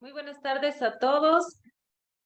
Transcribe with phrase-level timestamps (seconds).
[0.00, 1.60] Muy buenas tardes a todos.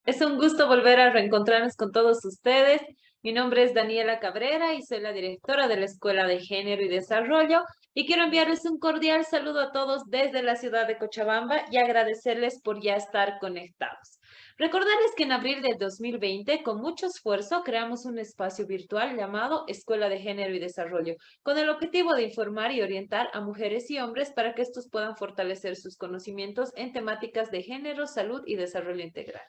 [0.04, 2.80] Es un gusto volver a reencontrarnos con todos ustedes.
[3.20, 6.88] Mi nombre es Daniela Cabrera y soy la directora de la Escuela de Género y
[6.88, 11.78] Desarrollo y quiero enviarles un cordial saludo a todos desde la ciudad de Cochabamba y
[11.78, 14.13] agradecerles por ya estar conectados.
[14.56, 20.08] Recordarles que en abril del 2020, con mucho esfuerzo, creamos un espacio virtual llamado Escuela
[20.08, 24.30] de Género y Desarrollo, con el objetivo de informar y orientar a mujeres y hombres
[24.30, 29.42] para que estos puedan fortalecer sus conocimientos en temáticas de género, salud y desarrollo integral.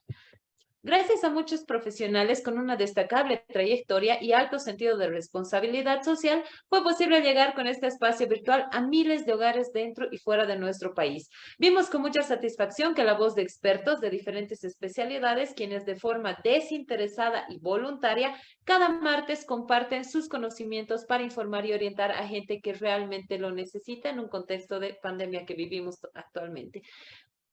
[0.86, 6.84] Gracias a muchos profesionales con una destacable trayectoria y alto sentido de responsabilidad social, fue
[6.84, 10.94] posible llegar con este espacio virtual a miles de hogares dentro y fuera de nuestro
[10.94, 11.28] país.
[11.58, 16.38] Vimos con mucha satisfacción que la voz de expertos de diferentes especialidades, quienes de forma
[16.44, 22.74] desinteresada y voluntaria, cada martes comparten sus conocimientos para informar y orientar a gente que
[22.74, 26.84] realmente lo necesita en un contexto de pandemia que vivimos actualmente.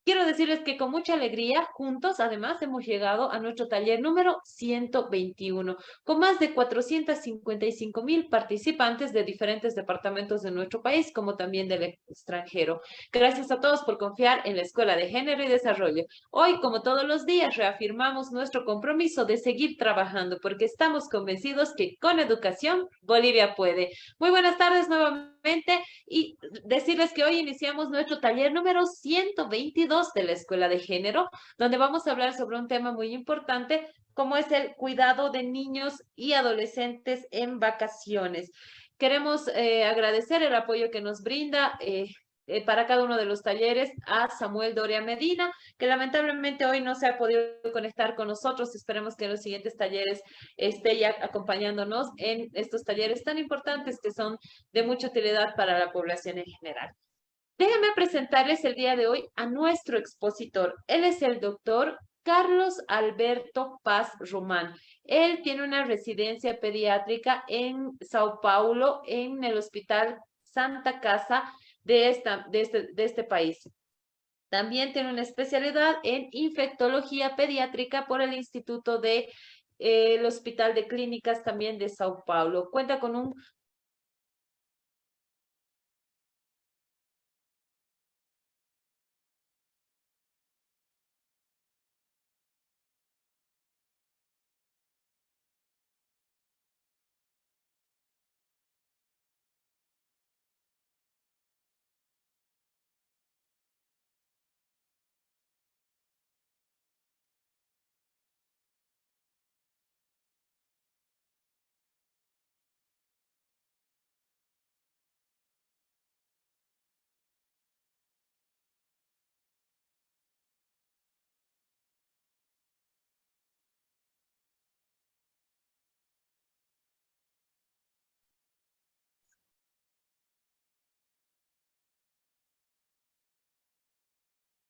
[0.05, 5.77] Quiero decirles que con mucha alegría, juntos, además, hemos llegado a nuestro taller número 121,
[6.03, 11.98] con más de 455 mil participantes de diferentes departamentos de nuestro país, como también del
[12.08, 12.80] extranjero.
[13.12, 16.03] Gracias a todos por confiar en la Escuela de Género y Desarrollo.
[16.33, 21.97] Hoy, como todos los días, reafirmamos nuestro compromiso de seguir trabajando, porque estamos convencidos que
[22.00, 23.91] con educación, Bolivia puede.
[24.19, 25.31] Muy buenas tardes nuevamente
[26.07, 31.79] y decirles que hoy iniciamos nuestro taller número 122 de la Escuela de Género, donde
[31.79, 36.35] vamos a hablar sobre un tema muy importante, como es el cuidado de niños y
[36.35, 38.51] adolescentes en vacaciones.
[38.98, 42.07] Queremos eh, agradecer el apoyo que nos brinda eh,
[42.47, 46.95] eh, para cada uno de los talleres a Samuel Doria Medina, que lamentablemente hoy no
[46.95, 48.75] se ha podido conectar con nosotros.
[48.75, 50.21] Esperemos que en los siguientes talleres
[50.57, 54.37] esté ya acompañándonos en estos talleres tan importantes que son
[54.73, 56.91] de mucha utilidad para la población en general.
[57.59, 60.75] Déjenme presentarles el día de hoy a nuestro expositor.
[60.89, 64.75] Él es el doctor Carlos Alberto Paz Román.
[65.05, 71.45] Él tiene una residencia pediátrica en Sao Paulo, en el Hospital Santa Casa
[71.85, 73.69] de, esta, de, este, de este país.
[74.48, 79.31] También tiene una especialidad en infectología pediátrica por el Instituto de
[79.79, 82.70] eh, el Hospital de Clínicas también de Sao Paulo.
[82.70, 83.35] Cuenta con un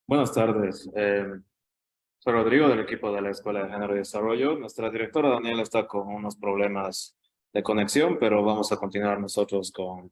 [0.07, 0.91] Buenas tardes.
[0.97, 1.25] Eh,
[2.19, 4.59] soy Rodrigo del equipo de la Escuela de Género y Desarrollo.
[4.59, 7.17] Nuestra directora Daniela está con unos problemas
[7.53, 10.11] de conexión, pero vamos a continuar nosotros con,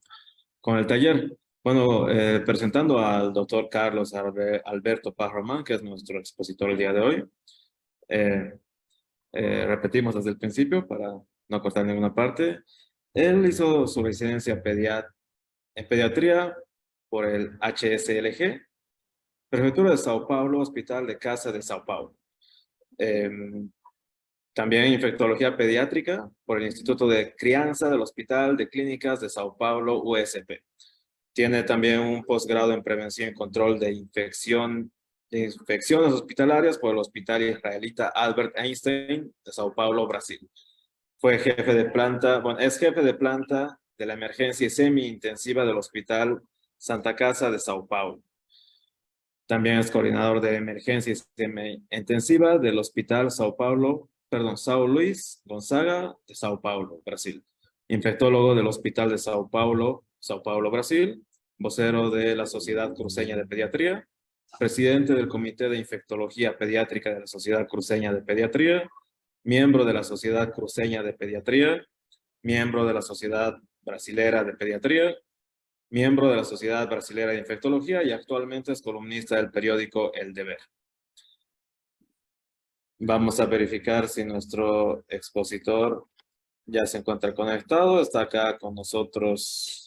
[0.60, 1.36] con el taller.
[1.62, 6.92] Bueno, eh, presentando al doctor Carlos Alberto Paz Román, que es nuestro expositor el día
[6.92, 7.24] de hoy.
[8.08, 8.52] Eh,
[9.32, 12.60] repetimos desde el principio para no cortar ninguna parte.
[13.12, 14.62] Él hizo su residencia
[15.74, 16.56] en pediatría
[17.08, 18.69] por el HSLG,
[19.50, 22.14] Prefectura de Sao Paulo, Hospital de Casa de Sao Paulo.
[22.96, 23.68] Em,
[24.54, 30.02] también infectología pediátrica por el Instituto de Crianza del Hospital de Clínicas de Sao Paulo,
[30.02, 30.62] USP.
[31.32, 34.92] Tiene también un posgrado en prevención y control de infección
[35.32, 40.48] infecciones hospitalarias por el Hospital Israelita Albert Einstein de Sao Paulo, Brasil.
[41.18, 46.42] Fue jefe de planta, bueno, es jefe de planta de la emergencia semi-intensiva del Hospital
[46.76, 48.22] Santa Casa de Sao Paulo.
[49.50, 51.12] También es coordinador de emergencia
[51.90, 57.42] intensiva del Hospital Sao Paulo, perdón, Sao Luis Gonzaga de Sao Paulo, Brasil.
[57.88, 61.26] Infectólogo del Hospital de Sao Paulo, Sao Paulo, Brasil.
[61.58, 64.06] Vocero de la Sociedad Cruceña de Pediatría.
[64.56, 68.88] Presidente del Comité de Infectología Pediátrica de la Sociedad Cruceña de Pediatría.
[69.42, 71.84] Miembro de la Sociedad Cruceña de Pediatría.
[72.44, 75.16] Miembro de la Sociedad Brasilera de Pediatría
[75.90, 80.58] miembro de la Sociedad Brasilera de Infectología y actualmente es columnista del periódico El Deber.
[82.98, 86.06] Vamos a verificar si nuestro expositor
[86.66, 88.00] ya se encuentra conectado.
[88.00, 89.86] Está acá con nosotros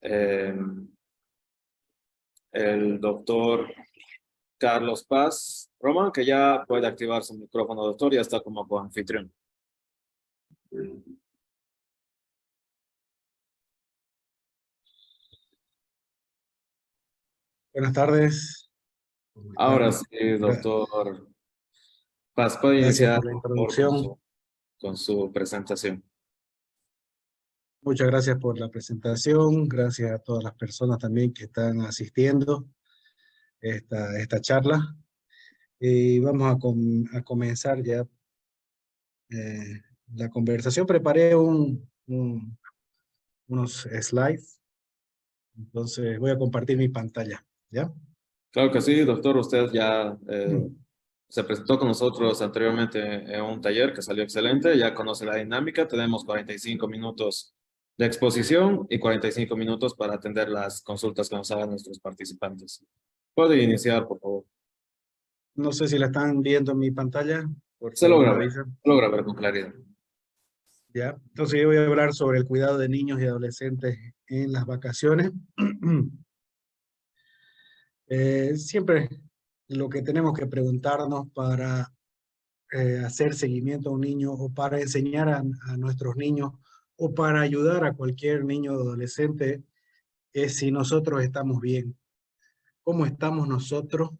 [0.00, 0.88] em,
[2.52, 3.74] el doctor
[4.56, 9.30] Carlos Paz Roman, que ya puede activar su micrófono, doctor, ya está como coanfitrión.
[17.74, 18.70] Buenas tardes.
[19.56, 20.06] Ahora sí,
[20.38, 21.28] doctor
[22.32, 24.16] Paz, puede iniciar la introducción.
[24.78, 26.04] con su presentación.
[27.82, 32.68] Muchas gracias por la presentación, gracias a todas las personas también que están asistiendo
[33.60, 34.96] a esta, esta charla.
[35.80, 36.46] Y vamos
[37.12, 38.06] a, a comenzar ya
[39.30, 39.82] eh,
[40.14, 40.86] la conversación.
[40.86, 41.90] Preparé un,
[43.48, 44.60] unos slides,
[45.56, 47.44] entonces voy a compartir mi pantalla,
[47.74, 47.92] ¿ya?
[48.52, 50.76] Claro que sí, doctor, usted ya eh, mm.
[51.28, 55.88] se presentó con nosotros anteriormente en un taller que salió excelente, ya conoce la dinámica,
[55.88, 57.54] tenemos 45 minutos
[57.98, 62.84] de exposición y 45 minutos para atender las consultas que nos hagan nuestros participantes.
[63.34, 64.44] Puede iniciar, por favor.
[65.56, 67.48] No sé si la están viendo en mi pantalla.
[67.92, 68.50] Se logra ver,
[68.84, 69.74] logra ver con claridad.
[70.92, 73.98] Ya, entonces yo voy a hablar sobre el cuidado de niños y adolescentes
[74.28, 75.32] en las vacaciones.
[78.16, 79.08] eh, siempre
[79.66, 81.92] lo que tenemos que preguntarnos para
[82.70, 85.42] eh, hacer seguimiento a un niño o para enseñar a,
[85.76, 86.52] nuestros niños
[86.96, 89.64] o para ayudar a cualquier niño o adolescente
[90.32, 91.96] es si nosotros estamos bien.
[92.84, 94.10] ¿Cómo estamos nosotros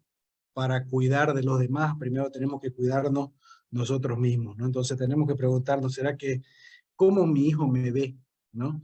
[0.53, 1.95] para cuidar de los demás?
[1.97, 3.29] Primero tenemos que cuidarnos
[3.71, 4.65] nosotros mismos, ¿no?
[4.65, 6.41] Entonces tenemos que preguntarnos, ¿será que
[6.97, 8.17] cómo mi hijo me ve?
[8.51, 8.81] ¿No?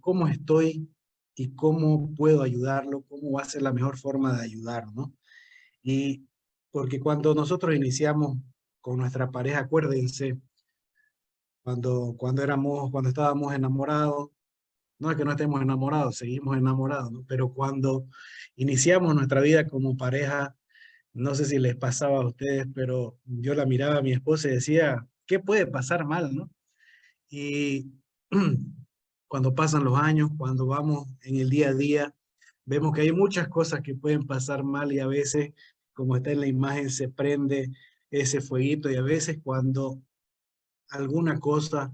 [0.00, 0.93] ¿Cómo estoy
[1.34, 3.02] y cómo puedo ayudarlo?
[3.08, 4.86] ¿Cómo va a ser la mejor forma de ayudar?
[4.94, 5.14] ¿no?
[5.82, 6.26] Y
[6.70, 8.38] porque cuando nosotros iniciamos
[8.80, 10.38] con nuestra pareja, acuérdense,
[11.62, 14.30] cuando, cuando, éramos, cuando estábamos enamorados,
[14.98, 18.06] no es que no estemos enamorados, seguimos enamorados, pero cuando
[18.56, 20.56] iniciamos nuestra vida como pareja,
[21.12, 24.52] no sé si les pasaba a ustedes, pero yo la miraba a mi esposa y
[24.52, 26.34] decía, ¿qué puede pasar mal?
[26.34, 26.50] ¿no?
[27.28, 27.92] Y
[29.34, 32.14] cuando pasan los años, cuando vamos en el día a día,
[32.64, 35.54] vemos que hay muchas cosas que pueden pasar mal y a veces,
[35.92, 37.72] como está en la imagen, se prende
[38.12, 40.00] ese fueguito y a veces cuando
[40.88, 41.92] alguna cosa,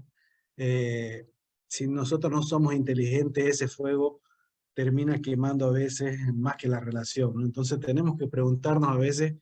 [0.55, 1.25] eh,
[1.65, 4.21] si nosotros no somos inteligentes, ese fuego
[4.75, 7.41] termina quemando a veces más que la relación.
[7.41, 9.33] Entonces tenemos que preguntarnos a veces,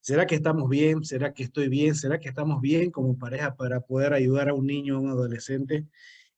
[0.00, 1.02] ¿será que estamos bien?
[1.02, 1.96] ¿Será que estoy bien?
[1.96, 5.88] ¿Será que estamos bien como pareja para poder ayudar a un niño o un adolescente?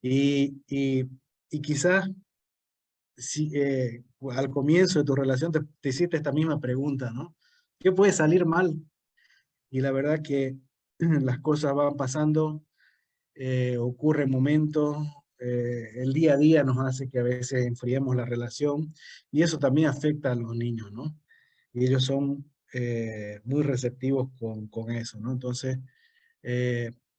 [0.02, 1.04] Y, y,
[1.50, 2.10] y quizás
[3.16, 7.36] si, eh, al comienzo de tu relación te, te hiciste esta misma pregunta, ¿no?
[7.78, 8.74] ¿Qué puede salir mal?
[9.70, 10.56] Y la verdad que
[10.98, 12.62] las cosas van pasando
[13.42, 14.98] eh, ocurre momentos,
[15.38, 18.92] eh, el día a día nos hace que a veces enfriemos la relación
[19.30, 21.16] y eso también afecta a los niños, ¿no?
[21.72, 22.44] Y ellos son
[22.74, 25.32] eh, muy receptivos con, con, eso, ¿no?
[25.32, 25.78] Entonces,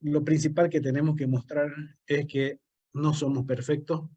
[0.01, 1.72] lo principal que tenemos que mostrar
[2.06, 2.60] es que
[2.93, 4.09] no somos perfectos,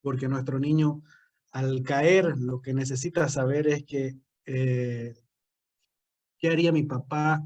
[0.00, 1.02] porque nuestro niño
[1.52, 5.14] al caer lo que necesita saber es que, ¿qué
[6.48, 7.42] haría mi papá?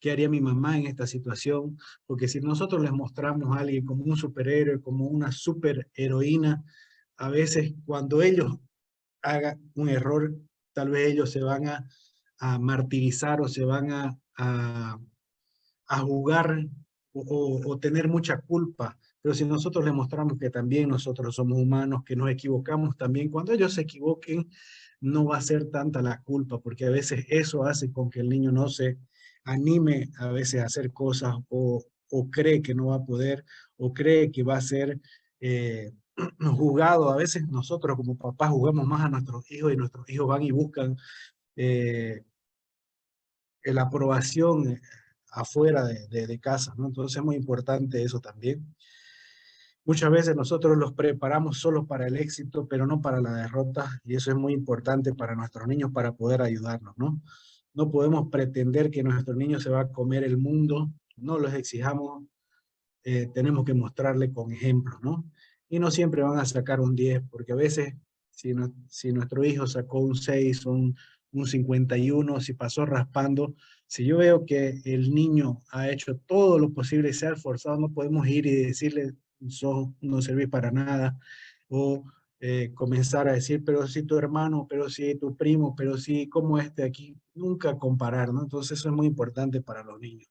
[0.00, 1.78] ¿Qué haría mi mamá en esta situación?
[2.04, 6.62] Porque si nosotros les mostramos a alguien como un superhéroe, como una superheroína,
[7.16, 8.58] a veces cuando ellos
[9.22, 10.34] hagan un error,
[10.72, 11.88] tal vez ellos se van a,
[12.38, 14.98] a martirizar o se van a, a,
[16.00, 16.66] jugar
[17.12, 18.98] o, tener mucha culpa.
[19.24, 23.52] Pero si nosotros les mostramos que también nosotros somos humanos, que nos equivocamos también, cuando
[23.52, 24.50] ellos se equivoquen,
[25.00, 28.28] no va a ser tanta la culpa, porque a veces eso hace con que el
[28.28, 28.98] niño no se
[29.44, 33.46] anime a veces a hacer cosas o, o cree que no va a poder
[33.78, 35.00] o cree que va a ser
[35.40, 35.90] eh,
[36.58, 37.10] juzgado.
[37.10, 40.50] A veces nosotros como papás jugamos más a nuestros hijos y nuestros hijos van y
[40.50, 40.98] buscan
[41.56, 42.26] eh,
[43.62, 44.80] la aprobación eh,
[45.32, 46.74] afuera de, casa.
[46.76, 48.74] Entonces es muy importante eso también.
[49.86, 54.14] Muchas veces nosotros los preparamos solo para el éxito, pero no para la derrota, y
[54.14, 57.20] eso es muy importante para nuestros niños para poder ayudarnos, ¿no?
[57.74, 62.24] No podemos pretender que nuestro niño se va a comer el mundo, no los exijamos,
[63.02, 65.30] eh, tenemos que mostrarle con ejemplos, ¿no?
[65.68, 67.94] Y no siempre van a sacar un 10, porque a veces
[68.30, 70.96] si, no, si nuestro hijo sacó un 6, un,
[71.32, 73.54] un 51, si pasó raspando,
[73.86, 77.78] si yo veo que el niño ha hecho todo lo posible y se ha esforzado,
[77.78, 79.12] no podemos ir y decirle,
[80.00, 81.18] no servís para nada,
[81.68, 82.04] o
[82.40, 86.58] eh, comenzar a decir, pero si tu hermano, pero si tu primo, pero si como
[86.58, 88.42] este aquí, nunca comparar, ¿no?
[88.42, 90.30] Entonces eso es muy importante para los niños.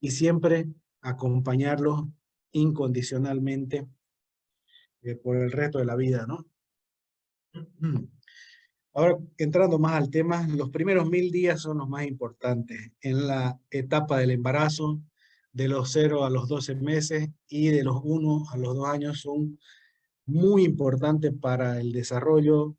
[0.00, 0.68] Y siempre
[1.02, 2.04] acompañarlos
[2.52, 3.86] incondicionalmente
[5.02, 6.46] eh, por el resto de la vida, ¿no?
[8.94, 13.58] Ahora, entrando más al tema, los primeros mil días son los más importantes en la
[13.70, 15.02] etapa del embarazo,
[15.52, 19.20] de los 0 a los 12 meses y de los 1 a los 2 años
[19.20, 19.58] son
[20.26, 22.76] muy importantes para el desarrollo,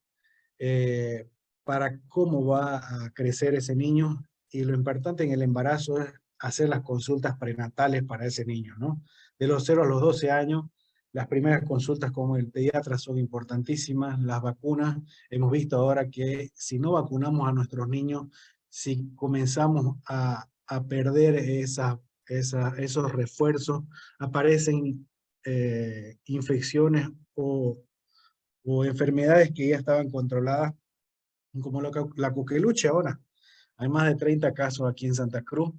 [0.57, 1.29] eh,
[1.63, 6.69] para cómo va a crecer ese niño y lo importante en el embarazo es hacer
[6.69, 9.01] las consultas prenatales para ese niño, ¿no?
[9.39, 10.65] De los 0 a los 12 años,
[11.11, 14.97] las primeras consultas con el pediatra son importantísimas, las vacunas,
[15.29, 18.27] hemos visto ahora que si no vacunamos a nuestros niños,
[18.67, 23.83] si comenzamos a, a perder esa, esos refuerzos,
[24.19, 25.07] aparecen
[25.45, 27.81] eh, infecciones o,
[28.63, 30.73] o enfermedades que ya estaban controladas,
[31.61, 33.19] como la, la coqueluche ahora.
[33.77, 35.73] Hay más de 30 casos aquí en Santa Cruz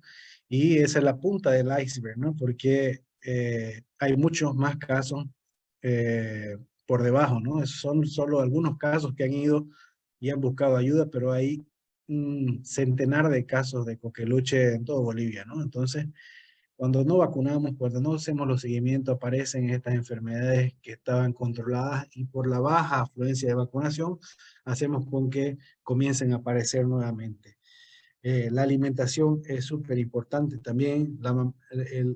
[0.49, 2.37] y esa es la punta del iceberg, ¿no?
[2.37, 5.25] Porque eh, hay muchos más casos
[5.83, 7.65] eh, por debajo, ¿no?
[7.67, 9.67] Son solo algunos casos que han ido
[10.21, 11.65] y han buscado ayuda, pero hay
[12.09, 15.63] un centenar de casos de coqueluche en todo Bolivia, ¿no?
[15.63, 16.07] Entonces,
[16.77, 22.25] cuando no vacunamos, cuando no hacemos los seguimientos, aparecen estas enfermedades que estaban controladas y
[22.25, 24.19] por la baja afluencia de vacunación,
[24.65, 27.59] hacemos con que comiencen a aparecer nuevamente.
[28.23, 31.19] Eh, la alimentación es súper importante también.
[31.21, 31.53] La,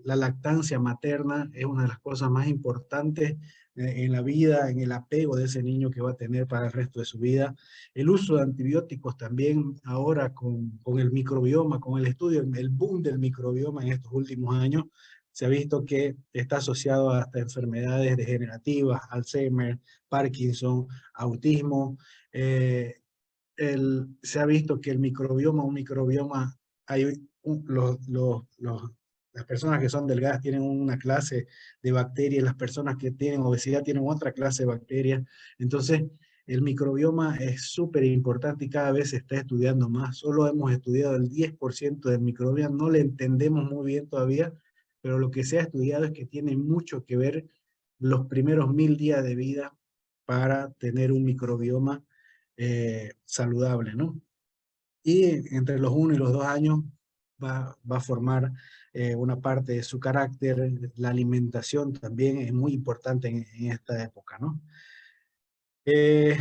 [0.05, 3.37] la, lactancia materna es una de las cosas más importantes
[3.79, 6.73] en la vida, en el apego de ese niño que va a tener para el
[6.73, 7.55] resto de su vida.
[7.95, 13.03] El uso de antibióticos también ahora con, con el microbioma, con el estudio, el boom
[13.03, 14.85] del microbioma en estos últimos años,
[15.39, 21.97] se ha visto que está asociado hasta enfermedades degenerativas, Alzheimer, Parkinson, autismo,
[22.33, 23.03] eh,
[24.23, 27.05] se ha visto que el microbioma, un microbioma, hay
[27.67, 28.83] los, los,
[29.39, 31.47] las personas que son delgadas tienen una clase
[31.81, 35.23] de bacterias, las personas que tienen obesidad tienen otra clase de bacterias.
[35.59, 36.03] Entonces,
[36.49, 40.17] el microbioma es súper importante y cada vez se está estudiando más.
[40.17, 44.53] Solo hemos estudiado el 10% del microbioma, no le entendemos muy bien todavía,
[45.01, 47.47] pero lo que se ha estudiado es que tiene mucho que ver
[48.01, 49.77] los primeros mil días de vida
[50.25, 52.03] para tener un microbioma
[52.57, 54.21] eh, saludable, ¿no?
[55.05, 56.81] Y entre los uno y los dos años
[57.41, 58.53] va, va a formar
[59.01, 64.39] eh, una parte de su carácter, la alimentación también es muy importante en, esta época,
[64.41, 64.61] ¿no?
[65.85, 66.37] Eh,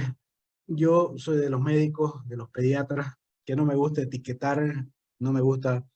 [0.66, 3.14] yo soy de los médicos, de los pediatras,
[3.46, 4.88] que no me gusta etiquetar,
[5.20, 5.88] no me gusta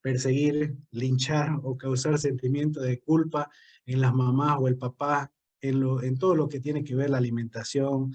[0.00, 3.50] perseguir, linchar o causar sentimiento de culpa
[3.84, 5.30] en las mamás o el papá,
[5.60, 8.14] en, lo, en todo lo que tiene que ver la alimentación, en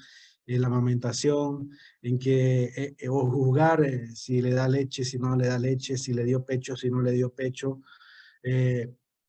[0.59, 5.35] la amamentación, en que, eh, eh, o juzgar eh, si le da leche, si no
[5.35, 7.81] le da leche, si le dio pecho, si no le dio pecho.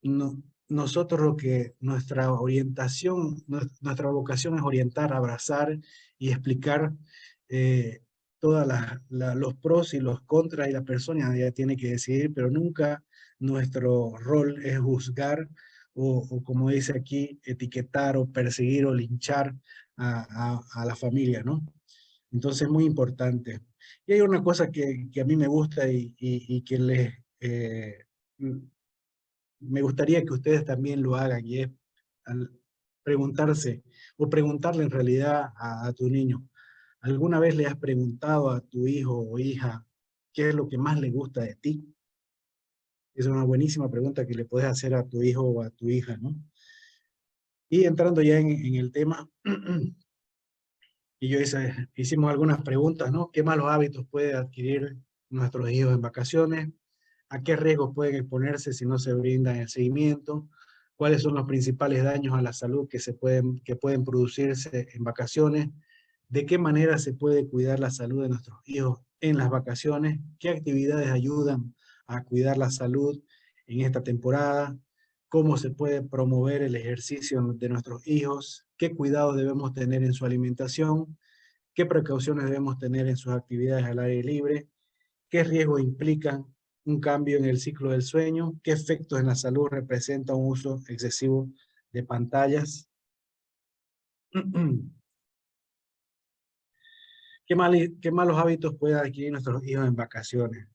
[0.02, 5.78] no, nosotros lo que, nuestra orientación, nuestra vocación es orientar, abrazar
[6.18, 6.94] y explicar
[8.38, 8.66] todos
[9.10, 13.04] los pros y los contras y la persona ya tiene que decidir, pero nunca
[13.38, 15.48] nuestro rol es juzgar
[15.94, 19.54] o, o, como dice aquí, etiquetar o perseguir o linchar
[19.96, 21.64] a, la familia, ¿no?
[22.30, 23.60] Entonces, muy importante.
[24.06, 27.98] Y hay una cosa que, que a mí me gusta y, y, que les, eh,
[29.60, 31.70] me gustaría que ustedes también lo hagan, y es
[33.02, 33.82] preguntarse,
[34.16, 36.48] o preguntarle en realidad a, a tu niño,
[37.00, 39.84] ¿alguna vez le has preguntado a tu hijo o hija
[40.32, 41.94] qué es lo que más le gusta de ti?
[43.14, 46.16] Es una buenísima pregunta que le puedes hacer a tu hijo o a tu hija,
[46.16, 46.34] ¿no?
[47.72, 49.26] Y entrando ya en, el tema,
[51.18, 53.10] y yo hice, hicimos algunas preguntas.
[53.32, 54.98] ¿Qué malos hábitos puede adquirir
[55.30, 56.68] nuestros hijos en vacaciones?
[57.30, 60.50] ¿A qué riesgos pueden exponerse si no se brinda el seguimiento?
[60.96, 65.02] ¿Cuáles son los principales daños a la salud que, se pueden, que pueden producirse en
[65.02, 65.70] vacaciones?
[66.28, 70.20] ¿De qué manera se puede cuidar la salud de nuestros hijos en las vacaciones?
[70.38, 71.74] ¿Qué actividades ayudan
[72.06, 73.18] a cuidar la salud
[73.66, 74.76] en esta temporada?
[75.32, 80.26] Cómo se puede promover el ejercicio de nuestros hijos, qué cuidado debemos tener en su
[80.26, 81.16] alimentación,
[81.72, 84.68] qué precauciones debemos tener en sus actividades al aire libre,
[85.30, 86.44] qué riesgo implica
[86.84, 90.78] un cambio en el ciclo del sueño, qué efectos en la salud representa un uso
[90.86, 91.48] excesivo
[91.92, 92.90] de pantallas.
[97.46, 100.68] ¿Qué, mal, ¿Qué, malos hábitos pueden adquirir nuestros hijos en vacaciones?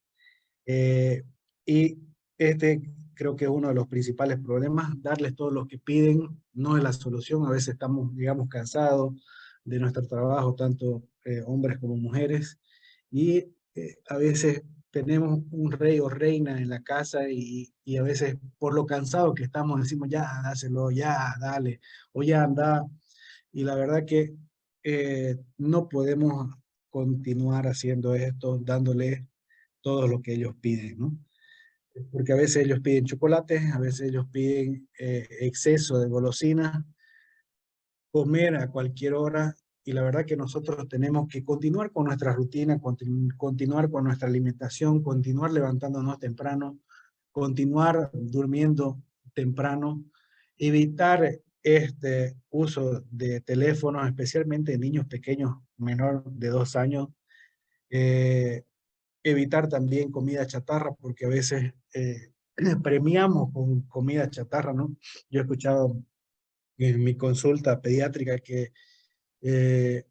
[0.65, 1.23] Eh,
[1.63, 1.95] y
[2.37, 2.81] este
[3.17, 6.83] creo que es uno de los principales problemas, darles todo lo que piden no es
[6.83, 9.15] la solución, a veces estamos, digamos, cansados
[9.65, 12.59] de nuestro trabajo, tanto eh, hombres como mujeres,
[13.09, 13.37] y
[13.75, 18.37] eh, a veces tenemos un rey o reina en la casa y, y, a veces
[18.57, 21.81] por lo cansado que estamos decimos, ya, dáselo, ya, dale,
[22.13, 22.85] o ya anda,
[23.51, 24.35] y la verdad que
[24.83, 26.55] eh, no podemos
[26.89, 29.27] continuar haciendo esto, dándole
[29.81, 31.17] todo lo que ellos piden, ¿no?
[32.11, 36.83] Porque a veces ellos piden chocolate, a veces ellos piden eh, exceso de golosinas,
[38.11, 42.77] comer a cualquier hora, y la verdad que nosotros tenemos que continuar con nuestra rutina,
[43.37, 46.79] continuar con nuestra alimentación, continuar levantándonos temprano,
[47.31, 49.01] continuar durmiendo
[49.33, 50.03] temprano,
[50.57, 57.07] evitar este uso de teléfonos, especialmente en niños pequeños, menor de dos años,
[57.89, 58.63] eh,
[59.23, 62.31] evitar también comida chatarra, porque a veces eh,
[62.83, 64.95] premiamos con comida chatarra, ¿no?
[65.29, 66.01] Yo he escuchado
[66.77, 68.71] en mi consulta pediátrica que
[69.41, 70.05] eh,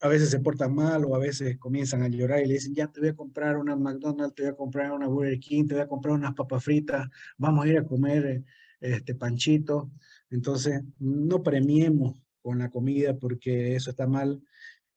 [0.00, 2.88] a veces se portan mal o a veces comienzan a llorar y le dicen, ya
[2.88, 5.82] te voy a comprar una McDonald's, te voy a comprar una Burger King, te voy
[5.82, 8.42] a comprar unas papas fritas, vamos a ir a comer
[8.80, 9.92] este panchito.
[10.30, 14.42] Entonces, no premiemos con la comida porque eso está mal.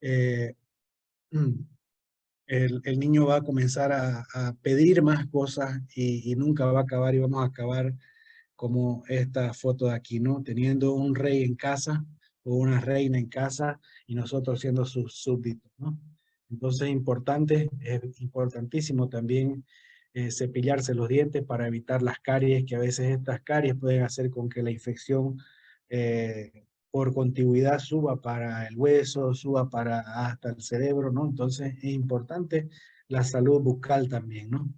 [0.01, 0.55] Eh,
[2.47, 6.79] el, el, niño va a comenzar a, a pedir más cosas y, y, nunca va
[6.79, 7.93] a acabar y vamos a acabar
[8.55, 10.43] como esta foto de aquí, ¿no?
[10.43, 12.05] Teniendo un rey en casa
[12.43, 15.99] o una reina en casa y nosotros siendo sus súbditos, ¿no?
[16.49, 19.65] Entonces es importante, es importantísimo también
[20.13, 24.29] eh, cepillarse los dientes para evitar las caries, que a veces estas caries pueden hacer
[24.29, 25.37] con que la infección
[25.89, 31.25] eh, por contigüidad suba para el hueso, suba para hasta el cerebro, ¿no?
[31.25, 32.69] Entonces es importante
[33.09, 34.73] la salud bucal también, ¿no?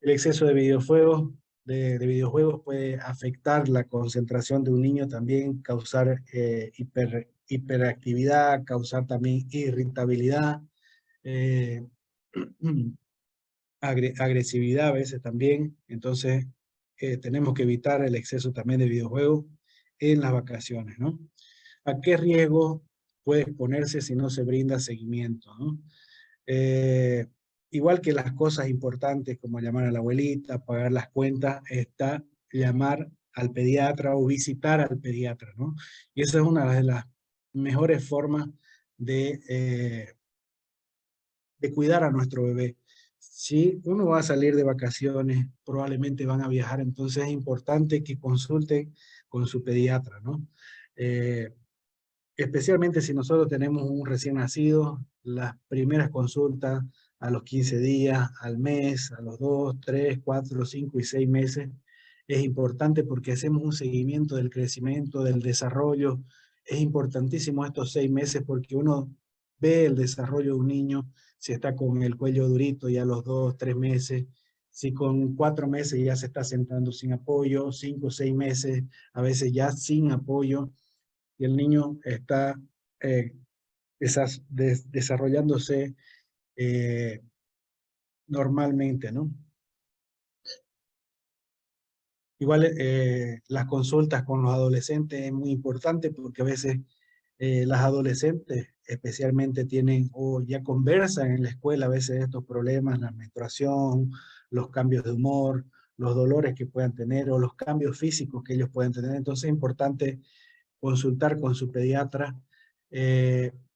[0.00, 1.30] El exceso de videojuegos
[1.64, 9.06] de, videojuegos puede afectar la concentración de un niño, también causar eh, hiper, hiperactividad, causar
[9.06, 10.62] también irritabilidad,
[11.22, 11.86] eh,
[13.80, 15.76] agresividad a veces también.
[15.86, 16.44] Entonces,
[16.96, 19.44] eh, tenemos que evitar el exceso también de videojuegos
[20.10, 21.18] en las vacaciones, ¿no?
[21.84, 22.84] ¿A qué riesgo
[23.24, 25.78] puede exponerse si no se brinda seguimiento, ¿no?
[27.70, 33.10] igual que las cosas importantes como llamar a la abuelita, pagar las cuentas, está llamar
[33.32, 35.74] al pediatra o visitar al pediatra, ¿no?
[36.14, 37.06] Y esa es una de las
[37.54, 38.48] mejores formas
[38.98, 40.14] de, eh,
[41.58, 42.76] de cuidar a nuestro bebé.
[43.18, 48.18] Si uno va a salir de vacaciones, probablemente van a viajar, entonces es importante que
[48.18, 48.94] consulten
[49.32, 50.46] con su pediatra, ¿no?
[50.94, 51.54] Eh,
[52.36, 56.84] especialmente si nosotros tenemos un recién nacido, las primeras consultas
[57.18, 61.70] a los 15 días, al mes, a los 2, 3, 4, 5 y 6 meses.
[62.28, 66.20] Es importante porque hacemos un seguimiento del crecimiento, del desarrollo.
[66.66, 69.10] Es importantísimo estos seis meses porque uno
[69.58, 73.24] ve el desarrollo de un niño, si está con el cuello durito ya a los
[73.24, 74.26] 2, 3 meses,
[74.72, 78.82] si con cuatro meses ya se está sentando sin apoyo, cinco o seis meses,
[79.12, 80.72] a veces ya sin apoyo,
[81.38, 82.60] y el niño está
[83.00, 83.34] eh,
[83.98, 85.94] desarrollándose
[86.56, 87.22] eh,
[88.26, 89.30] normalmente, ¿no?
[92.38, 96.80] Igual eh, las consultas con los adolescentes es muy importante porque a veces
[97.38, 102.98] eh, las adolescentes especialmente tienen o ya conversan en la escuela a veces estos problemas,
[102.98, 104.10] la menstruación,
[104.52, 108.70] los cambios de humor, los dolores que puedan tener o los cambios físicos que ellos
[108.70, 109.16] pueden tener.
[109.16, 110.20] Entonces es importante
[110.80, 112.34] consultar con su pediatra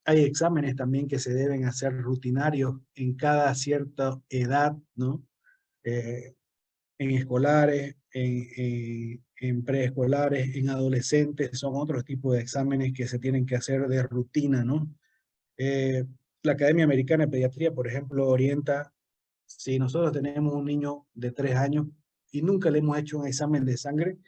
[0.06, 5.26] hay exámenes también que se deben hacer rutinarios en cada cierta edad, ¿no?
[5.82, 6.34] Eh,
[6.98, 13.44] en escolares, en, en, preescolares, en adolescentes, son otros tipos de exámenes que se tienen
[13.44, 14.88] que hacer de rutina, ¿no?
[15.58, 16.04] Eh,
[16.44, 18.94] la Academia Americana de Pediatría, por ejemplo, orienta,
[19.46, 21.86] si nosotros tenemos un niño de tres años
[22.32, 24.18] y nunca le hemos hecho un examen de sangre,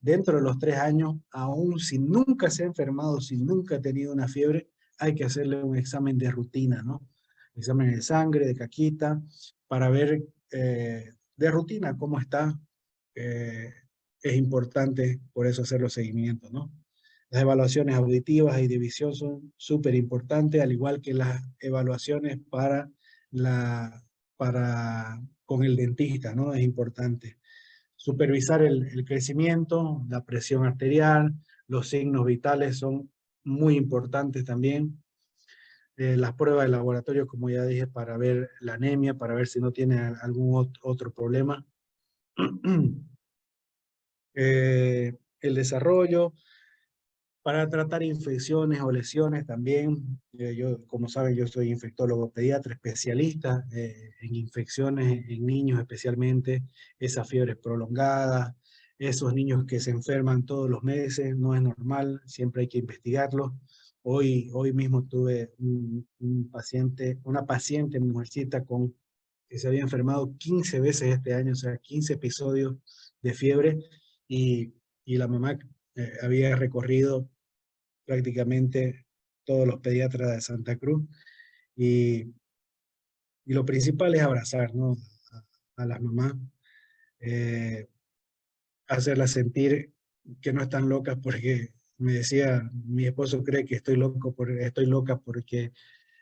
[0.00, 4.12] dentro de los tres años, aún si nunca se ha enfermado, si nunca ha tenido
[4.12, 7.06] una fiebre, hay que hacerle un examen de rutina, ¿no?
[7.54, 9.20] Examen de sangre, de caquita,
[9.66, 12.58] para ver eh, de rutina cómo está.
[13.14, 13.72] Eh,
[14.22, 16.72] es importante por eso hacer los seguimientos, ¿no?
[17.30, 22.90] Las evaluaciones auditivas y de visión son súper importantes, al igual que las evaluaciones para
[23.30, 24.05] la,
[24.36, 26.54] con el dentista, ¿no?
[26.54, 27.38] Es importante.
[27.94, 31.34] Supervisar el, el crecimiento, la presión arterial,
[31.68, 33.10] los signos vitales son
[33.44, 35.02] muy importantes también.
[35.96, 39.60] Eh, las pruebas de laboratorio, como ya dije, para ver la anemia, para ver si
[39.60, 41.64] no tiene algún otro problema.
[44.34, 46.34] eh, el desarrollo,
[47.46, 50.18] para tratar infecciones o lesiones también.
[50.32, 56.64] Eh, yo, como saben, yo soy infectólogo pediatra, especialista eh, en infecciones en niños especialmente,
[56.98, 58.52] esas fiebres prolongadas,
[58.98, 63.52] esos niños que se enferman todos los meses, no es normal, siempre hay que investigarlos,
[64.02, 68.92] Hoy, hoy mismo tuve un, un paciente, una paciente mujercita con
[69.48, 72.74] que se había enfermado 15 veces este año, o sea, 15 episodios
[73.22, 73.78] de fiebre
[74.26, 74.72] y,
[75.04, 75.56] y la mamá
[75.96, 77.28] eh, había recorrido
[78.06, 79.06] prácticamente
[79.44, 81.02] todos los pediatras de Santa Cruz
[81.76, 82.32] y,
[83.44, 84.96] y lo principal es abrazar ¿no?
[85.76, 86.34] a, las mamás,
[87.20, 87.86] eh,
[88.88, 89.92] hacerlas sentir
[90.40, 95.18] que no están locas porque me decía, mi esposo cree que estoy, loco estoy loca
[95.18, 95.72] porque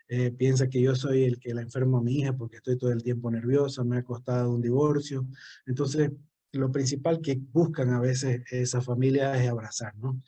[0.09, 2.92] eh, piensa que yo soy el que la enfermo a mi hija porque estoy todo
[2.92, 5.27] el tiempo nerviosa, me ha costado un divorcio.
[5.66, 6.11] Entonces,
[6.53, 10.23] lo principal que buscan a veces esa familia es abrazar, ¿no?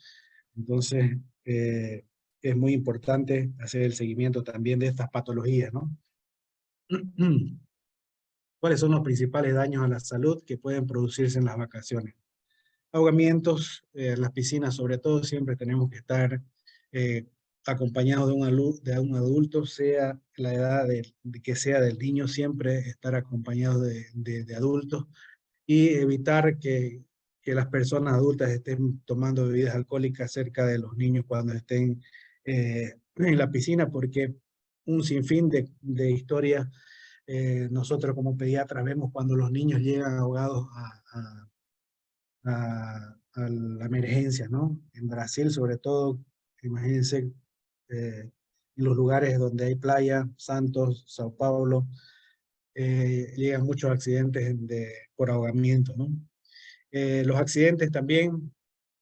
[0.55, 1.17] Entonces,
[1.47, 2.05] eh,
[2.41, 5.89] es muy importante hacer el seguimiento también de estas patologías, ¿no?
[8.59, 12.15] ¿Cuáles son los principales daños a la salud que pueden producirse en las vacaciones?
[12.91, 16.41] Ahogamientos, eh, las piscinas sobre todo, siempre tenemos que estar
[16.91, 17.27] eh,
[17.65, 18.33] acompañado de
[18.99, 24.55] un, adulto, sea la edad de, que sea del niño, siempre estar acompañado de, de,
[24.55, 25.05] adultos
[25.65, 27.03] y evitar que,
[27.47, 32.01] que, las personas adultas estén tomando bebidas alcohólicas cerca de los niños cuando estén
[32.43, 34.35] eh, en la piscina, porque
[34.85, 36.67] un sinfín de, de historias
[37.25, 41.47] eh, nosotros como pediatras vemos cuando los niños llegan ahogados a,
[42.43, 44.79] la emergencia, ¿no?
[44.93, 46.19] En Brasil sobre todo,
[46.63, 47.31] imagínense
[47.89, 48.31] eh,
[48.75, 51.87] en los lugares donde hay playa, Santos, Sao Paulo,
[52.73, 55.93] llegan muchos accidentes de, por ahogamiento.
[55.97, 56.09] ¿no?
[56.99, 58.51] Eh, los accidentes también,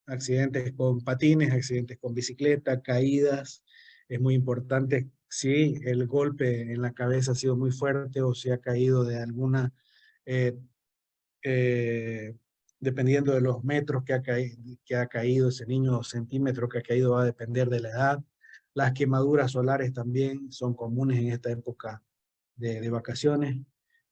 [0.05, 3.63] accidentes con patines, accidentes con bicicleta, caídas,
[4.09, 8.51] es muy importante si el golpe en la cabeza ha sido muy fuerte o si
[8.51, 9.73] ha caído de alguna,
[10.25, 10.57] eh,
[11.41, 12.35] eh,
[12.81, 16.81] dependiendo de los metros que ha, caído, que ha caído ese niño, centímetros que ha
[16.81, 18.23] caído, va a depender de la edad.
[18.73, 22.03] Las quemaduras solares también son comunes en esta época
[22.57, 23.57] de, vacaciones.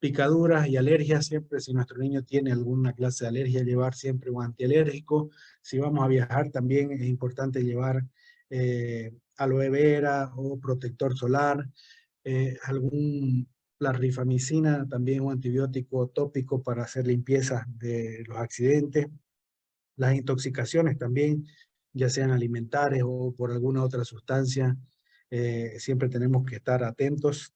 [0.04, 4.44] Picaduras y alergias, siempre si nuestro niño tiene alguna clase de alergia, llevar siempre un
[4.44, 5.30] antialérgico.
[5.62, 8.04] Si vamos a viajar también es importante llevar
[8.50, 11.70] eh, aloe vera o protector solar,
[12.26, 13.48] eh, algún,
[13.80, 19.08] la rifamicina, también un antibiótico tópico para hacer limpieza de los accidentes.
[19.96, 21.48] Las intoxicaciones también,
[21.94, 24.76] ya sean alimentarias o por alguna otra sustancia,
[25.30, 27.54] eh, siempre tenemos que estar atentos.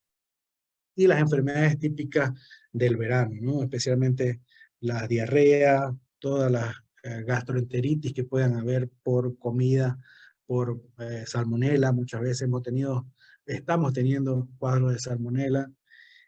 [0.98, 2.32] Y las enfermedades típicas
[2.74, 3.64] del verano, ¿no?
[3.64, 4.42] especialmente
[4.82, 9.98] la diarrea, todas las eh, gastroenteritis que puedan haber por comida,
[10.46, 11.92] por eh, salmonela.
[11.92, 13.08] Muchas veces hemos tenido,
[13.46, 15.72] estamos teniendo cuadros de salmonela.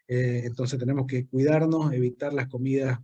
[0.06, 2.98] Eh, entonces tenemos que cuidarnos, evitar las comidas,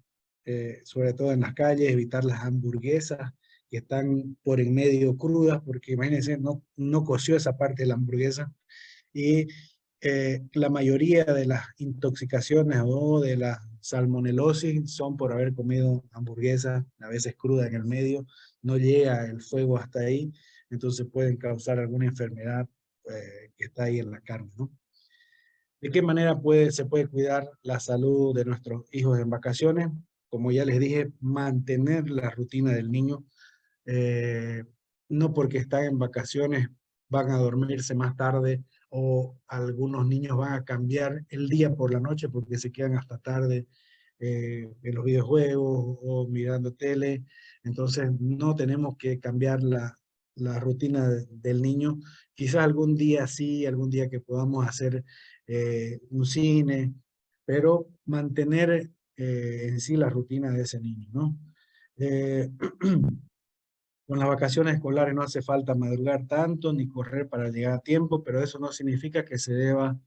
[0.44, 3.32] eh, sobre todo en las calles, evitar las hamburguesas,
[3.68, 7.94] que están por en medio crudas, porque imagínense, no, no coció esa parte de la
[7.94, 8.52] hamburguesa.
[9.12, 9.48] Y
[10.08, 16.86] eh, la mayoría de las intoxicaciones o de la salmonelosis son por haber comido hamburguesa,
[17.00, 18.24] a veces cruda en el medio,
[18.62, 20.32] no llega el fuego hasta ahí,
[20.70, 22.68] entonces pueden causar alguna enfermedad
[23.10, 24.70] eh, que está ahí en la carne, ¿no?
[25.80, 26.40] ¿De qué manera
[26.70, 29.88] se puede cuidar la salud de nuestros hijos en vacaciones?
[30.28, 33.24] Como ya les dije, mantener la rutina del niño,
[33.86, 34.62] eh,
[35.08, 36.68] no porque están en vacaciones
[37.08, 38.62] van a dormirse más tarde
[38.98, 43.18] o algunos niños van a cambiar el día por la noche porque se quedan hasta
[43.18, 43.66] tarde
[44.18, 47.22] eh, en los videojuegos o mirando tele.
[47.62, 49.94] Entonces no tenemos que cambiar la,
[50.36, 51.98] la rutina de, del niño.
[52.32, 55.04] Quizás algún día sí, algún día que podamos hacer
[55.46, 56.94] eh, un cine,
[57.44, 61.38] pero mantener eh, en sí la rutina de ese niño, ¿no?
[64.06, 68.22] Con las vacaciones escolares no hace falta madrugar tanto ni correr para llegar a tiempo,
[68.22, 69.98] pero eso no significa que se deba,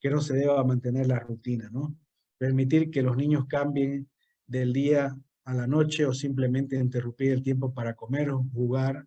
[0.00, 1.96] que no se deba mantener la rutina, ¿no?
[2.38, 4.08] Permitir que los niños cambien
[4.46, 9.06] del día a la noche o simplemente interrumpir el tiempo para comer o jugar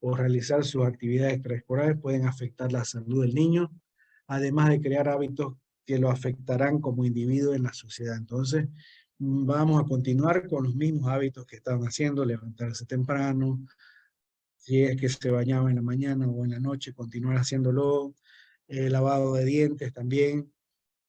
[0.00, 3.70] o realizar sus actividades extraescolares pueden afectar la salud del niño,
[4.26, 8.16] además de crear hábitos que lo afectarán como individuo en la sociedad.
[8.16, 8.66] Entonces,
[9.18, 13.64] vamos a continuar con los mismos hábitos que estaban haciendo, levantarse temprano,
[14.56, 18.14] si es que se bañaba en la mañana o en la noche, continuar haciéndolo,
[18.68, 20.52] eh, lavado de dientes también,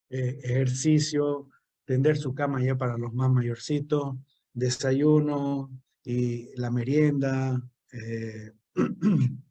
[0.09, 1.49] eh, ejercicio,
[1.85, 4.15] tender su cama ya para los más mayorcitos,
[4.53, 5.71] desayuno
[6.03, 8.51] y la merienda, eh,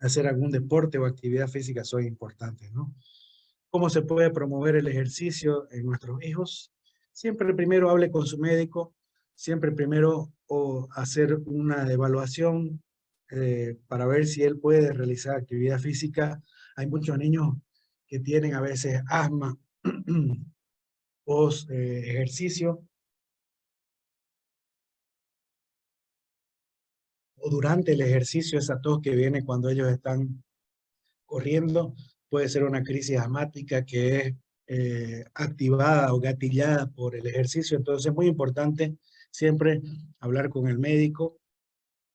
[0.00, 2.94] hacer algún deporte o actividad física son importantes, ¿no?
[3.70, 6.72] ¿Cómo se puede promover el ejercicio en nuestros hijos?
[7.20, 8.94] Siempre primero hable con su médico,
[9.34, 12.82] siempre primero o hacer una evaluación
[13.30, 16.42] eh, para ver si él puede realizar actividad física.
[16.76, 17.58] Hay muchos niños
[18.06, 19.54] que tienen a veces asma
[21.26, 22.88] post eh, ejercicio
[27.36, 30.42] o durante el ejercicio, esa tos que viene cuando ellos están
[31.26, 31.94] corriendo,
[32.30, 34.34] puede ser una crisis asmática que es
[34.72, 37.76] eh, activada o gatillada por el ejercicio.
[37.76, 38.96] Entonces es muy importante
[39.32, 39.82] siempre
[40.20, 41.40] hablar con el médico.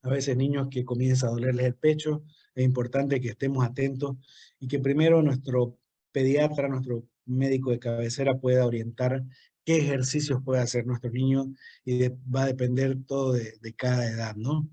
[0.03, 4.15] A veces niños que comienza a dolerles el pecho, es importante que estemos atentos
[4.57, 5.77] y que primero nuestro
[6.13, 9.25] pediatra, nuestro médico de cabecera pueda orientar
[9.65, 11.51] qué ejercicios puede hacer nuestro niño
[11.83, 14.69] y va a depender todo de, cada edad, ¿no?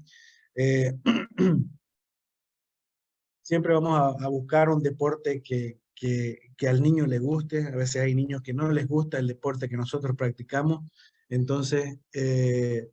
[0.54, 0.92] Eh,
[3.42, 7.66] siempre vamos a, buscar un deporte que, que, al niño le guste.
[7.66, 10.85] A veces hay niños que no les gusta el deporte que nosotros practicamos.
[11.28, 12.88] Entonces, eh,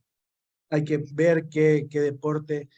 [0.69, 2.69] hay que ver qué, qué deporte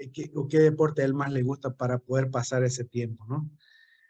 [0.00, 3.50] eh, qué, qué deporte a él más le gusta para poder pasar ese tiempo, ¿no?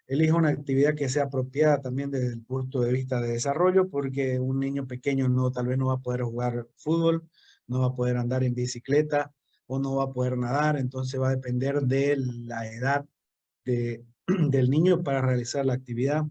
[0.06, 4.40] Elija una actividad que sea apropiada también desde el punto de vista de desarrollo, porque
[4.40, 7.28] un niño pequeño no, tal vez no va a poder jugar fútbol,
[7.68, 9.32] no va a poder andar en bicicleta,
[9.66, 13.06] o no va a poder nadar, entonces va a depender de la edad
[13.64, 14.04] de,
[14.50, 16.24] del niño para realizar la actividad.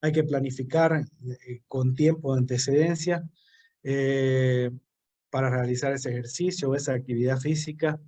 [0.00, 1.04] Hay que planificar
[1.46, 3.28] eh, con tiempo de antecedencia
[3.82, 4.70] eh,
[5.30, 8.00] para realizar ese ejercicio o esa actividad física,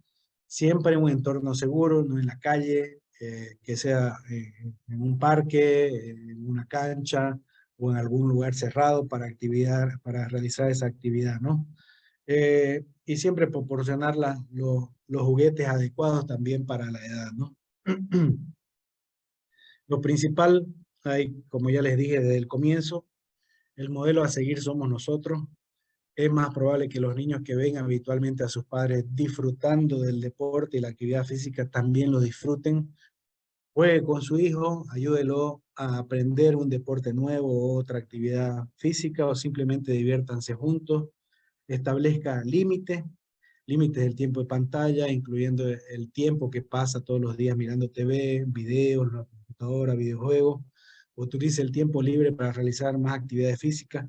[0.46, 6.10] siempre en un entorno seguro, no en la calle, eh, que sea en un parque,
[6.10, 7.38] en una cancha
[7.78, 11.66] o en algún lugar cerrado para, actividad, para realizar esa actividad, ¿no?
[12.26, 17.56] Y siempre proporcionar los, los juguetes adecuados también para la edad, ¿no?
[19.86, 20.66] Lo principal,
[21.04, 23.06] hay, como ya les dije desde el comienzo,
[23.76, 25.42] el modelo a seguir somos nosotros.
[26.16, 30.76] Es más probable que los niños que ven habitualmente a sus padres disfrutando del deporte
[30.78, 32.94] y la actividad física también lo disfruten.
[33.74, 39.34] Juegue con su hijo, ayúdelo a aprender un deporte nuevo o otra actividad física o
[39.34, 41.08] simplemente diviértanse juntos
[41.68, 43.04] establezca límites,
[43.66, 48.44] límites del tiempo de pantalla, incluyendo el tiempo que pasa todos los días mirando TV,
[48.46, 50.62] videos, la computadora, videojuegos.
[51.14, 54.08] Utilice el tiempo libre para realizar más actividades físicas.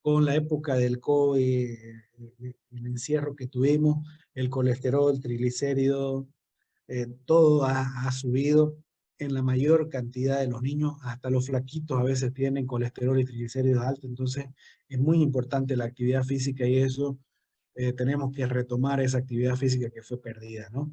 [0.00, 2.02] Con la época del COVID, eh,
[2.70, 6.26] el encierro que tuvimos, el colesterol, triglicéridos,
[6.88, 8.78] eh, todo ha, ha subido
[9.18, 13.24] en la mayor cantidad de los niños, hasta los flaquitos a veces tienen colesterol y
[13.24, 14.46] triglicéridos altos, entonces
[14.88, 17.18] es muy importante la actividad física y eso
[17.76, 20.90] eh, tenemos que retomar esa actividad física que fue perdida, ¿no?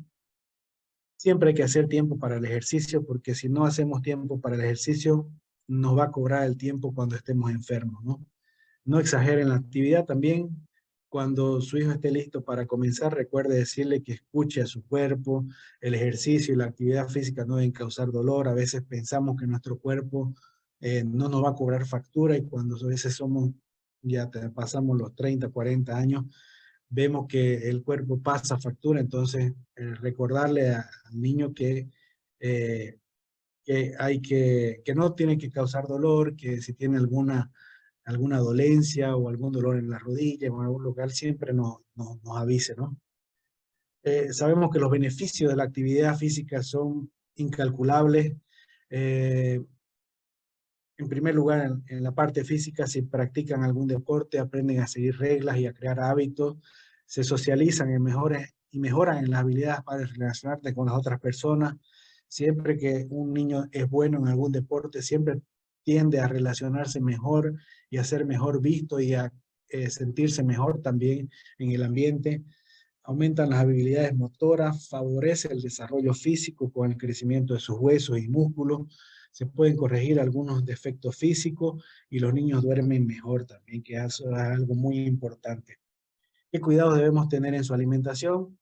[1.17, 4.61] Siempre hay que hacer tiempo para el ejercicio, porque si no hacemos tiempo para el
[4.61, 5.29] ejercicio,
[5.67, 8.25] nos va a cobrar el tiempo cuando estemos enfermos, ¿no?
[8.85, 10.67] No exageren la actividad también,
[11.13, 15.45] cuando su hijo esté listo para comenzar, recuerde decirle que escuche a su cuerpo,
[15.79, 18.47] el ejercicio y la actividad física no deben causar dolor.
[18.47, 20.33] A veces pensamos que nuestro cuerpo
[20.81, 23.51] eh, no nos va a cobrar factura y cuando a veces somos,
[24.01, 26.25] ya pasamos los 30, 40 años,
[26.93, 28.99] vemos que el cuerpo pasa factura.
[28.99, 31.89] Entonces, eh, recordarle al niño que,
[32.39, 32.97] eh,
[33.63, 37.51] que, hay que, que no tiene que causar dolor, que si tiene alguna
[38.05, 42.19] alguna dolencia o algún dolor en la rodilla o en algún lugar, siempre nos, nos,
[42.35, 42.97] avise, ¿no?
[44.03, 48.35] Eh, sabemos que los beneficios de la actividad física son incalculables.
[48.89, 49.61] Eh,
[50.97, 55.57] en primer lugar, en, la parte física, si practican algún deporte, aprenden a seguir reglas
[55.57, 56.57] y a crear hábitos,
[57.05, 61.75] se socializan y, mejores, y mejoran en las habilidades para relacionarte con las otras personas.
[62.27, 65.41] Siempre que un niño es bueno en algún deporte, siempre
[65.83, 67.55] tiende a relacionarse mejor
[67.89, 69.31] y a ser mejor visto y a
[69.69, 72.43] eh, sentirse mejor también en el ambiente.
[73.03, 78.29] Aumentan las habilidades motoras, favorece el desarrollo físico con el crecimiento de sus huesos y
[78.29, 78.87] músculos.
[79.31, 84.75] Se pueden corregir algunos defectos físicos y los niños duermen mejor también, que es algo
[84.75, 85.82] muy importante.
[86.53, 88.59] ¿Qué cuidados debemos tener en su alimentación?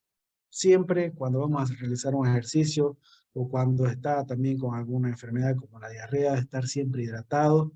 [0.49, 2.97] Siempre cuando vamos a realizar un ejercicio,
[3.33, 7.73] o cuando está también con alguna enfermedad como la diarrea, estar siempre hidratado.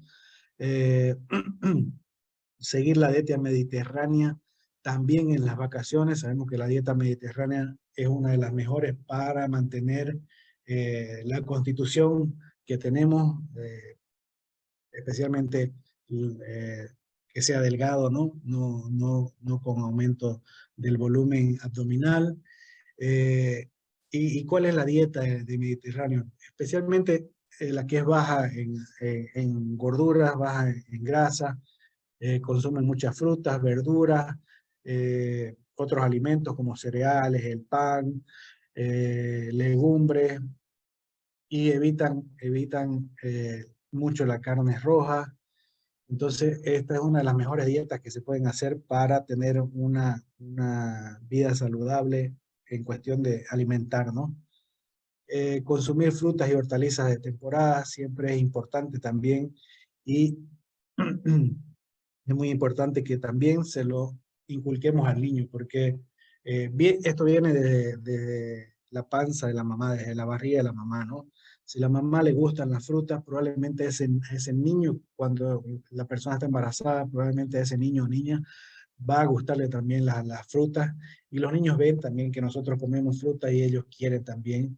[0.58, 1.18] Eh,
[2.58, 4.40] seguir la dieta mediterránea
[4.82, 6.22] también en las vacaciones.
[6.22, 10.18] Sabemos que la dieta mediterránea es una de las mejores para mantener
[10.66, 13.98] eh, la constitución que tenemos, eh,
[14.94, 15.74] especialmente
[17.36, 18.32] que sea delgado, ¿no?
[18.46, 20.42] No, no, no con aumento
[20.78, 22.42] del volumen abdominal.
[22.98, 26.32] ¿Y, cuál es la dieta de, Mediterráneo?
[26.48, 31.60] Especialmente eh, la que es baja en, eh, en gorduras, baja en, grasa,
[32.22, 34.34] eh, consumen muchas frutas, verduras,
[35.76, 38.24] otros alimentos como cereales, el pan,
[38.74, 40.40] eh, legumbres,
[41.50, 45.35] y evitan, evitan eh, mucho la carne roja.
[46.08, 50.24] Entonces, esta es una de las mejores dietas que se pueden hacer para tener una,
[51.22, 52.36] vida saludable
[52.68, 54.36] en cuestión de alimentar, ¿no?
[55.28, 59.56] Eh, consumir frutas y hortalizas de temporada siempre es importante también
[60.04, 60.38] y
[60.98, 66.00] es muy importante que también se lo inculquemos al niño porque
[66.44, 66.72] eh,
[67.04, 71.06] esto viene de, de, la panza de la mamá, desde la barriga de la mamá,
[71.06, 71.28] ¿no?
[71.66, 76.46] Si la mamá le gustan las frutas, probablemente ese, ese niño, cuando la persona está
[76.46, 78.42] embarazada, probablemente ese niño o niña
[78.98, 80.94] va a gustarle también las frutas
[81.30, 84.78] y los niños ven también que nosotros comemos fruta y ellos quieren también.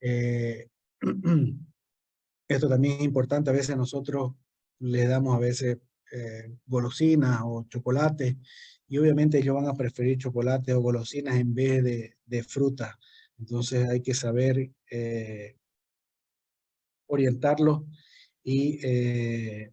[0.00, 0.68] Eh,
[2.48, 4.34] esto también es importante, a veces nosotros
[4.80, 5.78] le damos a veces
[6.12, 8.38] eh, golosinas o chocolate
[8.86, 12.98] y obviamente ellos van a preferir chocolate o golosinas en vez de, de fruta.
[13.38, 15.56] Entonces hay que saber eh,
[17.06, 17.82] orientarlos
[18.42, 19.72] y eh,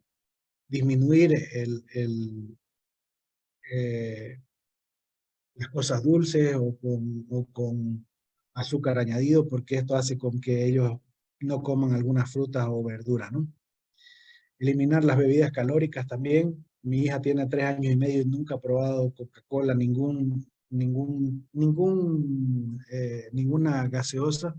[0.68, 2.58] disminuir el,
[3.72, 4.40] eh,
[5.56, 6.78] las cosas dulces o
[7.52, 8.06] con,
[8.54, 11.00] azúcar añadido, porque esto hace con que ellos
[11.40, 13.32] no coman algunas frutas o verduras.
[14.60, 16.66] Eliminar las bebidas calóricas también.
[16.84, 22.84] Mi hija tiene tres años y medio y nunca ha probado Coca-Cola, ningún, ningún, ningún,
[22.92, 24.54] eh, ninguna gaseosa.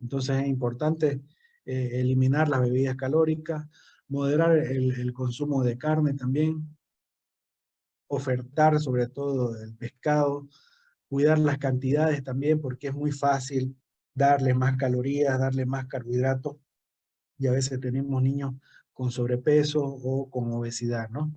[0.00, 1.20] Entonces es importante
[1.66, 3.66] eh, eliminar las bebidas calóricas,
[4.08, 6.76] moderar el, consumo de carne también,
[8.08, 10.48] ofertar sobre todo el pescado,
[11.08, 13.76] cuidar las cantidades también porque es muy fácil
[14.14, 16.56] darle más calorías, darle más carbohidratos
[17.36, 18.54] y a veces tenemos niños
[18.92, 21.34] con sobrepeso o con obesidad, ¿no?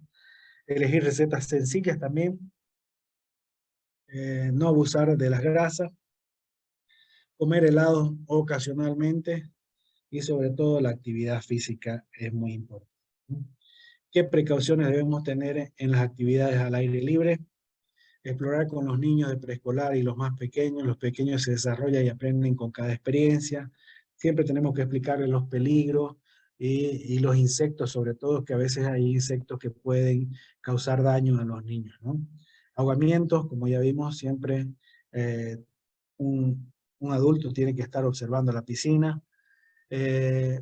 [0.65, 2.51] Elegir recetas sencillas también,
[4.07, 5.91] eh, no abusar de las grasas,
[7.35, 9.51] comer helado ocasionalmente,
[10.09, 12.89] y sobre todo la actividad física es muy importante.
[14.11, 17.39] ¿Qué precauciones debemos tener en las actividades al aire libre?
[18.23, 20.83] Explorar con los niños de preescolar y los más pequeños.
[20.83, 23.71] Los pequeños se desarrollan y aprenden con cada experiencia.
[24.15, 26.17] Siempre tenemos que explicarles los peligros
[26.57, 31.45] y, los insectos, sobre todo, que a veces hay insectos que pueden causar daño a
[31.45, 31.97] los niños.
[32.01, 32.19] ¿no?
[32.75, 34.67] Ahogamientos, como ya vimos, siempre
[35.11, 35.63] eh,
[36.17, 39.23] un adulto tiene que estar observando la piscina,
[39.89, 40.61] eh,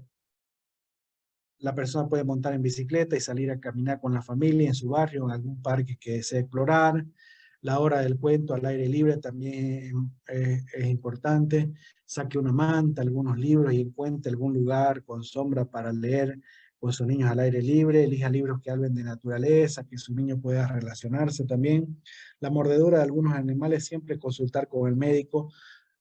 [1.60, 4.90] la persona puede montar en bicicleta y salir a caminar con la familia en su
[4.90, 7.04] barrio, en algún parque que desee explorar.
[7.62, 11.72] La hora del cuento al aire libre también es, es importante.
[12.06, 16.40] Saque una manta, algunos libros y encuentre algún lugar con sombra para leer
[16.80, 18.04] con sus niños al aire libre.
[18.04, 22.02] Elija libros que hablen de naturaleza, que su niño pueda relacionarse también.
[22.40, 25.52] La mordedura de algunos animales, siempre consultar con el médico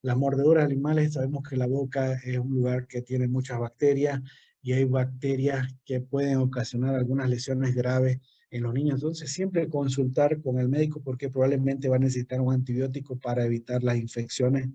[0.07, 4.23] las mordeduras animales, sabemos que la boca es un lugar que tiene muchas bacterias
[4.63, 8.95] y hay bacterias que pueden ocasionar algunas lesiones graves en los niños.
[8.95, 13.83] Entonces, siempre consultar con el médico porque probablemente va a necesitar un antibiótico para evitar
[13.83, 14.69] las infecciones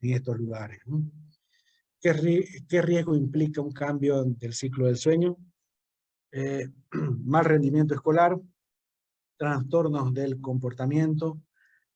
[0.00, 0.78] en estos lugares.
[0.86, 1.04] ¿no?
[2.00, 5.36] ¿Qué, ¿Qué, riesgo implica un cambio del ciclo del sueño?
[6.32, 6.66] Eh,
[7.26, 8.40] mal rendimiento escolar,
[9.36, 11.42] trastornos del comportamiento,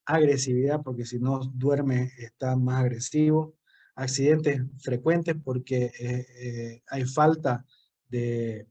[0.04, 3.56] agresividad, porque si no duerme está más agresivo,
[3.94, 7.64] accidentes frecuentes porque eh, eh, hay falta
[8.08, 8.66] de,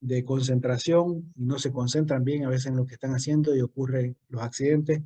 [0.00, 3.60] de, concentración y no se concentran bien a veces en lo que están haciendo y
[3.60, 5.02] ocurren los accidentes.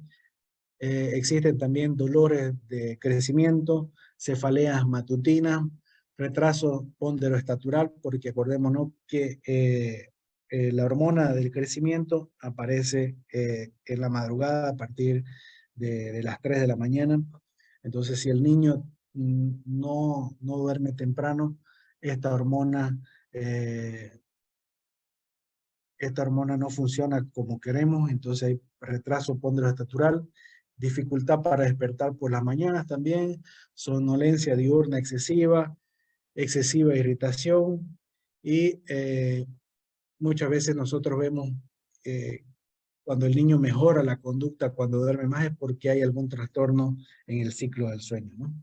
[0.79, 5.63] Eh, existen también dolores de crecimiento, cefaleas matutinas,
[6.17, 10.11] retraso ponderoestatural, porque acordémonos que
[10.51, 15.31] la hormona del crecimiento aparece en la madrugada a partir de,
[15.75, 17.23] de, las 3 de la mañana.
[17.83, 21.59] Entonces, si el niño no, no duerme temprano,
[22.01, 22.99] esta hormona,
[23.33, 24.21] eh,
[25.99, 30.29] esta hormona no funciona como queremos, entonces hay retraso ponderostatural,
[30.77, 33.43] dificultad para despertar por las mañanas también,
[33.75, 35.77] somnolencia diurna excesiva,
[36.35, 37.99] excesiva irritación
[38.43, 39.47] y eh,
[40.19, 41.51] muchas veces nosotros vemos
[42.05, 42.45] eh,
[43.05, 46.97] cuando el niño mejora la conducta cuando duerme más es porque hay algún trastorno
[47.27, 48.35] en el ciclo del sueño.
[48.37, 48.55] ¿no?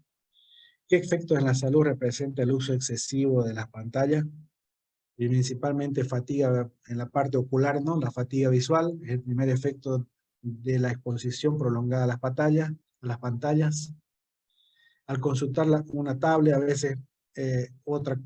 [0.88, 4.26] ¿Qué efectos en la salud representa el uso excesivo de las pantallas?
[5.18, 8.00] Y principalmente fatiga en la parte ocular, ¿no?
[8.00, 10.08] La fatiga visual es el primer efecto
[10.42, 12.08] de la exposición prolongada a
[13.02, 13.94] las pantallas.
[15.06, 16.98] Al consultar una tablet, a veces
[17.36, 18.18] eh, otra,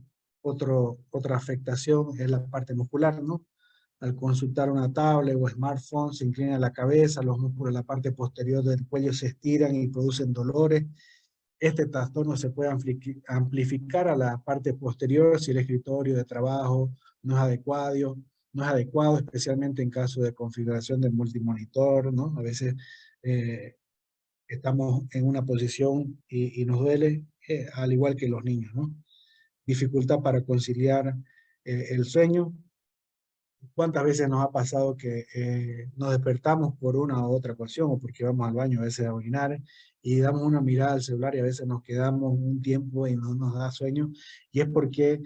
[0.41, 3.43] otra afectación es la parte muscular, ¿no?
[4.03, 8.11] Al consultar una tablet o smartphone se inclina la cabeza, los músculos de la parte
[8.11, 10.83] posterior del cuello se estiran y producen dolores.
[11.57, 12.69] Este trastorno se puede
[13.27, 16.91] amplificar a la parte posterior si el escritorio de trabajo
[17.21, 18.17] no es adecuado,
[18.51, 22.37] no es adecuado, especialmente en caso de configuración del multimonitor, ¿no?
[22.37, 22.75] A veces
[23.21, 23.77] eh,
[24.49, 28.93] estamos en una posición y, nos duele, eh, al igual que los niños, ¿no?
[29.65, 31.15] Dificultad para conciliar
[31.63, 32.53] eh, el sueño.
[33.75, 35.25] ¿Cuántas veces nos ha pasado que
[35.95, 39.13] nos despertamos por una u otra ocasión o porque vamos al baño a veces a
[39.13, 39.61] orinar
[40.01, 43.35] y damos una mirada al celular y a veces nos quedamos un tiempo y no
[43.35, 44.11] nos da sueño
[44.51, 45.21] y es porque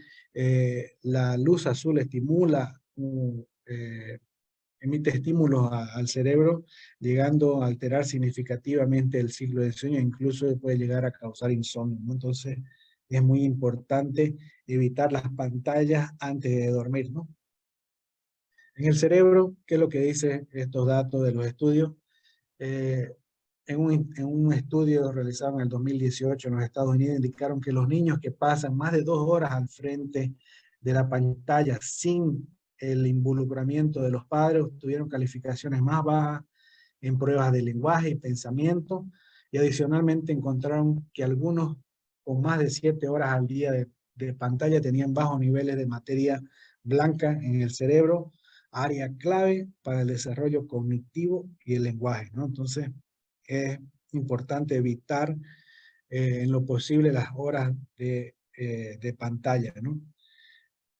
[1.02, 2.80] la luz azul estimula
[3.66, 4.20] eh,
[4.80, 6.66] emite estímulos al cerebro,
[7.00, 12.00] llegando a alterar significativamente el ciclo de sueño, incluso puede llegar a causar insomnio.
[12.12, 12.60] Entonces,
[13.10, 14.36] es muy importante
[14.68, 17.12] evitar las pantallas antes de dormir.
[17.12, 17.28] ¿no?
[18.78, 21.94] En el cerebro, ¿qué es lo que dice estos datos de los estudios?
[22.60, 23.12] Eh,
[23.66, 28.20] en, un, estudio realizado en el 2018 en los Estados Unidos indicaron que los niños
[28.20, 30.36] que pasan más de dos horas al frente
[30.80, 32.48] de la pantalla sin
[32.78, 36.44] el involucramiento de los padres, tuvieron calificaciones más bajas
[37.02, 39.08] en pruebas de lenguaje y pensamiento,
[39.52, 41.78] y adicionalmente encontraron que algunos
[42.22, 43.88] con más de siete horas al día de,
[44.36, 46.42] pantalla tenían bajos niveles de materia
[46.84, 48.34] blanca en el cerebro,
[48.84, 52.30] área clave para el desarrollo cognitivo y el lenguaje.
[52.34, 52.46] ¿no?
[52.46, 52.90] Entonces,
[53.46, 53.80] es
[54.12, 55.36] importante evitar
[56.10, 59.74] eh, en lo posible las horas de, eh, de pantalla.
[59.82, 60.00] ¿no?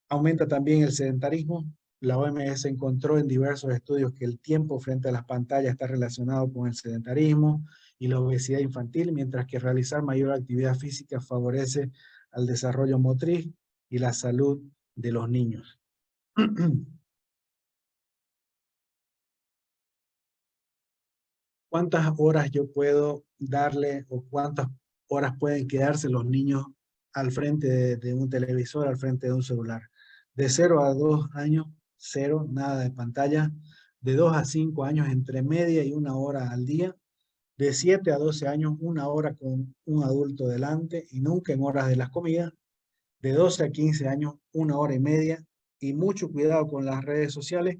[0.10, 1.72] Aumenta también el sedentarismo.
[2.00, 6.52] La OMS encontró en diversos estudios que el tiempo frente a las pantallas está relacionado
[6.52, 7.66] con el sedentarismo
[8.00, 11.92] y la obesidad infantil, mientras que realizar mayor actividad física favorece
[12.32, 13.50] al desarrollo motriz
[13.90, 14.62] y la salud
[14.96, 15.80] de los niños.
[21.70, 24.68] ¿Cuántas horas yo puedo darle o cuántas
[25.08, 26.66] horas pueden quedarse los niños
[27.14, 29.82] al frente de, de un televisor, al frente de un celular?
[30.34, 31.66] De 0 a 2 años,
[31.98, 33.52] cero, nada de pantalla.
[34.00, 36.96] De 2 a 5 años, entre media y una hora al día.
[37.58, 41.88] De 7 a 12 años, una hora con un adulto delante y nunca en horas
[41.88, 42.54] de las comidas.
[43.20, 45.44] De 12 a 15 años, una hora y media
[45.80, 47.78] y mucho cuidado con las redes sociales.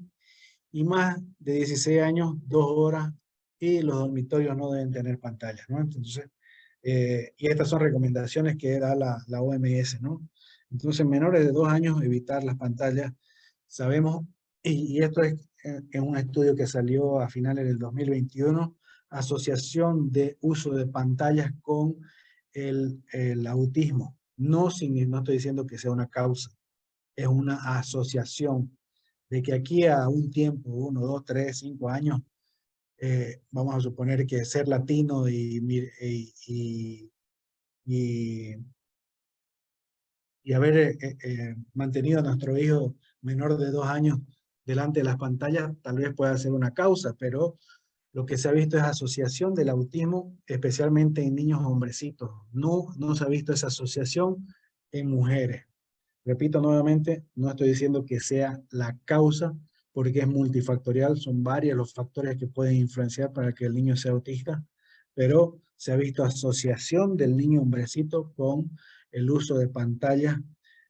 [0.72, 3.12] Y más de 16 años, dos horas
[3.58, 5.80] y los dormitorios no deben tener pantalla, ¿no?
[5.80, 6.28] Entonces,
[6.82, 10.28] eh, y estas son recomendaciones que da la, la OMS, ¿no?
[10.70, 13.12] Entonces, menores de dos años, evitar las pantallas.
[13.66, 14.24] Sabemos,
[14.62, 18.76] y, esto es, en un estudio que salió a finales del 2021,
[19.10, 21.96] asociación de uso de pantallas con
[22.52, 24.16] el, el autismo.
[24.36, 26.50] No, sin, no estoy diciendo que sea una causa,
[27.16, 28.76] es una asociación
[29.28, 32.20] de que aquí a un tiempo, uno, dos, tres, cinco años,
[32.98, 35.58] eh, vamos a suponer que ser latino y,
[36.00, 37.12] y,
[37.86, 38.56] y
[40.48, 44.18] y haber eh, eh, eh, mantenido a nuestro hijo menor de dos años
[44.64, 47.58] delante de las pantallas tal vez pueda ser una causa, pero
[48.14, 52.30] lo que se ha visto es asociación del autismo, especialmente en niños hombrecitos.
[52.50, 54.46] No, no se ha visto esa asociación
[54.90, 55.66] en mujeres.
[56.24, 59.54] Repito nuevamente, no estoy diciendo que sea la causa,
[59.98, 64.12] porque es multifactorial, son varios los factores que pueden influenciar para que el niño sea
[64.12, 64.64] autista,
[65.12, 68.70] pero se ha visto asociación del niño hombrecito con
[69.10, 70.40] el uso de pantalla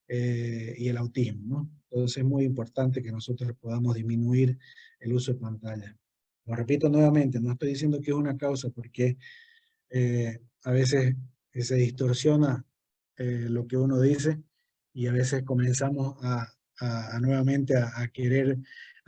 [0.07, 1.41] eh, y el autismo.
[1.47, 1.71] ¿no?
[1.85, 4.59] Entonces es muy importante que nosotros podamos disminuir
[5.01, 5.97] el uso de pantalla.
[6.45, 9.17] Lo repito nuevamente, no estoy diciendo que es una causa porque
[9.89, 11.17] eh, a veces
[11.55, 12.63] se distorsiona
[13.17, 14.43] eh, lo que uno dice
[14.93, 16.53] y a veces comenzamos a,
[17.21, 18.59] nuevamente a, querer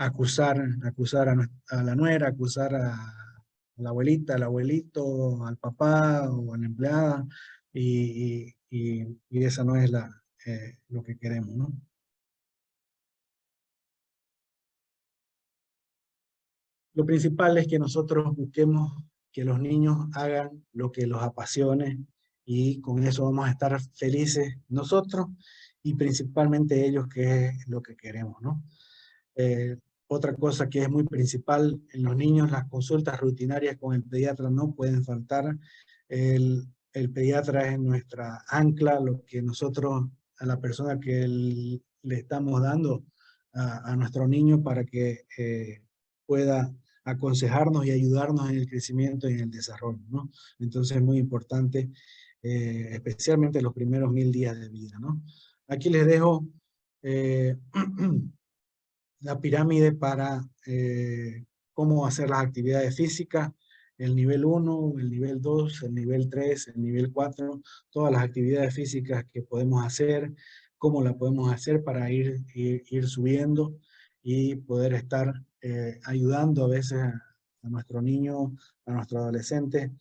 [0.01, 3.15] acusar, acusar a, la nuera, acusar a,
[3.77, 7.27] la abuelita, al abuelito, al papá o a la empleada
[7.73, 11.71] y, y, esa no es la, eh, lo que queremos.
[16.95, 21.99] Lo principal es que nosotros busquemos que los niños hagan lo que los apasione
[22.45, 25.27] y con eso vamos a estar felices nosotros
[25.83, 28.63] y principalmente ellos que es lo que queremos, ¿no?
[29.35, 29.77] Eh,
[30.13, 34.51] otra cosa que es muy principal en los niños, las consultas rutinarias con el pediatra
[34.51, 35.57] no pueden faltar.
[36.09, 40.09] El, el pediatra es nuestra ancla, lo que nosotros,
[40.39, 43.05] a la persona que le estamos dando
[43.53, 45.83] a, nuestro niño para que eh,
[46.27, 50.29] pueda aconsejarnos y ayudarnos en el crecimiento y en el desarrollo, ¿no?
[50.59, 51.89] Entonces es muy importante,
[52.43, 55.23] eh, especialmente los primeros mil días de vida, ¿no?
[55.69, 56.49] Aquí les dejo
[57.03, 57.57] eh,
[59.21, 63.51] la pirámide para eh, cómo hacer las actividades físicas,
[63.99, 67.61] el nivel 1, el nivel 2, el nivel 3, el nivel 4,
[67.91, 70.33] todas las actividades físicas que podemos hacer,
[70.79, 73.77] cómo la podemos hacer para ir, ir, subiendo
[74.23, 77.23] y poder estar eh, ayudando a veces a,
[77.63, 78.57] nuestro niño,
[78.87, 79.93] a nuestro adolescente,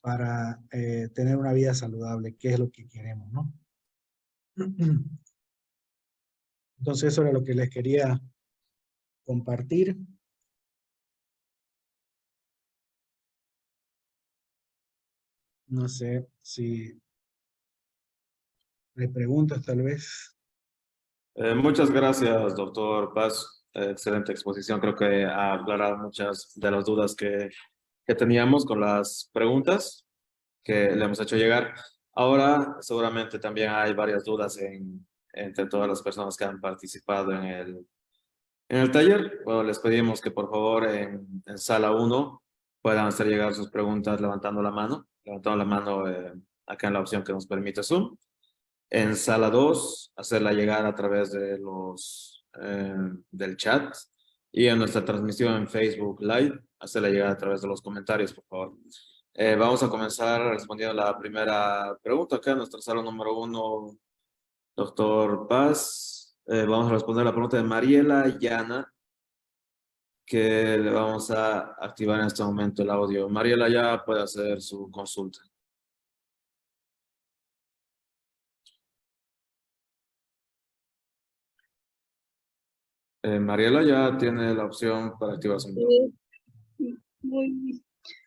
[0.00, 3.52] para eh, tener una vida saludable, que es lo que queremos, ¿no?
[6.78, 8.20] Entonces eso era lo que les quería
[9.26, 9.96] compartir.
[15.68, 16.98] No sé si
[18.96, 20.34] hay preguntas tal vez.
[21.34, 23.64] Eh, muchas gracias, doctor Paz.
[23.74, 24.80] excelente exposición.
[24.80, 27.50] Creo que ha aclarado muchas de las dudas que,
[28.06, 30.06] que teníamos con las preguntas
[30.62, 31.74] que le hemos hecho llegar.
[32.14, 37.44] Ahora, seguramente también hay varias dudas en, entre todas las personas que han participado en
[37.44, 37.86] el,
[38.68, 39.40] en el taller.
[39.44, 42.42] Bueno, les pedimos que por favor en, sala 1
[42.82, 46.32] puedan hacer llegar sus preguntas levantando la mano levantando la mano eh,
[46.66, 48.16] acá en la opción que nos permite Zoom.
[48.88, 52.94] En sala 2, hacerla llegar a través de los, eh,
[53.30, 53.94] del chat.
[54.52, 58.44] Y en nuestra transmisión en Facebook Live, hacerla llegar a través de los comentarios, por
[58.44, 58.76] favor.
[59.34, 63.98] Eh, vamos a comenzar respondiendo la primera pregunta acá en nuestra sala número uno,
[64.74, 66.25] doctor Paz.
[66.46, 68.92] Vamos a responder la pregunta de Mariela Llana
[70.26, 73.28] que le vamos a activar en este momento el audio.
[73.28, 75.40] Mariela ya puede hacer su consulta.
[83.22, 85.72] Eh, Mariela ya tiene la opción para activar su
[87.22, 87.82] Muy,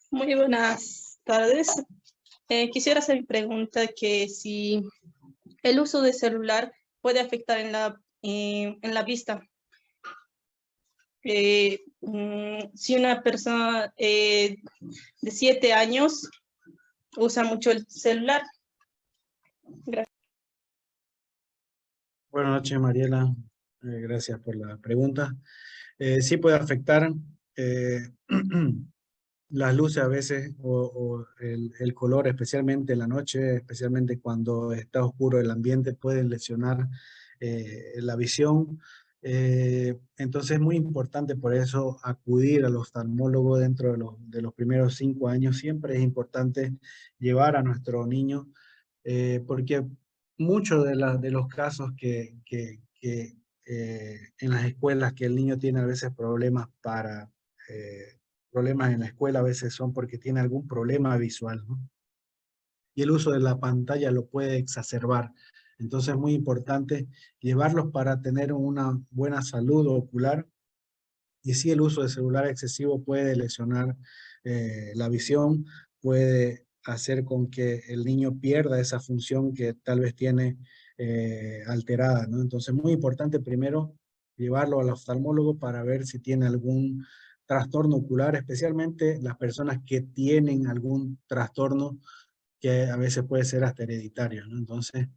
[0.10, 1.84] muy buenas tardes.
[2.48, 4.82] Eh, quisiera hacer mi pregunta que si
[5.64, 9.42] el uso de celular puede afectar en la, eh, en la vista.
[11.24, 14.58] Eh, mm, si una persona eh,
[15.22, 16.30] de siete años
[17.18, 18.42] usa mucho el celular.
[19.86, 20.16] Gracias.
[22.32, 23.34] Buenas noches, Mariela.
[23.82, 25.36] Gracias por la pregunta.
[26.22, 27.12] sí puede afectar
[29.50, 35.04] las luces a veces o, el, el, color, especialmente en la noche, especialmente cuando está
[35.04, 36.88] oscuro el ambiente, pueden lesionar
[37.40, 38.80] la visión
[39.22, 44.54] eh, entonces es muy importante por eso acudir al oftalmólogo dentro de los, de los
[44.54, 45.58] primeros cinco años.
[45.58, 46.74] Siempre es importante
[47.18, 48.48] llevar a nuestro niño
[49.04, 49.86] eh, porque
[50.38, 52.36] muchos de, los casos que,
[53.02, 53.34] eh,
[54.40, 57.30] en las escuelas que el niño tiene a veces problemas para
[58.52, 61.64] problemas en la escuela a veces son porque tiene algún problema visual.
[62.96, 65.32] Y el uso de la pantalla lo puede exacerbar.
[65.80, 67.08] Entonces es muy importante
[67.40, 70.48] llevarlos para tener una buena salud ocular.
[71.42, 73.96] Y si el uso de celular excesivo puede lesionar
[74.44, 75.66] eh, la visión,
[76.02, 80.58] puede hacer con que el niño pierda esa función que tal vez tiene
[80.98, 82.28] eh, alterada.
[82.28, 82.42] ¿no?
[82.42, 83.96] Entonces muy importante primero
[84.36, 87.06] llevarlo al oftalmólogo para ver si tiene algún
[87.46, 92.00] trastorno ocular, especialmente las personas que tienen algún trastorno
[92.60, 94.44] que a veces puede ser hasta hereditario.
[94.46, 95.08] Entonces,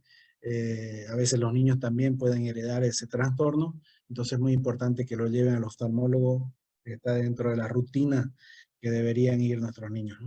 [0.45, 3.79] eh, a veces los niños también pueden heredar ese trastorno,
[4.09, 8.33] entonces es muy importante que lo lleven al oftalmólogo, que está dentro de la rutina
[8.81, 10.19] que deberían ir nuestros niños.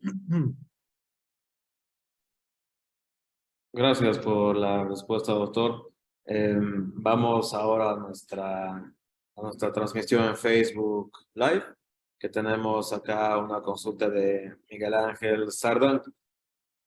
[3.72, 5.92] Gracias por la respuesta, doctor.
[6.24, 11.64] Em, vamos ahora a nuestra, a nuestra transmisión en Facebook Live,
[12.18, 16.02] que tenemos acá una consulta de Miguel Ángel Sardan.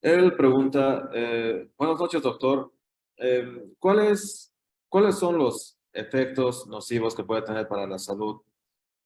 [0.03, 2.73] Él pregunta, eh, buenas noches doctor,
[3.15, 4.53] eh, ¿cuáles,
[4.89, 8.41] ¿cuáles son los efectos nocivos que puede tener para la salud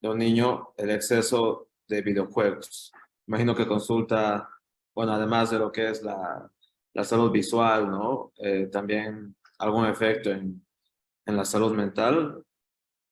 [0.01, 2.91] de un niño el exceso de videojuegos?
[3.27, 4.49] Imagino que consulta,
[4.95, 6.51] bueno, además de lo que es la,
[6.93, 8.33] la salud visual, ¿no?
[8.37, 10.65] Eh, también algún efecto en,
[11.27, 12.43] en la salud mental,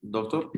[0.02, 0.52] doctor.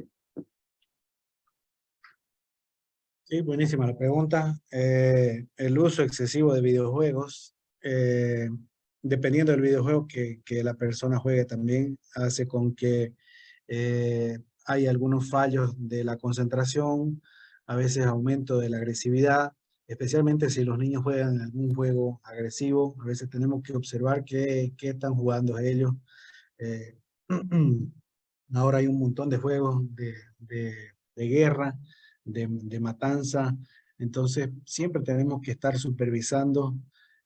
[3.30, 4.58] Sí, buenísima la pregunta.
[4.72, 8.50] Eh, el uso excesivo de videojuegos, eh,
[9.02, 13.16] dependiendo del videojuego que, la persona juegue también, hace con que
[13.68, 17.22] eh, hay algunos fallos de la concentración,
[17.66, 19.52] a veces aumento de la agresividad,
[19.88, 25.16] especialmente si los niños juegan algún juego agresivo, a veces tenemos que observar qué, están
[25.16, 25.92] jugando ellos.
[28.54, 31.78] ahora hay un montón de juegos de guerra,
[32.28, 33.56] de, matanza.
[33.98, 36.76] Entonces, siempre tenemos que estar supervisando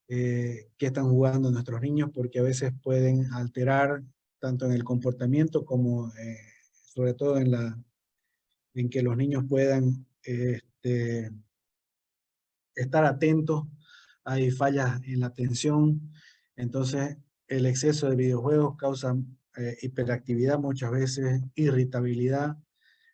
[0.07, 4.03] eh, qué están jugando nuestros niños porque a veces pueden alterar
[4.39, 6.37] tanto en el comportamiento como eh,
[6.93, 7.79] sobre todo en, la,
[8.73, 11.31] en que los niños puedan este,
[12.75, 13.65] estar atentos,
[14.23, 16.11] hay fallas en la atención,
[16.55, 19.15] entonces el exceso de videojuegos causa
[19.57, 22.57] eh, hiperactividad muchas veces, irritabilidad,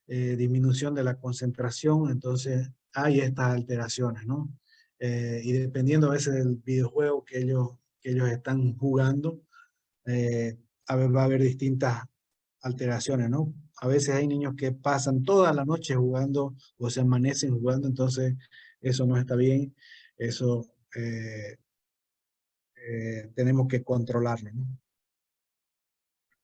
[0.07, 4.49] eh, disminución de la concentración, entonces hay estas alteraciones, ¿no?
[4.99, 9.41] Eh, y dependiendo a veces del videojuego que ellos, que ellos están jugando,
[10.05, 12.03] a ver, va a haber distintas
[12.61, 13.53] alteraciones, ¿no?
[13.81, 18.35] A veces hay niños que pasan toda la noche jugando o se amanecen jugando, entonces
[18.79, 19.75] eso no está bien,
[20.17, 20.65] eso
[23.35, 24.65] tenemos que controlarlo, ¿no?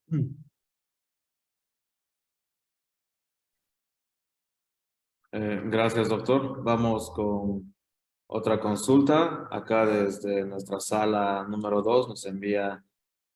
[0.08, 0.53] Mm.
[5.36, 6.62] Eh, gracias, doctor.
[6.62, 7.74] Vamos con
[8.28, 9.48] otra consulta.
[9.50, 12.84] Acá desde nuestra sala número dos nos envía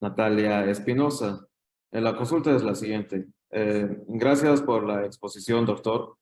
[0.00, 1.44] Natalia Espinosa.
[1.90, 3.26] Eh, la consulta es la siguiente.
[3.50, 6.16] Eh, gracias por la exposición, doctor.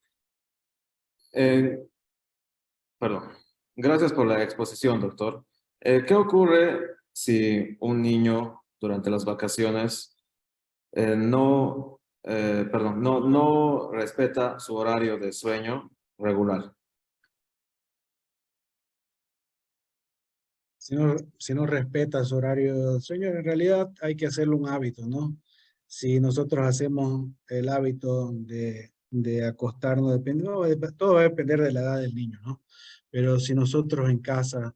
[2.98, 3.32] perdón.
[3.76, 5.44] Gracias por la exposición, doctor.
[5.78, 10.16] ¿Qué ocurre si un niño durante las vacaciones
[10.94, 11.95] no,
[12.26, 16.72] eh, perdón, no, no respeta su horario de sueño regular.
[20.76, 24.68] Si no, si no respeta su horario de sueño, en realidad hay que hacerlo un
[24.68, 25.36] hábito, ¿no?
[25.86, 30.44] Si nosotros hacemos el hábito de, de acostarnos, depende,
[30.96, 32.62] todo va a depender de la edad del niño, ¿no?
[33.10, 34.74] Pero si nosotros en casa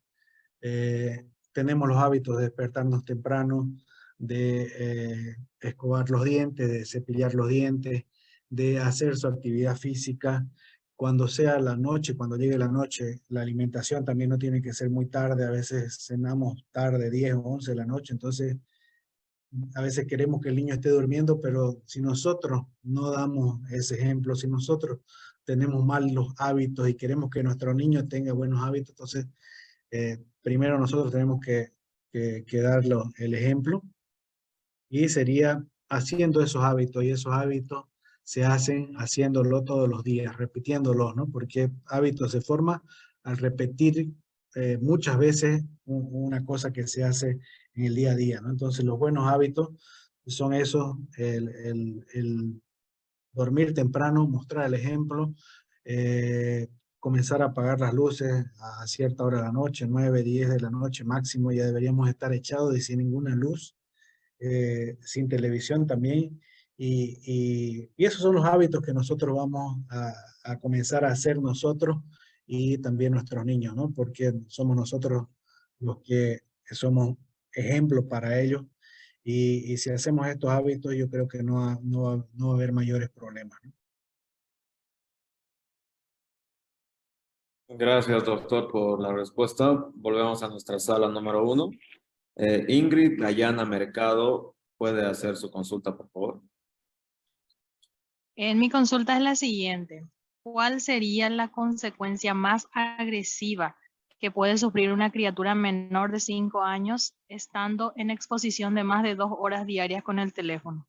[0.60, 3.72] eh, tenemos los hábitos de despertarnos temprano,
[4.20, 8.04] de eh, escobar los dientes, de cepillar los dientes,
[8.50, 10.46] de hacer su actividad física.
[10.94, 14.90] Cuando sea la noche, cuando llegue la noche, la alimentación también no tiene que ser
[14.90, 15.44] muy tarde.
[15.44, 18.12] A veces cenamos tarde, 10 o 11 de la noche.
[18.12, 18.58] Entonces,
[19.74, 24.34] a veces queremos que el niño esté durmiendo, pero si nosotros no damos ese ejemplo,
[24.36, 24.98] si nosotros
[25.44, 29.26] tenemos mal los hábitos y queremos que nuestro niño tenga buenos hábitos, entonces
[29.90, 31.72] eh, primero nosotros tenemos que
[32.62, 33.82] darle el ejemplo
[34.90, 37.84] y sería haciendo esos hábitos y esos hábitos
[38.24, 41.28] se hacen haciéndolo todos los días, repitiéndolo, ¿no?
[41.28, 42.82] Porque hábito se forma
[43.22, 44.12] al repetir
[44.56, 47.38] eh, muchas veces una cosa que se hace
[47.74, 48.50] en el día a día, ¿no?
[48.50, 49.70] Entonces los buenos hábitos
[50.26, 52.60] son esos, el, el,
[53.32, 55.34] dormir temprano, mostrar el ejemplo,
[55.84, 56.68] eh,
[56.98, 60.70] comenzar a apagar las luces a cierta hora de la noche, 9, 10 de la
[60.70, 63.76] noche máximo, ya deberíamos estar echados y sin ninguna luz,
[64.40, 66.40] eh, sin televisión también.
[66.76, 70.12] Y, y, esos son los hábitos que nosotros vamos a,
[70.44, 71.98] a, comenzar a hacer nosotros
[72.46, 73.92] y también nuestros niños, ¿no?
[73.94, 75.26] Porque somos nosotros
[75.78, 77.16] los que somos
[77.52, 78.64] ejemplos para ellos.
[79.22, 82.72] Y, y si hacemos estos hábitos, yo creo que no, no, no va a haber
[82.72, 83.58] mayores problemas.
[83.62, 83.72] ¿no?
[87.72, 89.86] Gracias, doctor, por la respuesta.
[89.94, 91.70] Volvemos a nuestra sala número uno.
[92.36, 96.42] Eh, Ingrid Dayana Mercado, ¿puede hacer su consulta, por favor?
[98.36, 100.06] En mi consulta es la siguiente.
[100.42, 103.76] ¿Cuál sería la consecuencia más agresiva
[104.18, 109.14] que puede sufrir una criatura menor de 5 años estando en exposición de más de
[109.14, 110.86] dos horas diarias con el teléfono?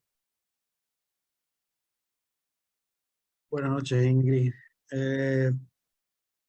[3.50, 4.52] Buenas noches, Ingrid.
[4.90, 5.50] Eh,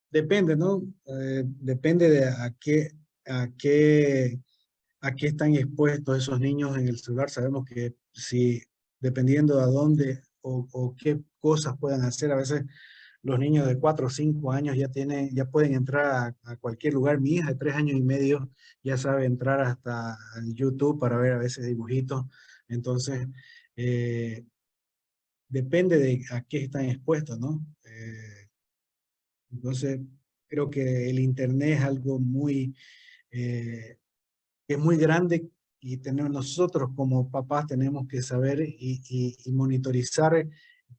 [0.09, 0.83] depende, ¿no?
[1.05, 2.91] Eh, depende de a qué,
[3.25, 4.39] a qué
[5.03, 7.29] a qué están expuestos esos niños en el celular.
[7.29, 8.63] Sabemos que si,
[9.01, 12.63] dependiendo de dónde o, qué cosas puedan hacer, a veces
[13.21, 17.19] los niños de 4 o 5 años ya, tienen, ya pueden entrar a, cualquier lugar.
[17.19, 18.49] Mi hija de 3 años y medio
[18.81, 20.17] ya sabe entrar hasta
[20.53, 22.23] YouTube para ver a veces dibujitos.
[22.69, 23.27] Entonces,
[23.75, 24.45] eh,
[25.49, 27.65] depende de a qué están expuestos, ¿no?
[27.83, 28.47] Eh,
[29.51, 29.99] entonces,
[30.47, 32.73] creo que el Internet es algo muy...
[33.31, 33.97] Eh,
[34.73, 35.49] es muy grande
[35.79, 39.01] y tenemos, nosotros como papás tenemos que saber y,
[39.45, 40.47] y, monitorizar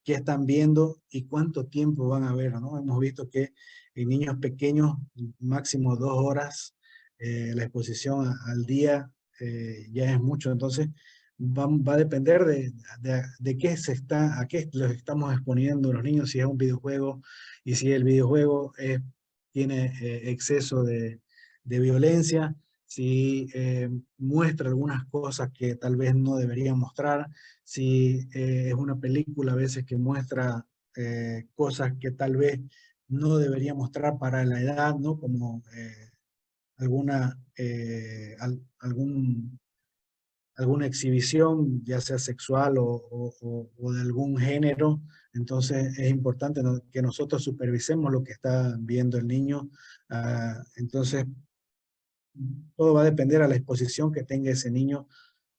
[0.02, 2.78] qué están viendo y cuánto tiempo van a ver, ¿no?
[2.78, 3.54] Hemos visto que
[3.94, 4.96] en niños pequeños,
[5.38, 6.74] máximo dos horas,
[7.18, 9.10] eh, la exposición al día
[9.40, 10.88] eh, ya es mucho, entonces
[11.40, 15.92] va, va a depender de, de, de, qué se está, a qué los estamos exponiendo
[15.92, 17.22] los niños, si es un videojuego
[17.64, 19.00] y si el videojuego es,
[19.52, 21.20] tiene eh, exceso de,
[21.64, 22.54] de violencia,
[22.94, 27.28] si eh, muestra algunas cosas que tal vez no debería mostrar,
[27.64, 30.64] si eh, es una película a veces que muestra
[30.96, 32.60] eh, cosas que tal vez
[33.08, 35.18] no debería mostrar para la edad, ¿no?
[35.18, 35.62] Como
[36.76, 37.36] alguna,
[38.78, 39.58] algún
[40.56, 43.34] alguna exhibición, ya sea sexual o,
[43.76, 45.02] o, de algún género.
[45.32, 49.68] Entonces es importante que nosotros supervisemos lo que está viendo el niño.
[50.08, 51.26] Ah, entonces,
[52.76, 55.08] todo va a depender a la exposición que tenga ese niño.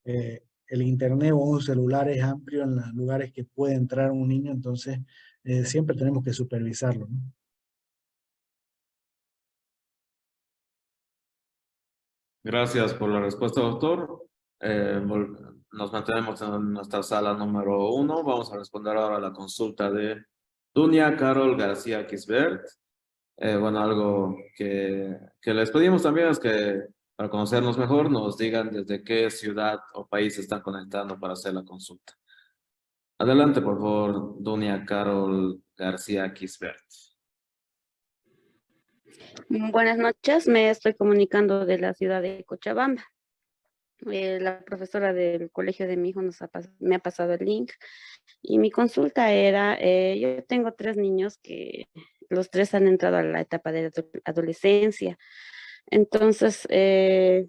[0.03, 4.27] Eh, el internet o un celular es amplio en los lugares que puede entrar un
[4.27, 4.99] niño, entonces
[5.43, 7.07] eh, siempre tenemos que supervisarlo.
[12.43, 14.27] Gracias por la respuesta, doctor.
[14.59, 15.01] Eh,
[15.71, 18.23] nos mantenemos en nuestra sala número uno.
[18.23, 20.23] Vamos a responder ahora a la consulta de
[20.73, 22.65] Dunia Carol García Kisbert.
[23.37, 26.83] Eh, bueno, algo que, les pedimos también es que
[27.15, 31.63] para conocernos mejor nos digan desde qué ciudad o país están conectando para hacer la
[31.63, 32.13] consulta.
[33.17, 36.79] Adelante, por favor, Dunia Carol García Kisbert.
[39.49, 43.03] Buenas noches, me estoy comunicando de la ciudad de Cochabamba.
[44.11, 46.37] Eh, la profesora del colegio de mi hijo nos
[46.79, 47.71] me ha pasado el link
[48.41, 51.87] y mi consulta era, eh, yo tengo tres niños que
[52.29, 53.91] los tres han entrado a la etapa de
[54.25, 55.17] adolescencia.
[55.87, 57.45] Entonces, eh,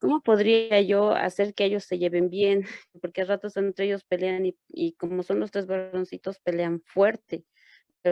[0.00, 2.62] ¿cómo podría yo hacer que ellos se lleven bien?
[3.02, 7.44] Porque a ratos entre ellos pelean y, como son los tres varoncitos, pelean fuerte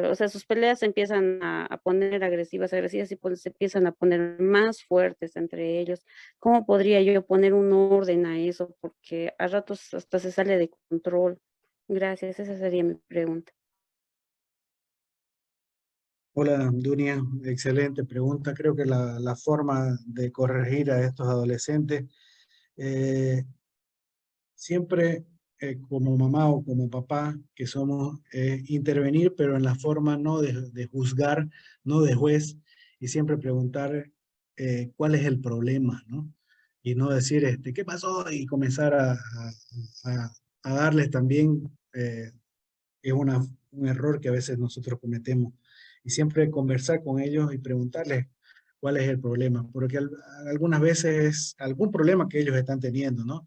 [0.05, 3.93] o sea, sus peleas se empiezan a, poner agresivas, agresivas y pues se empiezan a
[3.93, 6.05] poner más fuertes entre ellos.
[6.39, 8.77] ¿Cómo podría yo poner un orden a eso?
[8.81, 11.39] Porque a ratos hasta se sale de control.
[11.89, 13.53] Gracias, esa sería mi pregunta.
[16.39, 18.53] Hola, Dunia, excelente pregunta.
[18.53, 22.05] Creo que la, forma de corregir a estos adolescentes
[22.77, 23.43] eh,
[24.55, 25.25] siempre
[25.59, 30.43] eh, como mamá o como papá que somos, eh, intervenir, pero en la forma no
[30.43, 31.49] de, juzgar,
[31.85, 32.59] no de juez,
[33.01, 34.13] y siempre preguntar
[34.59, 36.31] eh, cuál es el problema, ¿no?
[36.83, 38.31] Y no decir, este, ¿qué pasó?
[38.31, 39.19] Y comenzar a,
[40.63, 41.63] darles también,
[41.95, 45.55] es un error que a veces nosotros cometemos.
[46.07, 48.27] Y siempre conversar con ellos y preguntarles
[48.81, 49.99] cuál es el problema, porque
[50.47, 53.45] algunas veces es algún problema que ellos están teniendo, ¿no?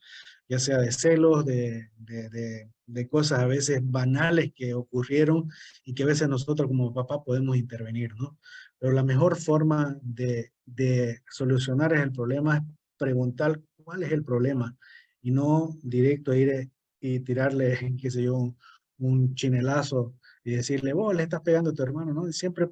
[0.49, 5.47] ya sea de celos, de, de, de, cosas a veces banales que ocurrieron
[5.85, 8.39] y que a veces nosotros como papá podemos intervenir, ¿no?
[8.79, 12.63] Pero la mejor forma de, de solucionar el problema es
[12.97, 14.75] preguntar cuál es el problema
[15.21, 18.57] y no directo ir y tirarle, qué sé yo, un,
[18.97, 20.15] un chinelazo
[20.49, 22.31] y decirle, vos le estás pegando a tu hermano, ¿no?
[22.31, 22.69] siempre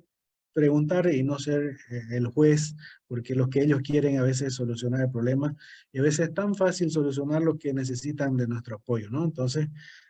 [0.52, 2.76] preguntar y no ser eh, el juez,
[3.08, 5.56] porque lo que ellos quieren a veces es solucionar el problema
[5.92, 9.24] y a veces es tan fácil solucionar lo que necesitan de nuestro apoyo, ¿no?
[9.24, 9.68] Entonces,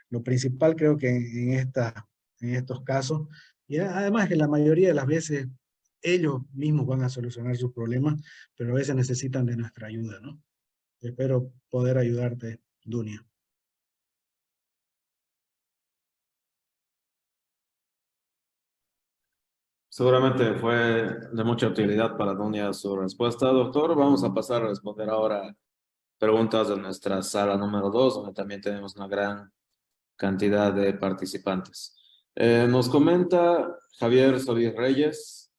[0.10, 2.08] lo principal creo que en, esta,
[2.40, 3.28] en estos casos,
[3.68, 5.48] y además que la mayoría de las veces
[6.02, 8.16] ellos mismos van a solucionar sus problemas,
[8.56, 10.42] pero a veces necesitan de nuestra ayuda, ¿no?
[11.02, 13.27] Espero poder ayudarte, Dunia.
[19.98, 20.76] Seguramente fue
[21.34, 23.96] de mucha utilidad para Dunia su respuesta, doctor.
[23.96, 25.58] Vamos a pasar a responder ahora
[26.20, 29.52] preguntas de nuestra sala número dos, donde también tenemos una gran
[30.16, 31.98] cantidad de participantes.
[32.36, 35.52] Eh, nos comenta Javier Solís Reyes,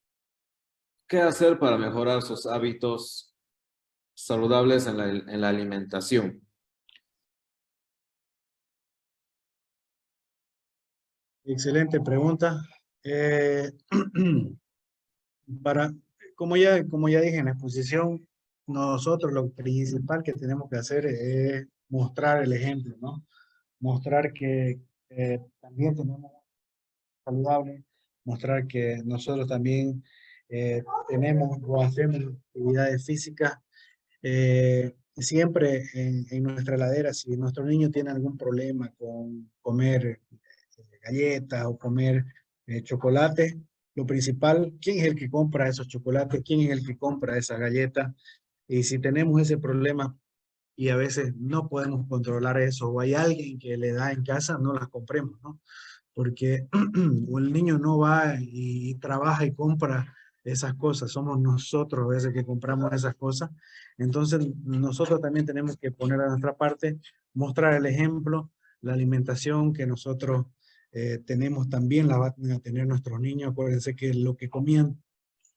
[1.08, 3.34] ¿qué hacer para mejorar sus hábitos
[4.14, 6.46] saludables en la alimentación?
[11.42, 12.62] Excelente pregunta.
[13.04, 13.70] Eh,
[15.62, 15.94] para,
[16.34, 18.26] como ya, como ya dije en la exposición,
[18.66, 23.24] nosotros lo principal que tenemos que hacer es mostrar el ejemplo, ¿no?
[23.80, 24.80] Mostrar que
[25.10, 26.32] eh, también tenemos
[27.24, 27.84] saludable,
[28.24, 30.02] mostrar que nosotros también
[30.48, 33.58] eh, tenemos o hacemos actividades físicas.
[35.16, 40.20] siempre en, en, nuestra heladera, si nuestro niño tiene algún problema con comer
[41.08, 42.24] galletas o comer
[42.68, 43.58] eh, chocolate,
[43.94, 46.42] lo principal, ¿quién es el que compra esos chocolates?
[46.44, 48.14] ¿Quién es el que compra esa galleta?
[48.68, 50.16] Y si tenemos ese problema
[50.76, 54.58] y a veces no podemos controlar eso o hay alguien que le da en casa,
[54.58, 55.60] no las compremos, ¿no?
[56.12, 60.14] Porque el niño no va y, trabaja y compra
[60.44, 63.50] esas cosas, somos nosotros a veces que compramos esas cosas.
[63.96, 66.98] Entonces nosotros también tenemos que poner a nuestra parte,
[67.32, 68.50] mostrar el ejemplo,
[68.82, 70.46] la alimentación que nosotros
[70.92, 75.02] eh, tenemos también, la van a tener nuestros niños, acuérdense que lo que comían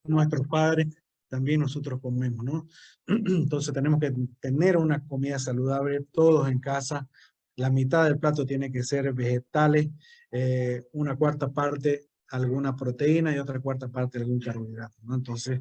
[0.04, 0.88] nuestros padres,
[1.30, 2.68] también nosotros comemos, ¿no?
[3.08, 7.08] Entonces tenemos que tener una comida saludable, todos en casa,
[7.56, 9.90] la mitad del plato tiene que ser vegetales,
[10.32, 15.16] eh, una cuarta parte alguna proteína y otra cuarta parte algún carbohidrato, ¿no?
[15.16, 15.60] Entonces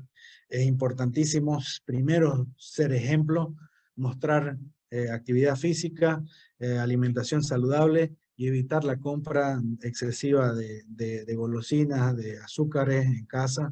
[0.48, 3.56] es importantísimo primero ser ejemplo,
[3.96, 4.56] mostrar
[4.90, 6.22] eh, actividad física,
[6.60, 13.70] alimentación saludable y evitar la compra excesiva de, de, golosinas, de azúcares en casa.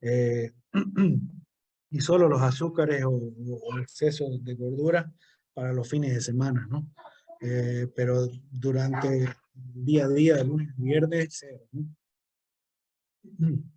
[0.00, 0.50] Eh,
[1.90, 5.08] y solo los azúcares o, o, exceso de gordura
[5.54, 6.90] para los fines de semana, ¿no?
[7.94, 11.46] pero durante día a día, de lunes viernes,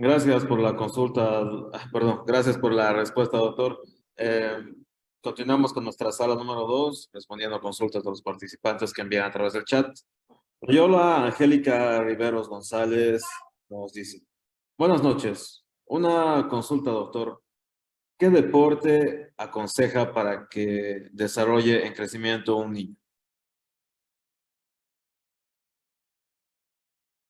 [0.00, 3.80] Gracias por la consulta, ah, perdón, gracias por la respuesta, doctor.
[4.16, 4.58] Eh,
[5.22, 9.30] continuamos con nuestra sala número dos, respondiendo a consultas de los participantes que envían a
[9.30, 9.96] través del chat.
[10.62, 13.22] Yola Angélica Riveros González
[13.68, 14.22] nos dice,
[14.76, 17.42] buenas noches, una consulta, doctor.
[18.18, 22.96] ¿Qué deporte aconseja para que desarrolle en crecimiento un niño?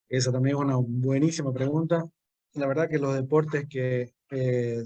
[0.08, 2.10] Esa también es una buenísima pregunta
[2.58, 4.84] la verdad que los deportes que, eh,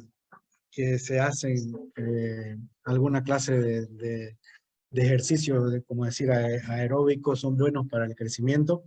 [0.73, 1.57] que se hacen,
[1.97, 3.87] eh, alguna clase de,
[4.91, 8.85] de, ejercicio, de, como decir, aeróbico, son buenos para el crecimiento.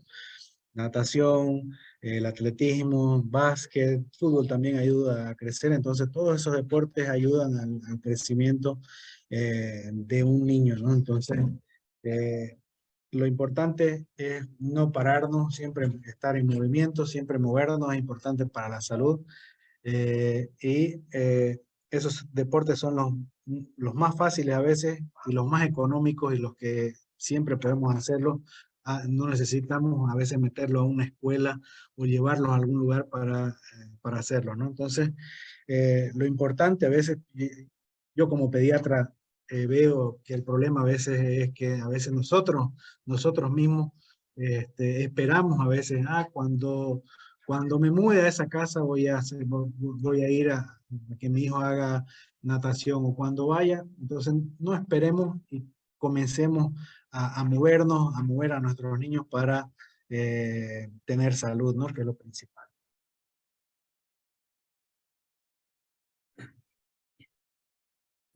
[0.74, 1.72] Natación,
[2.02, 5.72] el atletismo, básquet, fútbol también ayuda a crecer.
[5.72, 8.82] Entonces, todos esos deportes ayudan al, crecimiento
[9.30, 10.94] eh, de un niño, ¿no?
[10.94, 11.38] Entonces,
[13.16, 18.82] lo importante es no pararnos, siempre estar en movimiento, siempre movernos, es importante para la
[18.82, 19.22] salud.
[19.88, 23.14] Eh, y eh, esos deportes son los,
[23.78, 28.42] los más fáciles a veces y los más económicos y los que siempre podemos hacerlo.
[28.84, 31.60] Ah, no necesitamos a veces meterlo a una escuela
[31.96, 34.68] o llevarlo a algún lugar para, eh, para hacerlo, ¿no?
[34.68, 35.10] Entonces,
[36.14, 37.18] lo importante a veces,
[38.16, 39.12] yo como pediatra
[39.48, 42.70] eh, veo que el problema a veces es que a veces nosotros,
[43.06, 43.92] nosotros mismos
[44.36, 47.04] este, esperamos a veces, ah, cuando,
[47.46, 49.22] cuando me mude a esa casa voy a,
[49.78, 50.75] voy a ir a,
[51.20, 52.06] que mi hijo haga
[52.42, 55.66] natación o cuando vaya, entonces no esperemos y
[55.98, 56.74] comencemos
[57.12, 59.72] a, movernos, a mover a nuestros niños para
[60.10, 61.88] eh, tener salud, ¿no?
[61.88, 62.66] Que es lo principal.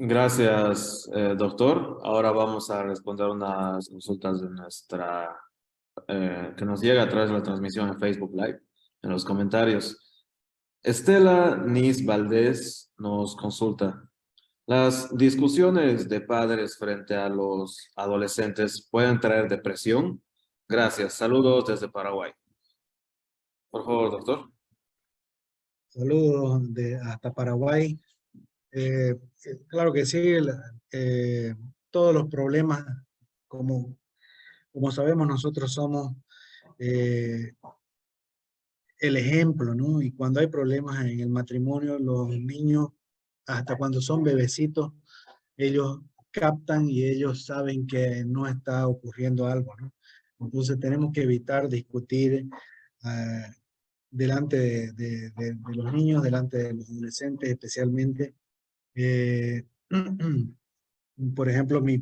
[0.01, 1.99] Gracias, eh, doctor.
[2.03, 5.37] Ahora vamos a responder unas consultas de nuestra,
[6.07, 8.61] eh, que nos llega a través de la transmisión en Facebook Live,
[9.01, 10.08] en los comentarios.
[10.81, 14.09] Estela Nis Valdés nos consulta.
[14.65, 20.21] ¿Las discusiones de padres frente a los adolescentes pueden traer depresión?
[20.69, 21.15] Gracias.
[21.15, 22.31] Saludos desde Paraguay.
[23.69, 24.51] Por favor, doctor.
[25.89, 27.99] Saludos de hasta Paraguay.
[28.71, 29.19] Eh,
[29.67, 30.37] claro que sí,
[30.91, 31.55] eh,
[31.89, 32.85] todos los problemas,
[33.47, 33.97] como,
[34.71, 36.15] como sabemos, nosotros somos
[36.77, 37.55] eh,
[38.99, 40.01] el ejemplo, ¿no?
[40.01, 42.89] Y cuando hay problemas en el matrimonio, los niños,
[43.45, 44.93] hasta cuando son bebecitos,
[45.57, 49.93] ellos captan y ellos saben que no está ocurriendo algo, ¿no?
[50.39, 52.47] Entonces tenemos que evitar discutir
[54.09, 58.35] delante de, de, los niños, delante de los adolescentes especialmente,
[58.95, 59.65] eh,
[61.35, 61.97] por ejemplo, mi,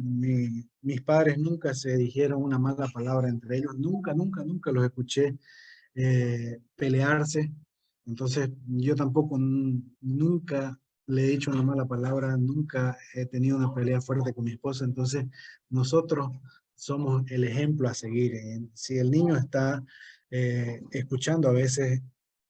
[0.82, 5.38] mis padres nunca se dijeron una mala palabra entre ellos, nunca, nunca, nunca los escuché
[5.98, 7.52] eh, pelearse.
[8.06, 14.02] Entonces, yo tampoco nunca le he dicho una mala palabra, nunca he tenido una pelea
[14.02, 14.86] fuerte con mi esposa.
[14.86, 15.26] Entonces,
[15.70, 16.30] nosotros
[16.76, 18.34] somos el ejemplo a seguir.
[18.74, 19.84] Si el niño está
[20.30, 22.02] eh, escuchando a veces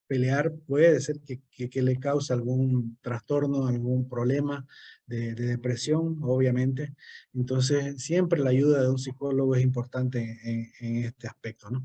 [0.07, 4.65] pelear puede ser que, que, le cause algún trastorno, algún problema
[5.05, 6.95] de, depresión, obviamente.
[7.33, 10.39] Entonces, siempre la ayuda de un psicólogo es importante
[10.79, 11.83] en, este aspecto, ¿no?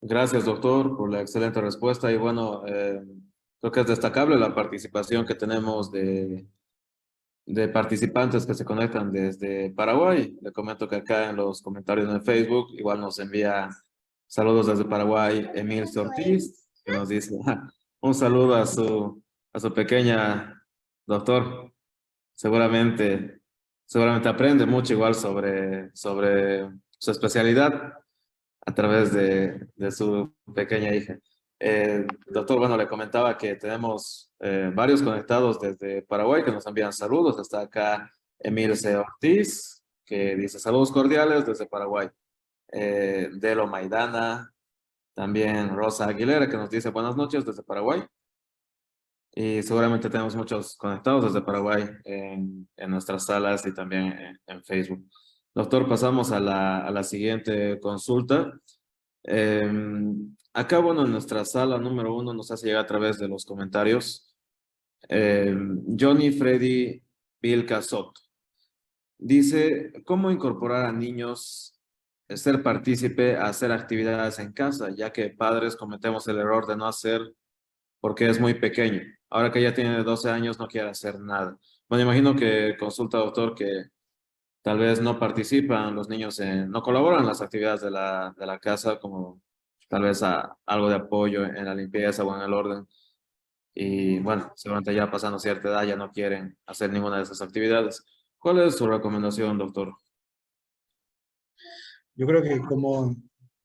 [0.00, 2.10] Gracias, doctor, por la excelente respuesta.
[2.12, 3.02] Y bueno, eh,
[3.60, 6.46] creo que es destacable la participación que tenemos de,
[7.46, 10.38] de participantes que se conectan desde Paraguay.
[10.40, 13.70] Le comento que acá en los comentarios en Facebook igual nos envía
[14.28, 17.34] saludos desde Paraguay Emil Ortiz, que nos dice
[18.00, 19.20] un saludo a su,
[19.52, 20.62] a su pequeña
[21.06, 21.72] doctor.
[22.34, 23.40] Seguramente,
[23.84, 27.94] seguramente aprende mucho igual sobre, sobre su especialidad
[28.68, 31.18] a través de, su pequeña hija.
[31.58, 36.92] Eh, doctor, bueno, le comentaba que tenemos eh, varios conectados desde Paraguay que nos envían
[36.92, 37.38] saludos.
[37.38, 38.94] Está acá Emil C.
[38.94, 42.10] Ortiz, que dice saludos cordiales desde Paraguay.
[42.70, 44.52] Eh, Delo Maidana,
[45.14, 48.04] también Rosa Aguilera, que nos dice buenas noches desde Paraguay.
[49.32, 55.08] Y seguramente tenemos muchos conectados desde Paraguay en nuestras salas y también en, Facebook.
[55.58, 58.52] Doctor, pasamos a la, a la siguiente consulta.
[59.24, 63.44] Em, acá, bueno, en nuestra sala número uno nos hace llegar a través de los
[63.44, 64.36] comentarios.
[65.08, 65.52] Eh,
[65.98, 67.02] Johnny Freddy
[67.42, 68.20] Vilca Soto.
[69.18, 71.74] Dice, ¿cómo incorporar a niños,
[72.28, 76.86] ser partícipe a hacer actividades en casa, ya que padres cometemos el error de no
[76.86, 77.34] hacer
[77.98, 79.02] porque es muy pequeño.
[79.28, 81.58] Ahora que ya tiene 12 años no quiere hacer nada.
[81.88, 83.86] Bueno, imagino que consulta, doctor, que
[84.62, 88.58] tal vez no participan los niños, no colaboran en las actividades de la, de la
[88.58, 89.40] casa, como
[89.88, 92.86] tal vez a, algo de apoyo en la limpieza o en el orden.
[93.74, 98.04] Y bueno, seguramente ya pasando cierta edad ya no quieren hacer ninguna de esas actividades.
[98.38, 99.94] ¿Cuál es su recomendación, doctor?
[102.14, 103.14] Yo creo que como,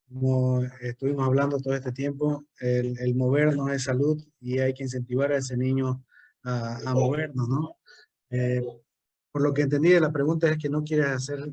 [0.07, 5.31] como estuvimos hablando todo este tiempo, el, el, movernos es salud y hay que incentivar
[5.31, 6.03] a ese niño
[6.43, 7.77] a, a movernos, ¿no?
[8.29, 8.61] Eh,
[9.33, 11.51] por lo que entendí de la pregunta es que no quieres hacer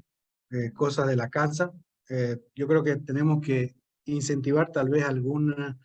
[0.51, 1.73] eh, cosas de la casa.
[2.11, 3.75] Eh, yo creo que tenemos que
[4.05, 5.79] incentivar tal vez alguna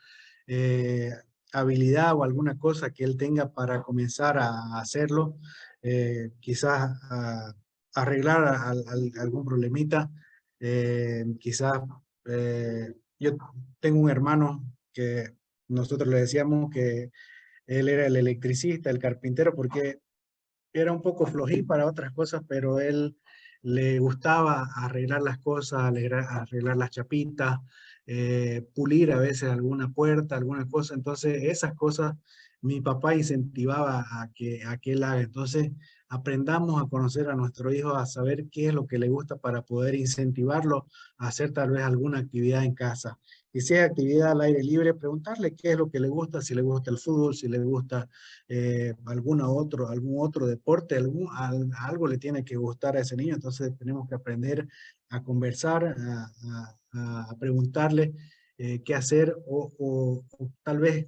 [0.46, 1.12] eh,
[1.54, 5.38] habilidad o alguna cosa que él tenga para comenzar a hacerlo
[5.82, 7.00] eh, quizás
[7.94, 8.44] arreglar
[9.18, 10.12] algún problemita,
[11.40, 11.80] quizás
[13.20, 13.38] yo
[13.80, 15.36] tengo un hermano que
[15.70, 17.12] nosotros le decíamos que
[17.68, 20.00] él era el electricista, el carpintero, porque
[20.76, 23.18] era un poco flojín para otras cosas, pero él
[23.62, 27.60] le gustaba arreglar las cosas, arreglar, las chapitas,
[28.76, 30.94] pulir a veces alguna puerta, alguna cosa.
[30.94, 32.16] Entonces, esas cosas
[32.62, 35.22] mi papá incentivaba a que, a que él haga.
[35.22, 35.72] Entonces,
[36.10, 39.62] aprendamos a conocer a nuestro hijo, a saber qué es lo que le gusta para
[39.62, 43.20] poder incentivarlo a hacer tal vez alguna actividad en casa.
[43.56, 46.54] Y si es actividad al aire libre, preguntarle qué es lo que le gusta, si
[46.54, 48.10] le gusta el fútbol, si le gusta
[48.50, 51.30] eh, otro, algún otro deporte, algún,
[51.80, 53.34] algo le tiene que gustar a ese niño.
[53.34, 54.68] Entonces tenemos que aprender
[55.08, 55.96] a conversar,
[56.92, 58.14] a, preguntarle
[58.58, 61.08] eh, qué hacer o, o tal vez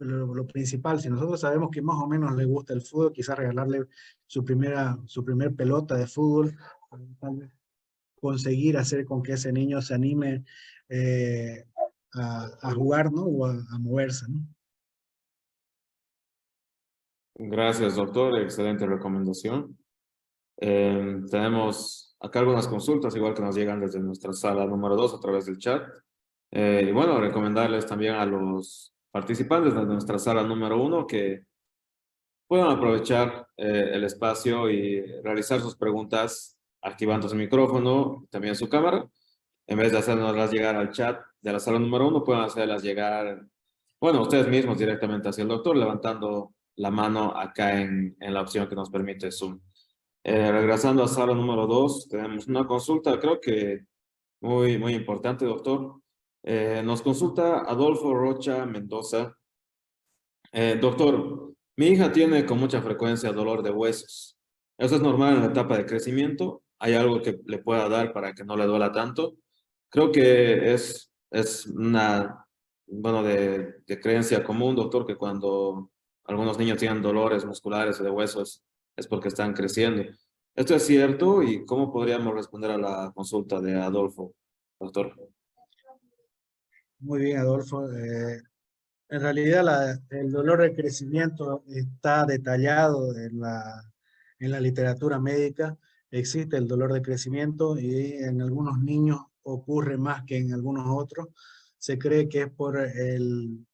[0.00, 1.00] lo, principal.
[1.00, 3.86] Si nosotros sabemos que más o menos le gusta el fútbol, quizás regalarle
[4.26, 6.54] su primera, su primer pelota de fútbol,
[8.20, 10.44] conseguir hacer con que ese niño se anime
[10.90, 11.64] eh,
[12.20, 13.24] a, jugar, ¿no?
[13.24, 14.40] O a, moverse, ¿no?
[17.34, 18.38] Gracias, doctor.
[18.38, 19.78] Excelente recomendación.
[20.60, 25.20] Eh, tenemos acá algunas consultas, igual que nos llegan desde nuestra sala número 2 a
[25.20, 25.82] través del chat.
[26.50, 31.44] Eh, y bueno, recomendarles también a los participantes de nuestra sala número uno que
[32.46, 39.06] puedan aprovechar eh, el espacio y realizar sus preguntas activando su micrófono, también su cámara.
[39.66, 43.46] En vez de hacernoslas llegar al chat de la sala número uno, pueden hacerlas llegar,
[44.00, 48.68] bueno, ustedes mismos directamente hacia el doctor, levantando la mano acá en, en la opción
[48.68, 49.60] que nos permite Zoom.
[50.24, 53.86] Eh, regresando a sala número dos, tenemos una consulta, creo que
[54.40, 56.00] muy, muy importante, doctor.
[56.42, 59.36] Eh, nos consulta Adolfo Rocha Mendoza.
[60.52, 64.36] Eh, doctor, mi hija tiene con mucha frecuencia dolor de huesos.
[64.78, 66.62] ¿Eso es normal en la etapa de crecimiento?
[66.78, 69.34] ¿Hay algo que le pueda dar para que no le duela tanto?
[69.90, 72.46] Creo que es, es una,
[72.86, 75.90] bueno, de, de creencia común, doctor, que cuando
[76.24, 78.62] algunos niños tienen dolores musculares o de huesos
[78.96, 80.02] es porque están creciendo.
[80.54, 81.42] ¿Esto es cierto?
[81.42, 84.34] ¿Y cómo podríamos responder a la consulta de Adolfo,
[84.80, 85.14] doctor?
[86.98, 87.88] Muy bien, Adolfo.
[87.92, 88.42] Eh,
[89.08, 93.92] en realidad el dolor de crecimiento está detallado en la,
[94.40, 95.78] en la literatura médica.
[96.10, 101.28] Existe el dolor de crecimiento y en algunos niños ocurre más que en algunos otros.
[101.78, 103.66] Se cree que es por el...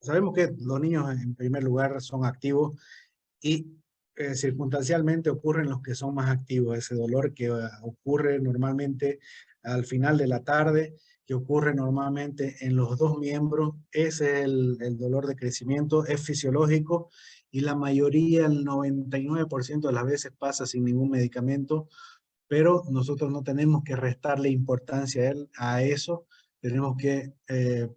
[0.00, 2.78] Sabemos que los niños en primer lugar son activos
[3.40, 3.66] y
[4.16, 6.76] eh, circunstancialmente ocurren los que son más activos.
[6.76, 7.50] Ese dolor que
[7.82, 9.18] ocurre normalmente
[9.62, 10.94] al final de la tarde
[11.26, 16.20] que ocurre normalmente en los dos miembros, ese es el, el dolor de crecimiento, es
[16.22, 17.08] fisiológico
[17.50, 21.88] y la mayoría, el 99% de las veces pasa sin ningún medicamento,
[22.48, 26.26] pero nosotros no tenemos que restarle importancia a, él, a eso,
[26.60, 27.88] tenemos que eh,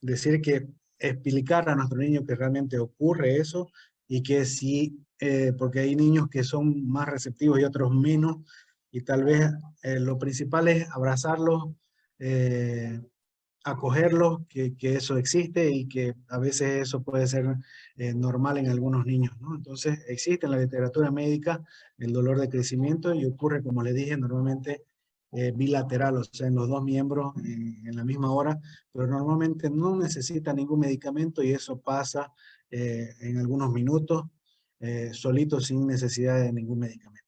[0.00, 3.70] decir que explicar a nuestro niño que realmente ocurre eso
[4.08, 8.38] y que sí, eh, porque hay niños que son más receptivos y otros menos,
[8.90, 9.50] y tal vez
[9.82, 11.74] eh, lo principal es abrazarlos,
[13.66, 17.56] eh, acogerlo, que, que, eso existe y que a veces eso puede ser
[17.96, 19.34] eh, normal en algunos niños.
[19.54, 21.64] Entonces, existe en la literatura médica
[21.98, 24.84] el dolor de crecimiento y ocurre, como le dije, normalmente
[25.32, 28.58] eh, bilateral, o sea, en los dos miembros en, la misma hora,
[28.92, 32.32] pero normalmente no necesita ningún medicamento y eso pasa
[32.70, 34.24] eh, en algunos minutos,
[35.12, 37.25] solito sin necesidad de ningún medicamento.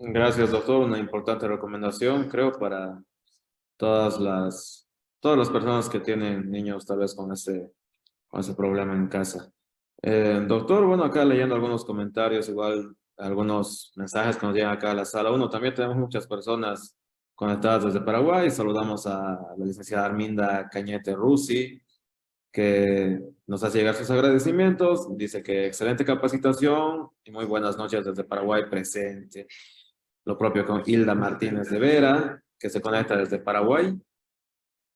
[0.00, 0.84] Gracias, doctor.
[0.84, 3.02] Una importante recomendación, creo, para
[3.76, 4.88] todas las,
[5.20, 7.72] todas las personas que tienen niños tal vez con ese,
[8.28, 9.52] con ese problema en casa.
[10.00, 14.94] Eh, doctor, bueno, acá leyendo algunos comentarios, igual algunos mensajes que nos llegan acá a
[14.94, 15.32] la sala.
[15.32, 16.96] Uno, también tenemos muchas personas
[17.34, 18.50] conectadas desde Paraguay.
[18.50, 21.82] Saludamos a la licenciada Arminda Cañete Rusi,
[22.52, 25.08] que nos hace llegar sus agradecimientos.
[25.16, 29.48] Dice que excelente capacitación y muy buenas noches desde Paraguay presente.
[30.28, 33.98] Lo propio con Hilda Martínez de Vera, que se conecta desde Paraguay.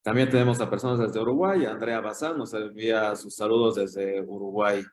[0.03, 1.65] También tenemos a personas desde Uruguay.
[1.65, 4.85] Andrea Bazán nos envía sus saludos desde Uruguay.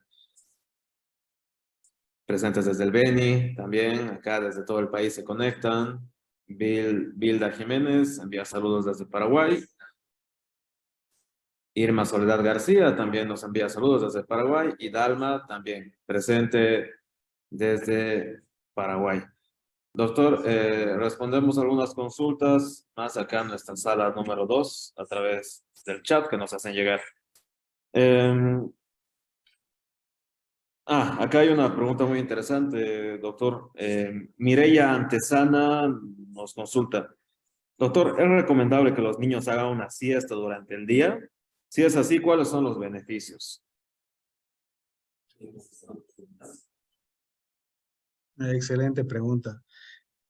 [2.26, 6.10] Presentes desde el Beni, también acá desde todo el país se conectan.
[6.48, 9.62] Bill, Bilda Jiménez envía saludos desde Paraguay.
[11.74, 14.74] Irma Soledad García también nos envía saludos desde Paraguay.
[14.80, 16.94] Y Dalma también presente
[17.50, 18.42] desde
[18.74, 19.22] Paraguay.
[19.94, 26.04] Doctor, eh, respondemos algunas consultas más acá en nuestra sala número 2 a través del
[26.04, 27.02] chat que nos hacen llegar.
[27.92, 28.72] Em,
[30.86, 33.72] ah, acá hay una pregunta muy interesante, doctor.
[33.74, 35.88] Eh, Mireya Antesana
[36.34, 37.16] nos consulta.
[37.78, 41.20] Doctor, ¿es recomendable que los niños hagan una siesta durante el día?
[41.68, 43.64] Si es así, ¿cuáles son los beneficios?
[48.38, 49.64] Excelente pregunta.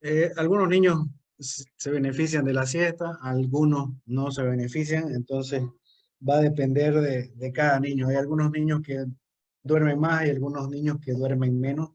[0.01, 1.05] Eh, algunos niños
[1.37, 5.63] se benefician de la siesta, algunos no se benefician, entonces
[6.27, 8.07] va a depender de, de, cada niño.
[8.07, 9.05] Hay algunos niños que
[9.63, 11.91] duermen más y algunos niños que duermen menos.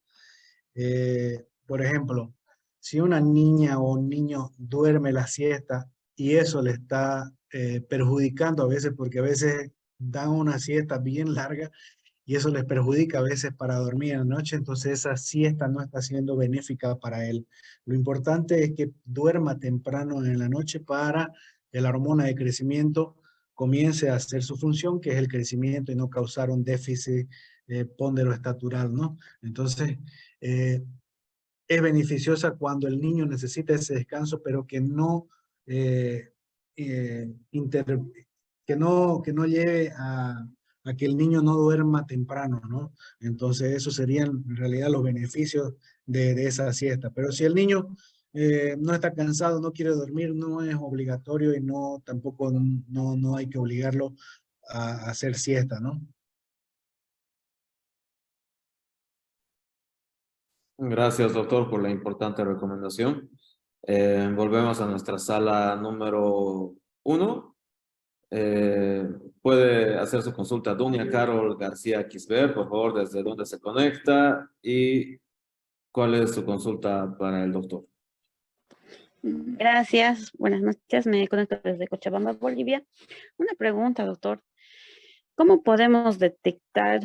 [0.74, 2.34] Eh, por ejemplo,
[2.80, 8.64] si una niña o un niño duerme la siesta y eso le está eh, perjudicando
[8.64, 11.70] a veces, porque a veces dan una siesta bien larga
[12.26, 15.82] y eso les perjudica a veces para dormir en la noche, entonces esa siesta no
[15.82, 17.46] está siendo benéfica para él.
[17.84, 21.32] Lo importante es que duerma temprano en la noche para
[21.70, 23.16] que la hormona de crecimiento
[23.52, 27.28] comience a hacer su función, que es el crecimiento y no causar un déficit
[27.68, 27.86] eh,
[28.32, 29.16] estatural, ¿no?
[29.42, 29.98] Entonces,
[30.40, 30.82] eh,
[31.66, 35.28] es beneficiosa cuando el niño necesita ese descanso, pero que no,
[35.66, 36.32] eh,
[36.76, 37.32] eh,
[38.66, 40.46] que no, que no lleve a,
[40.84, 42.92] a que el niño no duerma temprano, ¿no?
[43.20, 45.74] Entonces, eso serían en realidad los beneficios
[46.06, 47.10] de, de esa siesta.
[47.10, 47.96] Pero si el niño
[48.36, 53.36] eh, no está cansado, no quiere dormir, no es obligatorio y no tampoco no, no
[53.36, 54.16] hay que obligarlo
[54.68, 56.00] a, hacer siesta, ¿no?
[60.76, 63.30] Gracias, doctor, por la importante recomendación.
[63.86, 66.74] Eh, volvemos a nuestra sala número
[67.04, 67.56] uno.
[68.30, 69.08] Eh,
[69.44, 75.18] puede hacer su consulta Dunia Carol García Quisber, por favor, desde dónde se conecta y
[75.92, 77.86] cuál es su consulta para el doctor.
[79.20, 82.86] Gracias, buenas noches, me conecto desde Cochabamba, Bolivia.
[83.36, 84.42] Una pregunta, doctor.
[85.34, 87.02] ¿Cómo podemos detectar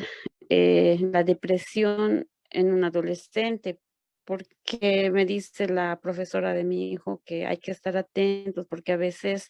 [0.48, 3.82] eh, la depresión en un adolescente?
[4.30, 8.96] Porque me dice la profesora de mi hijo que hay que estar atentos porque a
[8.96, 9.50] veces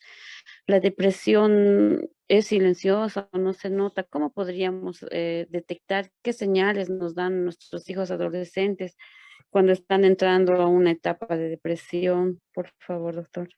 [0.67, 4.03] la depresión es silenciosa o no se nota.
[4.03, 8.95] ¿Cómo podríamos eh, detectar qué señales nos dan nuestros hijos adolescentes
[9.49, 12.39] cuando están entrando a una etapa de depresión?
[12.53, 13.49] Por favor, doctor.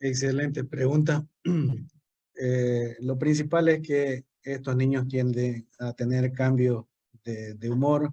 [0.00, 1.24] Excelente pregunta.
[2.34, 6.86] Eh, lo principal es que estos niños tienden a tener cambios
[7.24, 8.12] de, humor.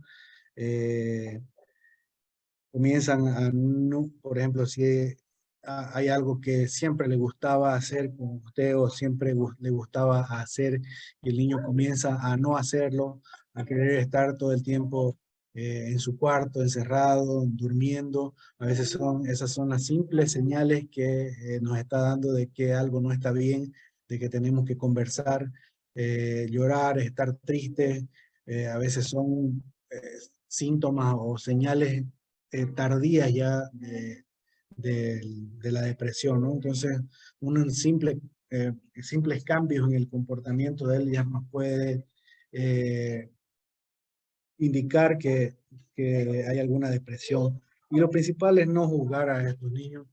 [0.56, 1.42] Eh,
[2.72, 3.52] comienzan a,
[4.22, 5.16] por ejemplo, si
[5.64, 10.82] hay algo que siempre le gustaba hacer con usted o siempre le gustaba hacer
[11.22, 13.22] y el niño comienza a no hacerlo,
[13.54, 15.18] a querer estar todo el tiempo
[15.54, 18.36] eh, en su cuarto, encerrado, durmiendo.
[18.60, 22.74] A veces son, esas son las simples señales que eh, nos está dando de que
[22.74, 23.74] algo no está bien,
[24.08, 25.52] de que tenemos que conversar,
[26.50, 28.08] llorar, estar triste,
[28.50, 30.18] eh, a veces son eh,
[30.48, 32.04] síntomas o señales
[32.52, 34.26] eh, tardías ya de,
[34.76, 36.54] de, la depresión, ¿no?
[36.54, 37.00] Entonces,
[37.42, 38.20] un simple,
[39.04, 42.08] simples cambios en el comportamiento de él ya nos puede
[44.58, 45.58] indicar que,
[45.94, 47.62] que hay alguna depresión.
[47.92, 50.08] Y lo principal es no juzgar a estos niños.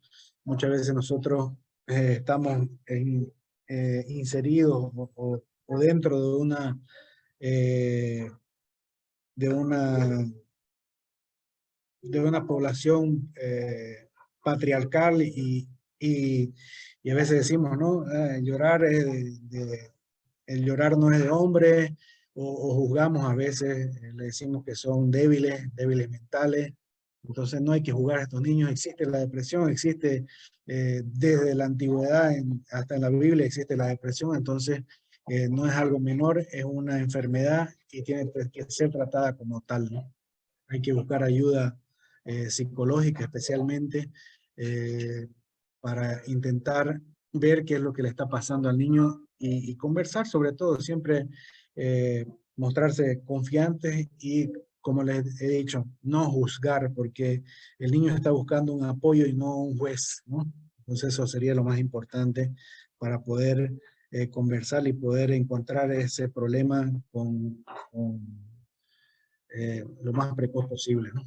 [0.44, 1.52] Muchas veces nosotros
[1.86, 3.32] estamos en,
[4.08, 6.78] inseridos o, o, dentro de una
[7.40, 8.30] eh,
[9.34, 10.26] de una
[12.02, 14.08] de una población eh,
[14.42, 15.68] patriarcal y,
[15.98, 16.52] y,
[17.10, 18.04] a veces decimos, ¿no?
[18.12, 21.96] Eh, llorar el llorar no es de hombre,
[22.34, 26.72] o, juzgamos a veces, le decimos que son débiles, débiles mentales,
[27.24, 30.26] Entonces no hay que jugar a estos niños, existe la depresión, existe
[30.66, 32.32] eh, desde la antigüedad
[32.70, 34.82] hasta en la Biblia existe la depresión, entonces
[35.28, 39.89] eh, no es algo menor, es una enfermedad y tiene que ser tratada como tal.
[39.90, 40.12] ¿no?
[40.69, 41.78] Hay que buscar ayuda
[42.24, 44.11] eh, psicológica especialmente
[45.81, 46.98] para intentar
[47.31, 51.28] ver qué es lo que le está pasando al niño y, conversar sobre todo, siempre
[52.57, 54.51] mostrarse confiantes y
[54.86, 57.43] como les he dicho, no juzgar, porque
[57.77, 60.51] el niño está buscando un apoyo y no un juez, ¿no?
[60.78, 62.55] Entonces eso sería lo más importante
[62.97, 63.73] para poder
[64.10, 67.64] eh, conversar y poder encontrar ese problema con,
[69.48, 71.22] eh, lo más precoz posible, ¿no?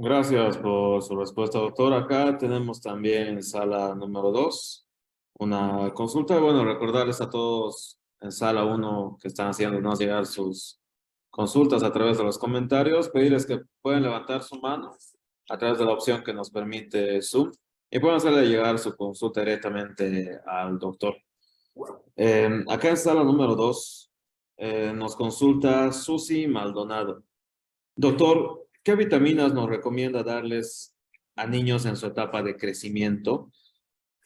[0.00, 1.92] Gracias por su respuesta, doctor.
[1.92, 4.86] Acá tenemos también sala número dos
[5.40, 6.38] una consulta.
[6.38, 10.80] Bueno, recordarles a todos en sala 1 que están haciéndonos llegar sus
[11.30, 14.96] consultas a través de los comentarios, pedirles que pueden levantar su mano
[15.48, 17.50] a través de la opción que nos permite Zoom
[17.90, 21.16] y pueden hacerle llegar su consulta directamente al doctor.
[22.16, 24.10] Eh, acá en sala número 2
[24.58, 27.22] eh, nos consulta Susi Maldonado.
[27.94, 30.96] Doctor, ¿qué vitaminas nos recomienda darles
[31.36, 33.50] a niños en su etapa de crecimiento?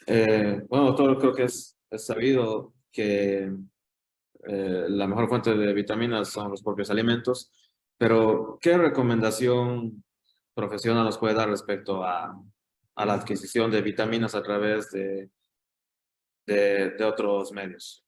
[0.07, 3.53] Eh, bueno, todo creo que es, es sabido que
[4.44, 7.53] eh, la mejor fuente de vitaminas son los propios alimentos,
[7.97, 10.03] pero ¿qué recomendación
[10.55, 12.39] profesional nos puede dar respecto a,
[12.95, 15.31] a la adquisición de vitaminas a través de,
[16.47, 18.05] de, otros medios?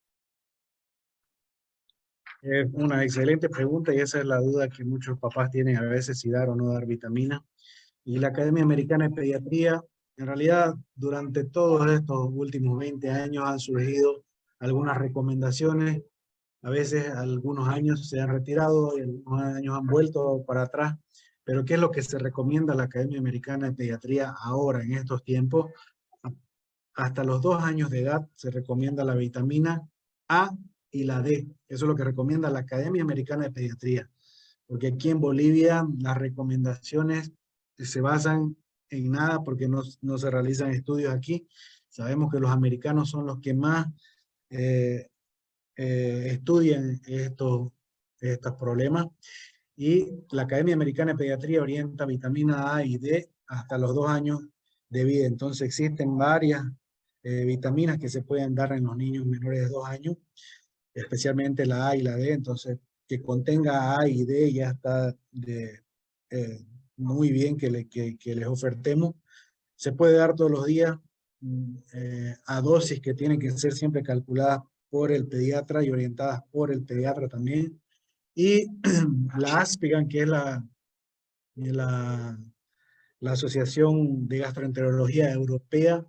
[2.43, 6.19] Es una excelente pregunta y esa es la duda que muchos papás tienen a veces
[6.19, 7.43] si dar o no dar vitamina.
[8.05, 9.83] Y la Academia Americana de Pediatría
[10.17, 14.25] en realidad, durante todos estos últimos 20 años han surgido
[14.61, 16.03] algunas recomendaciones.
[16.63, 20.95] A veces algunos años se han retirado y algunos años han vuelto para atrás.
[21.45, 24.95] Pero ¿qué es lo que se recomienda a la Academia Americana de Pediatría ahora, en
[24.95, 25.71] estos tiempos?
[26.95, 29.87] Hasta los dos años de edad se recomienda la vitamina
[30.29, 30.57] A
[30.91, 31.47] y la D.
[31.69, 34.11] Eso es lo que recomienda la Academia Americana de Pediatría.
[34.67, 37.33] Porque aquí en Bolivia las recomendaciones
[37.77, 38.57] se basan
[38.89, 41.47] en nada porque no, no, se realizan estudios aquí.
[41.89, 43.89] Sabemos que los americanos son los que más
[44.51, 45.09] eh,
[45.77, 47.73] eh, estudian estos,
[48.21, 49.09] estos problemas
[49.77, 54.41] y la Academia Americana de Pediatría orienta vitamina A y D hasta los dos años
[54.89, 55.27] de vida.
[55.27, 56.65] Entonces existen varias
[57.23, 60.17] eh, vitaminas que se pueden dar en los niños menores de dos años,
[60.93, 62.33] especialmente la A y la D.
[62.33, 65.81] Entonces, que contenga A y D ya está de,
[66.97, 69.15] muy bien que, les ofertemos.
[69.75, 70.97] Se puede dar todos los días
[71.41, 76.43] mm, eh, a dosis que tienen que ser siempre calculadas por el pediatra y orientadas
[76.51, 77.81] por el pediatra también.
[78.35, 78.67] Y
[79.39, 80.65] la ASPIGAN, que es la,
[81.55, 82.39] la,
[83.21, 86.05] la Asociación de Gastroenterología Europea,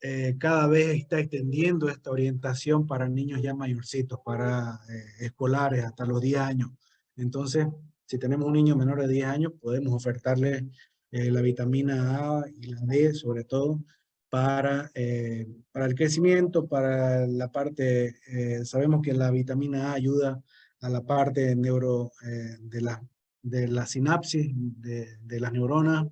[0.00, 6.04] eh, cada vez está extendiendo esta orientación para niños ya mayorcitos, para eh, escolares hasta
[6.04, 6.70] los 10 años.
[7.16, 7.66] Entonces,
[8.06, 10.68] si tenemos un niño menor de 10 años, podemos ofertarle
[11.10, 13.82] eh, la vitamina A y la D, sobre todo,
[14.28, 20.42] para, eh, para el crecimiento, para la parte, eh, sabemos que la vitamina A ayuda
[20.84, 22.12] a la parte neuro,
[22.60, 23.02] de, la,
[23.42, 26.06] de la sinapsis de, de las neuronas,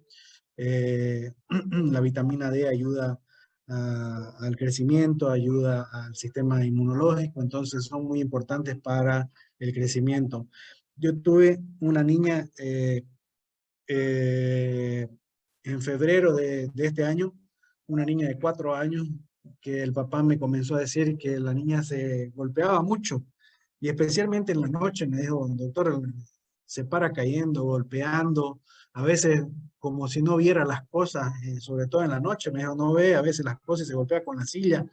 [0.57, 3.21] la vitamina D ayuda
[3.69, 10.49] al crecimiento, ayuda al sistema inmunológico, entonces son muy importantes para el crecimiento.
[10.97, 13.05] Yo tuve una niña eh,
[13.89, 15.09] eh,
[15.65, 17.33] en febrero de, este año,
[17.87, 19.09] una niña de cuatro años,
[19.61, 23.25] que el papá me comenzó a decir que la niña se golpeaba mucho,
[23.83, 26.01] y especialmente en la noche, me dijo, doctor,
[26.65, 28.61] se para cayendo, golpeando,
[28.95, 29.45] a veces
[29.79, 32.95] como si no viera las cosas, eh, sobre todo en la noche, me dijo, no
[32.95, 34.87] ve a veces las cosas y se golpea con la silla,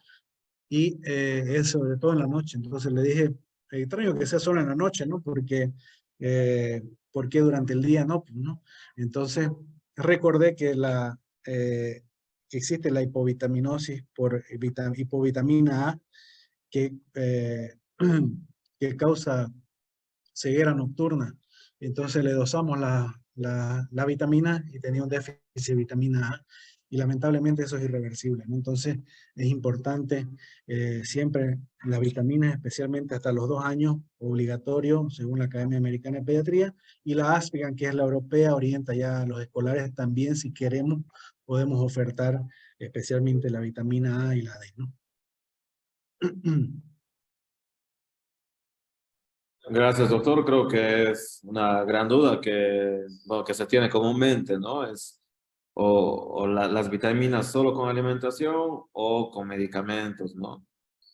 [0.68, 2.58] y es sobre todo en la noche.
[2.58, 3.34] Entonces le dije,
[3.72, 5.22] extraño que sea solo en la noche, ¿no?
[5.22, 5.72] Porque,
[6.20, 8.62] eh, porque durante el día no, pues, ¿no?
[8.96, 9.50] Entonces,
[9.96, 12.04] recordé que la, eh,
[12.52, 16.00] existe la hipovitaminosis por hipovitamina A
[16.70, 17.76] que, eh,
[18.80, 19.52] que causa
[20.34, 21.36] ceguera nocturna.
[21.80, 26.46] Entonces le dosamos la, la, la, vitamina y tenía un déficit de vitamina A
[26.90, 28.44] y lamentablemente eso es irreversible.
[28.50, 28.98] Entonces
[29.36, 30.28] es importante
[30.68, 36.26] eh, siempre la vitamina, especialmente hasta los dos años, obligatorio según la Academia Americana de
[36.26, 40.52] Pediatría, y la Aspigan, que es la europea, orienta ya a los escolares también, si
[40.52, 41.04] queremos,
[41.46, 42.42] podemos ofertar
[42.80, 44.74] especialmente la vitamina A y la D.
[44.78, 44.94] ¿no?
[49.70, 50.44] Gracias, doctor.
[50.46, 54.84] Creo que es una gran duda que, bueno, que se tiene comúnmente, ¿no?
[54.84, 55.22] Es
[55.74, 60.66] o, o la- las vitaminas solo con alimentación o con medicamentos, ¿no?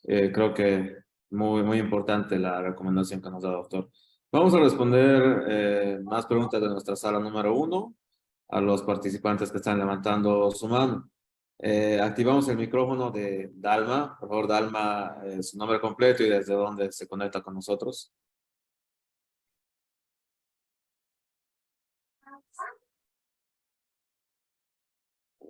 [0.04, 0.96] Eh, creo que
[1.32, 3.90] muy, muy importante la recomendación que nos da, doctor.
[4.32, 7.96] Vamos a responder eh, más preguntas de nuestra sala número uno
[8.50, 11.10] a los participantes que están levantando su mano.
[11.60, 14.18] Eh, activamos el micrófono de Dalma.
[14.20, 18.14] Por favor, Dalma, eh, su nombre completo y desde dónde se conecta con nosotros.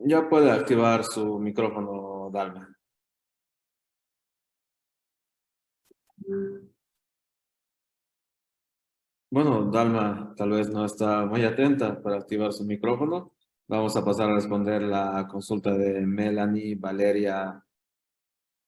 [0.01, 2.75] Ya puede activar su micrófono, Dalma.
[9.29, 13.33] Bueno, Dalma tal vez no está muy atenta para activar su micrófono.
[13.67, 17.63] Vamos a pasar a responder la consulta de Melanie Valeria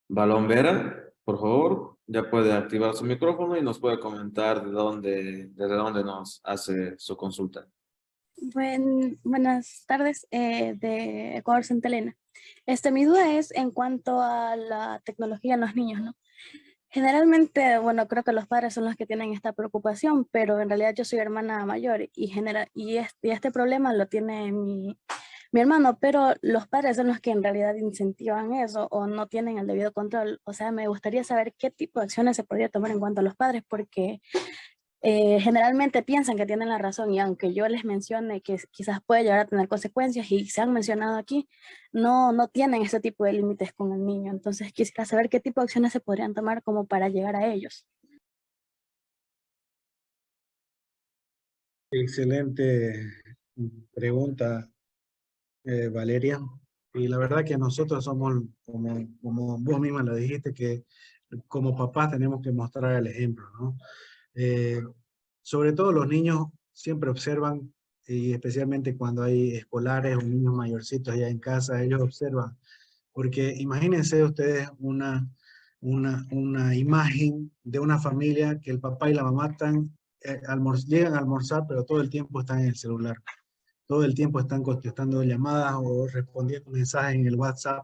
[0.10, 1.14] Balombera.
[1.24, 6.04] Por favor, ya puede activar su micrófono y nos puede comentar de dónde, desde dónde
[6.04, 7.68] nos hace su consulta.
[8.40, 12.16] Buen- buenas tardes, eh, de Ecuador Santa Elena.
[12.66, 16.14] Este, mi duda es en cuanto a la tecnología en los niños, ¿no?
[16.90, 20.94] Generalmente, bueno, creo que los padres son los que tienen esta preocupación, pero en realidad
[20.96, 24.98] yo soy hermana mayor y, genera, y, este, y este problema lo tiene mi,
[25.52, 29.58] mi hermano, pero los padres son los que en realidad incentivan eso o no tienen
[29.58, 30.40] el debido control.
[30.44, 33.24] O sea, me gustaría saber qué tipo de acciones se podría tomar en cuanto a
[33.24, 34.22] los padres, porque
[35.02, 39.24] eh, generalmente piensan que tienen la razón y aunque yo les mencione que quizás puede
[39.24, 41.48] llegar a tener consecuencias y se han mencionado aquí,
[41.92, 44.32] no, no tienen ese tipo de límites con el niño.
[44.32, 47.86] Entonces quisiera saber qué tipo de acciones se podrían tomar como para llegar a ellos.
[51.92, 53.14] Excelente
[53.94, 54.70] pregunta,
[55.64, 56.40] eh, Valeria.
[56.94, 58.34] Y la verdad que nosotros somos,
[58.66, 60.86] como, como vos misma lo dijiste, que
[61.48, 63.78] como papás tenemos que mostrar el ejemplo, ¿no?
[64.40, 64.84] Eh,
[65.42, 67.74] sobre todo los niños siempre observan,
[68.06, 72.56] y especialmente cuando hay escolares o niños mayorcitos allá en casa, ellos observan.
[73.12, 75.28] Porque imagínense ustedes una,
[75.82, 79.92] una, una imagen de una familia que el papá y la mamá están,
[80.22, 80.40] eh,
[80.86, 83.18] llegan a almorzar, pero todo el tiempo están en el celular.
[83.88, 87.84] Todo el tiempo están contestando llamadas o respondiendo mensajes en el WhatsApp.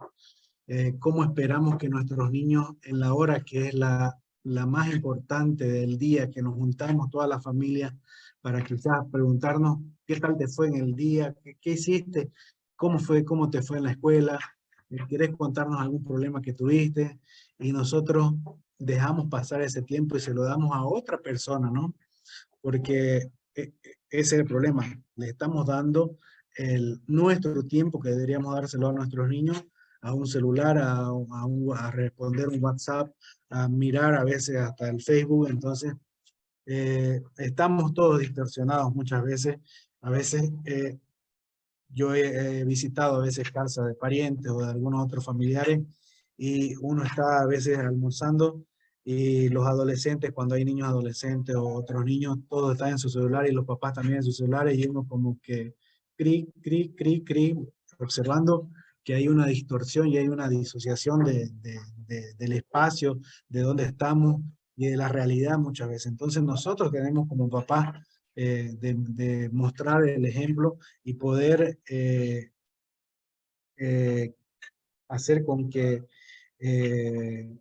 [0.68, 5.66] Eh, ¿Cómo esperamos que nuestros niños en la hora que es la, la más importante
[5.66, 7.96] del día, que nos juntamos toda la familia
[8.42, 12.32] para quizás preguntarnos qué tal te fue en el día, qué, qué hiciste,
[12.76, 14.40] cómo fue, cómo te fue en la escuela,
[14.90, 17.20] eh, querés contarnos algún problema que tuviste
[17.58, 18.34] y nosotros
[18.78, 21.96] dejamos pasar ese tiempo y se lo damos a otra persona, ¿no?
[22.62, 26.18] Porque eh, eh, ese es el problema, le estamos dando
[26.56, 29.66] el, nuestro tiempo que deberíamos dárselo a nuestros niños
[30.04, 31.12] a un celular, a,
[31.92, 33.10] responder un WhatsApp,
[33.50, 35.94] a mirar a veces hasta el Facebook, entonces
[36.66, 39.58] eh, estamos todos distorsionados muchas veces,
[40.02, 40.98] a veces eh,
[41.88, 45.80] yo he, visitado a veces casas de parientes o de algunos otros familiares
[46.38, 48.66] y uno está a veces almorzando
[49.06, 53.48] y los adolescentes, cuando hay niños adolescentes o otros niños, todos están en su celular
[53.48, 55.76] y los papás también en sus celulares y uno como que
[56.18, 57.58] cri, cri, cri, cri,
[58.00, 58.70] observando
[59.04, 63.20] que hay una distorsión y hay una disociación de, de- de- del espacio,
[63.50, 64.42] de dónde estamos
[64.76, 66.08] y de la realidad muchas veces.
[66.08, 67.96] Entonces nosotros tenemos como papás
[68.36, 72.52] eh, de, mostrar el ejemplo y poder eh,
[73.78, 74.34] eh,
[75.08, 76.04] hacer con que
[76.60, 77.56] eh,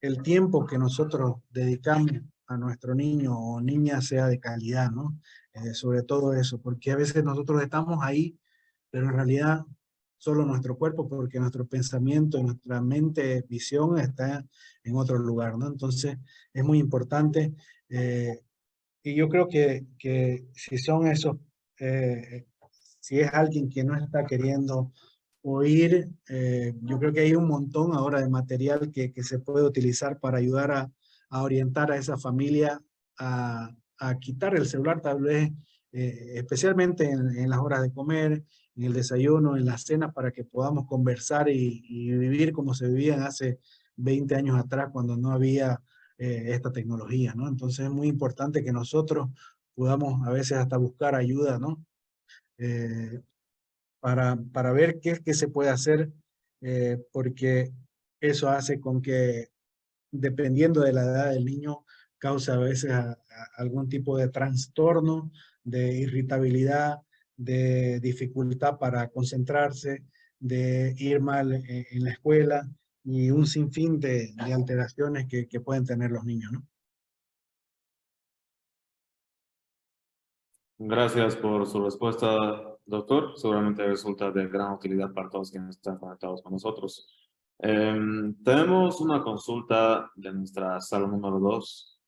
[0.00, 2.12] el tiempo que nosotros dedicamos
[2.46, 5.18] a nuestro niño o niña sea de calidad, ¿no?
[5.74, 8.38] Sobre todo eso, porque a veces nosotros estamos ahí,
[8.90, 9.64] pero en realidad
[10.20, 14.46] solo nuestro cuerpo, porque nuestro pensamiento, nuestra mente, visión está
[14.84, 15.66] en otro lugar, ¿no?
[15.66, 16.18] Entonces
[16.52, 17.54] es muy importante
[17.88, 18.42] eh,
[19.02, 21.38] y yo creo que, que si son esos,
[21.78, 22.44] eh,
[23.00, 24.92] si es alguien que no está queriendo
[25.40, 29.64] oír, eh, yo creo que hay un montón ahora de material que, que se puede
[29.64, 30.92] utilizar para ayudar a,
[31.30, 32.78] a orientar a esa familia
[33.18, 35.50] a, a quitar el celular tal vez,
[35.92, 38.44] especialmente en, en las horas de comer,
[38.80, 43.22] en el desayuno, en la cena, para que podamos conversar y, vivir como se vivían
[43.22, 43.60] hace
[43.96, 45.82] 20 años atrás cuando no había
[46.16, 47.46] eh, esta tecnología, ¿no?
[47.46, 49.28] Entonces es muy importante que nosotros
[49.74, 51.84] podamos a veces hasta buscar ayuda, ¿no?
[52.56, 53.20] Eh,
[54.00, 56.10] para, para ver qué, qué se puede hacer,
[56.62, 57.74] eh, porque
[58.18, 59.48] eso hace con que,
[60.10, 61.84] dependiendo de la edad del niño,
[62.16, 62.92] causa a veces
[63.58, 65.30] algún tipo de trastorno,
[65.64, 67.00] de irritabilidad,
[67.40, 70.04] de dificultad para concentrarse,
[70.38, 72.68] de ir mal en, en la escuela
[73.02, 76.62] y un sinfín de, de alteraciones que, que pueden tener los niños, ¿no?
[80.82, 82.28] Gracias por su respuesta,
[82.86, 83.32] doctor.
[83.36, 87.06] Seguramente resulta de gran utilidad para todos quienes están conectados con nosotros.
[87.58, 92.00] Em, tenemos una consulta de nuestra sala número dos.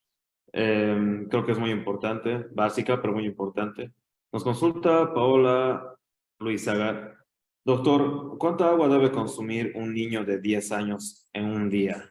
[0.52, 3.92] Em, creo que es muy importante, básica, pero muy importante.
[4.32, 5.94] Nos consulta Paola
[6.38, 7.22] Luizaga.
[7.66, 12.10] Doctor, ¿cuánta agua debe consumir un niño de 10 años en un día?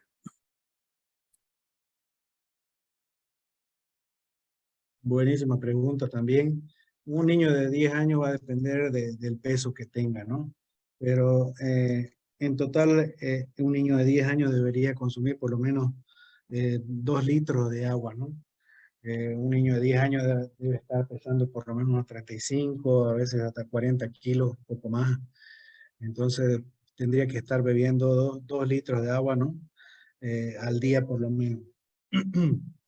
[5.02, 6.70] Buenísima pregunta también.
[7.06, 10.54] Un niño de 10 años va a depender del peso que tenga, ¿no?
[11.00, 15.92] Pero eh, en total, eh, un niño de 10 años debería consumir por lo menos
[16.50, 18.32] eh, 2 litros de agua, ¿no?
[19.04, 20.24] Eh, un niño de 10 años
[20.58, 25.18] debe, estar pesando por lo menos unos 35, a veces hasta 40 kilos, poco más.
[26.00, 26.62] Entonces,
[26.96, 29.56] tendría que estar bebiendo 2 litros de agua, ¿no?
[30.60, 31.64] al día por lo menos.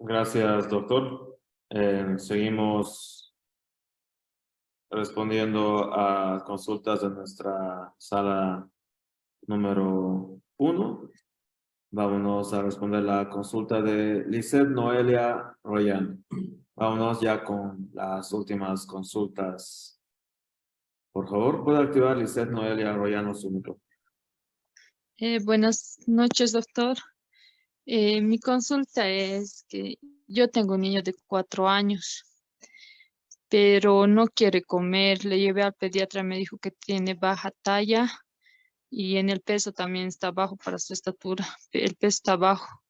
[0.00, 1.40] Gracias, doctor.
[1.70, 3.34] Eh, seguimos
[4.90, 8.70] respondiendo a consultas de nuestra sala
[9.48, 11.10] número uno.
[11.90, 16.22] Vámonos a responder la consulta de Lizeth Noelia Royan.
[16.74, 19.98] Vámonos ya con las últimas consultas.
[21.12, 23.82] Por favor, puede activar Lizeth Noelia Royan su micrófono.
[25.16, 26.98] Eh, buenas noches, doctor.
[27.86, 29.96] Eh, mi consulta es que
[30.26, 32.22] yo tengo un niño de cuatro años,
[33.48, 35.24] pero no quiere comer.
[35.24, 38.10] Le llevé al pediatra, me dijo que tiene baja talla
[38.90, 41.46] y en el peso también está bajo para su estatura.
[41.72, 42.82] El peso está bajo.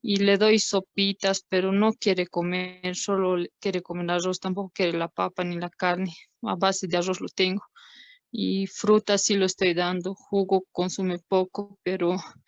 [0.00, 5.08] Y le doy sopitas, pero no quiere comer, solo quiere comer arroz, tampoco quiere la
[5.08, 6.14] papa ni la carne.
[6.42, 7.64] A base de arroz lo tengo.
[8.30, 12.16] Y frutas sí lo estoy dando, jugo consume poco, pero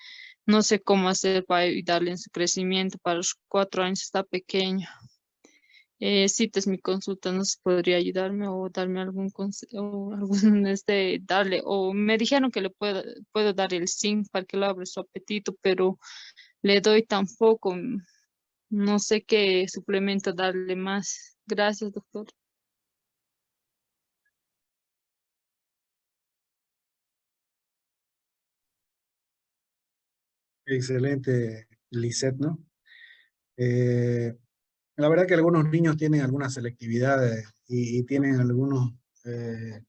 [0.46, 2.98] no sé cómo hacer para ayudarle en su crecimiento.
[2.98, 4.88] Para los cuatro años está pequeño.
[6.00, 10.30] Eh, si es mi consulta, no se podría ayudarme o darme algún consejo, algún,
[10.66, 13.02] este, darle, o me dijeron que le puedo,
[13.32, 15.98] puedo dar el zinc para que lo abra su apetito, pero
[16.62, 17.76] le doy tampoco,
[18.70, 21.36] no sé qué suplemento darle más.
[21.46, 22.26] Gracias, doctor.
[30.66, 32.58] Excelente, Lisette, ¿no?
[33.56, 34.34] Eh,
[35.00, 38.92] la verdad que algunos niños tienen algunas selectividades y, tienen algunos
[39.24, 39.82] eh,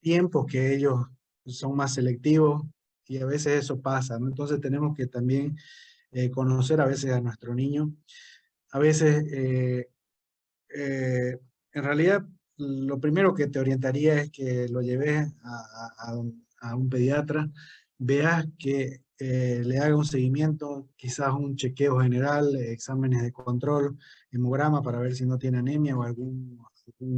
[0.00, 1.06] tiempos que ellos
[1.46, 2.62] son más selectivos
[3.06, 4.16] y a veces eso pasa.
[4.16, 5.56] Entonces tenemos que también
[6.12, 7.94] eh, conocer a veces a nuestro niño.
[8.70, 9.24] A veces,
[10.70, 12.26] en realidad,
[12.58, 16.14] lo primero que te orientaría es que lo lleves a,
[16.60, 17.50] a un pediatra
[17.98, 23.98] veas que eh, le haga un seguimiento, quizás un chequeo general, exámenes de control,
[24.30, 26.60] hemograma para ver si no tiene anemia o algún,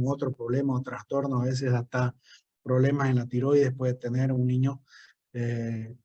[0.05, 2.15] otro problema o trastorno, a veces hasta
[2.63, 4.81] problemas en la tiroides puede tener un niño.
[5.33, 5.95] Eh,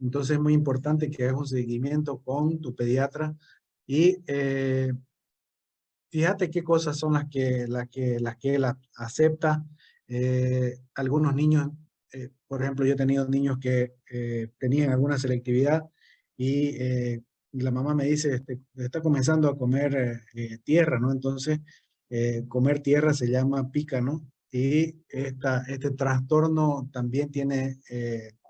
[0.00, 3.36] entonces es muy importante que hagas un seguimiento con tu pediatra
[3.86, 4.92] y eh,
[6.10, 8.64] fíjate qué cosas son las que, las que, las que él
[8.96, 9.64] acepta.
[10.94, 11.81] algunos niños eh,
[12.52, 15.84] por ejemplo, yo he tenido niños que eh, tenían alguna selectividad
[16.36, 20.20] eh, y, la mamá me dice, este, está comenzando a comer
[20.62, 21.12] tierra, ¿no?
[21.12, 21.60] Entonces,
[22.48, 24.26] comer tierra se llama pica, ¿no?
[24.50, 27.78] Y este trastorno también tiene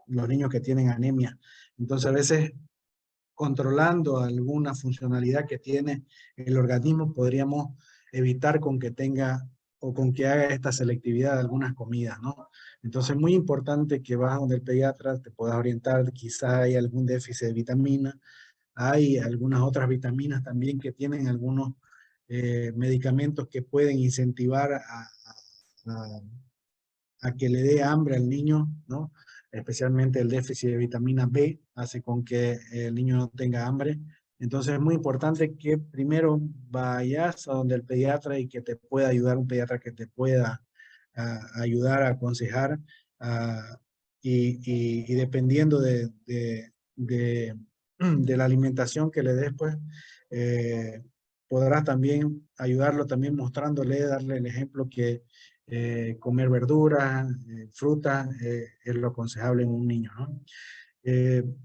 [0.08, 1.38] los niños que tienen anemia.
[1.78, 2.52] Entonces, a veces
[3.34, 6.02] controlando alguna funcionalidad que tiene
[6.34, 7.76] el organismo, podríamos
[8.10, 9.48] evitar con que tenga
[9.78, 12.48] o con que haga esta selectividad de algunas comidas, ¿no?
[12.82, 17.48] Entonces, muy importante que vas donde el pediatra, te puedas orientar, quizá hay algún déficit
[17.48, 18.18] de vitamina,
[18.74, 21.74] hay algunas otras vitaminas también que tienen algunos
[22.28, 25.08] eh, medicamentos que pueden incentivar a,
[27.20, 29.12] a, que le dé hambre al niño, ¿no?
[29.50, 34.00] Especialmente el déficit de vitamina B hace con que el niño no tenga hambre.
[34.38, 36.40] Entonces es muy importante que primero
[36.70, 40.61] vayas a donde el pediatra y que te pueda ayudar un pediatra que te pueda
[41.14, 42.78] a ayudar, a aconsejar,
[44.22, 46.10] y, dependiendo de,
[46.96, 47.56] de,
[47.98, 49.76] la alimentación que le des, pues
[50.30, 51.02] eh,
[51.48, 55.24] podrás también ayudarlo, también mostrándole, darle el ejemplo que
[55.66, 60.40] eh, comer verduras, eh, frutas, es lo aconsejable en un niño, ¿no?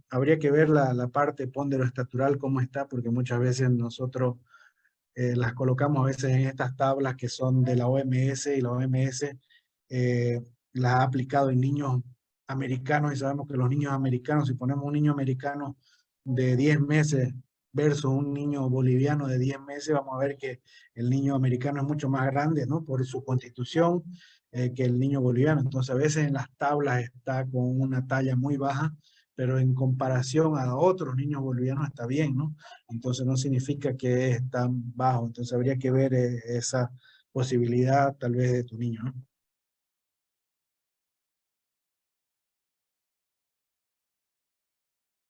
[0.09, 1.47] habría que ver la, la parte
[1.83, 4.37] estatural cómo está, porque muchas veces nosotros
[5.19, 8.69] eh, las colocamos a veces en estas tablas que son de la OMS y la
[8.69, 9.25] OMS
[9.89, 10.39] eh,
[10.73, 12.01] las ha aplicado en niños
[12.45, 15.75] americanos y sabemos que los niños americanos, si ponemos un niño americano
[16.23, 17.33] de 10 meses
[17.73, 20.61] versus un niño boliviano de 10 meses, vamos a ver que
[20.93, 22.85] el niño americano es mucho más grande, ¿no?
[22.85, 24.03] Por su constitución
[24.51, 25.61] eh, que el niño boliviano.
[25.61, 28.95] Entonces, a veces en las tablas está con una talla muy baja,
[29.37, 32.55] pero en comparación a otros niños bolivianos está bien, ¿no?
[32.89, 35.27] Entonces, no significa que es tan bajo.
[35.27, 36.91] Entonces, habría que ver eh, esa
[37.31, 39.13] posibilidad tal vez de tu niño, ¿no?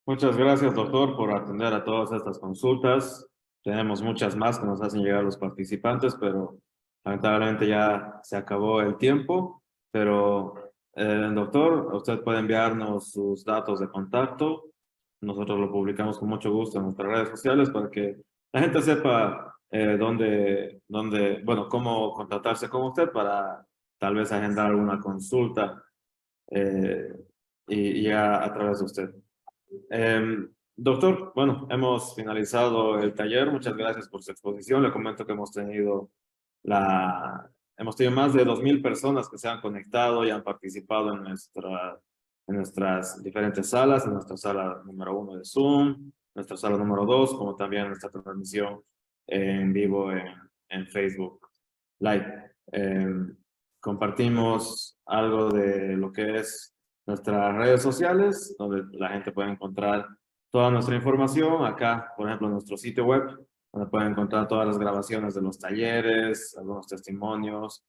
[0.05, 3.27] Muchas gracias, doctor, por atender a todas estas consultas.
[3.61, 6.57] Tenemos muchas más que nos hacen llegar los participantes, pero
[7.03, 9.61] lamentablemente ya se acabó el tiempo.
[9.91, 10.66] Pero,
[10.97, 14.71] eh, doctor, usted puede enviarnos sus datos de contacto.
[15.21, 18.17] Nosotros lo publicamos con mucho gusto en nuestras redes sociales para que
[18.51, 23.65] la gente sepa eh, dónde, dónde, bueno, cómo contactarse con usted para
[23.99, 25.83] tal vez agendar alguna consulta
[26.49, 27.13] eh,
[27.67, 29.15] y ya a través de usted.
[29.89, 33.51] Eh, doctor, bueno, hemos finalizado el taller.
[33.51, 34.81] Muchas gracias por su exposición.
[34.81, 36.09] Le comento que hemos tenido
[36.63, 37.49] la...
[37.77, 41.99] Hemos tenido más de 2.000 personas que se han conectado y han participado en, nuestra,
[42.47, 47.35] en nuestras diferentes salas, en nuestra sala número uno de Zoom, nuestra sala número dos,
[47.35, 48.81] como también nuestra transmisión
[49.27, 50.33] en vivo en,
[50.69, 51.47] en Facebook
[51.99, 52.51] Live.
[52.71, 53.07] Eh,
[53.79, 56.73] compartimos algo de lo que es
[57.05, 60.07] nuestras redes sociales, donde la gente puede encontrar
[60.51, 61.65] toda nuestra información.
[61.65, 63.46] Acá, por ejemplo, nuestro sitio web,
[63.77, 67.85] donde pueden encontrar todas las grabaciones de los talleres, algunos testimonios,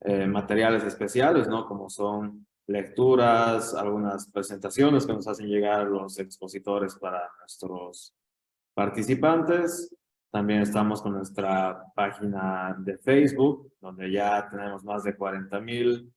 [0.00, 1.66] eh, materiales especiales, ¿no?
[1.66, 8.14] Como son lecturas, algunas presentaciones que nos hacen llegar los expositores para nuestros
[8.74, 9.94] participantes.
[10.30, 16.12] También estamos con nuestra página de Facebook, donde ya tenemos más de 40 mil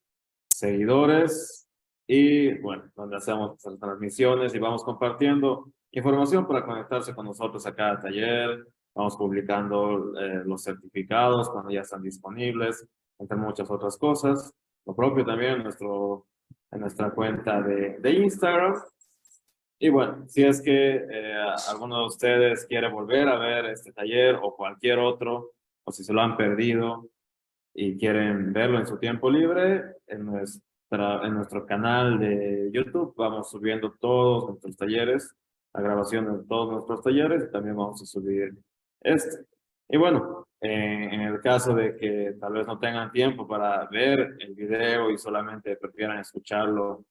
[0.49, 1.67] seguidores
[2.07, 7.75] y bueno, donde hacemos las transmisiones y vamos compartiendo información para conectarse con nosotros a
[7.75, 12.87] cada taller, vamos publicando eh, los certificados cuando ya están disponibles,
[13.19, 14.53] entre muchas otras cosas.
[14.85, 16.27] Lo propio también en, nuestro,
[16.71, 18.75] en nuestra cuenta de, de Instagram.
[19.79, 21.35] Y bueno, si es que eh,
[21.69, 25.51] alguno de ustedes quiere volver a ver este taller o cualquier otro,
[25.83, 27.09] o si se lo han perdido
[27.73, 30.61] y quieren verlo en su tiempo libre, en nuestro
[30.91, 35.33] en nuestro canal de YouTube vamos subiendo todos nuestros talleres,
[35.73, 38.57] la grabación de todos nuestros talleres y también vamos a subir
[39.01, 39.45] este.
[39.89, 44.53] Y bueno, en el caso de que tal vez no tengan tiempo para ver el
[44.55, 47.03] video y solamente prefieran escucharlo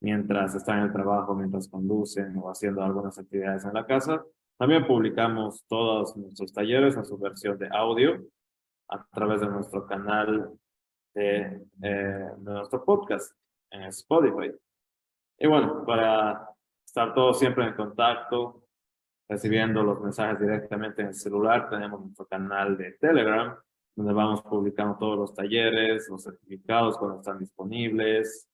[0.00, 4.24] mientras están en el trabajo, mientras conducen o haciendo algunas actividades en la casa,
[4.58, 8.22] también publicamos todos nuestros talleres en su versión de audio
[8.88, 10.50] a través de nuestro canal
[11.14, 13.32] de, eh, de nuestro podcast
[13.70, 14.52] en Spotify.
[15.38, 16.48] Y bueno, para
[16.84, 18.63] estar todos siempre en contacto,
[19.28, 23.56] recibiendo los mensajes directamente en el celular, tenemos nuestro canal de Telegram,
[23.96, 28.48] donde vamos publicando todos los talleres, los certificados cuando están disponibles,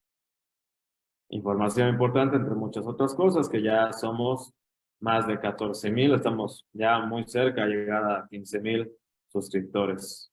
[1.31, 4.53] información importante entre muchas otras cosas, que ya somos
[5.01, 8.93] más de 14 mil, estamos ya muy cerca de llegar a 15 mil
[9.29, 10.31] suscriptores.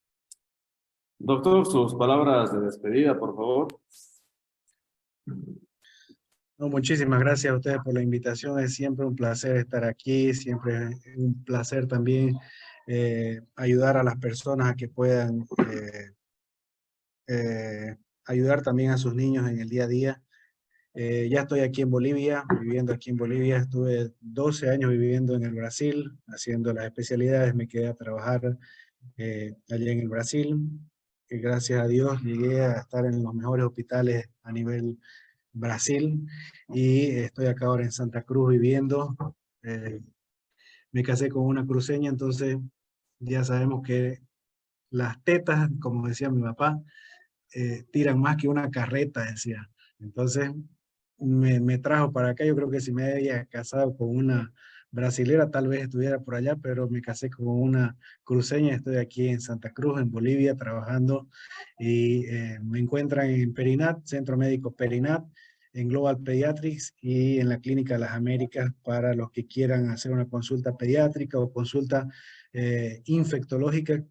[1.19, 3.67] Doctor, sus palabras de despedida, por favor.
[6.59, 8.59] No, muchísimas gracias a ustedes por la invitación.
[8.59, 12.35] Es siempre un placer estar aquí, siempre es un placer también
[12.87, 16.11] eh, ayudar a las personas a que puedan eh,
[17.27, 20.23] eh, ayudar también a sus niños en el día a día.
[20.95, 23.57] ya estoy aquí en Bolivia, viviendo aquí en Bolivia.
[23.57, 27.53] Estuve 12 años viviendo en el Brasil, haciendo las especialidades.
[27.53, 28.57] Me quedé a trabajar
[29.19, 30.57] allá en el Brasil
[31.27, 34.97] que gracias a Dios llegué a estar en los mejores hospitales a nivel
[35.53, 36.27] Brasil
[36.69, 39.15] y estoy acá ahora en Santa Cruz viviendo.
[39.63, 40.01] Eh,
[40.91, 42.57] me casé con una cruceña, entonces
[43.19, 44.21] ya sabemos que
[44.89, 46.81] las tetas, como decía mi papá,
[47.53, 49.69] eh, tiran más que una carreta, decía.
[49.99, 50.51] Entonces
[51.17, 54.53] me, me trajo para acá, yo creo que si me había casado con una
[54.91, 59.41] brasilera, tal vez estuviera por allá, pero me casé con una cruceña, estoy aquí en
[59.41, 61.27] Santa Cruz, en Bolivia, trabajando
[61.77, 65.25] y eh, me encuentran en Perinat, Centro Médico Perinat,
[65.73, 70.11] en Global Pediatrics y en la Clínica de las Américas para los que quieran hacer
[70.11, 72.07] una consulta pediátrica o consulta
[72.53, 74.03] eh, infectológica.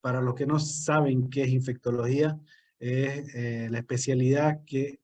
[0.00, 2.38] Para los que no saben qué es infectología,
[2.78, 5.00] es eh, la especialidad que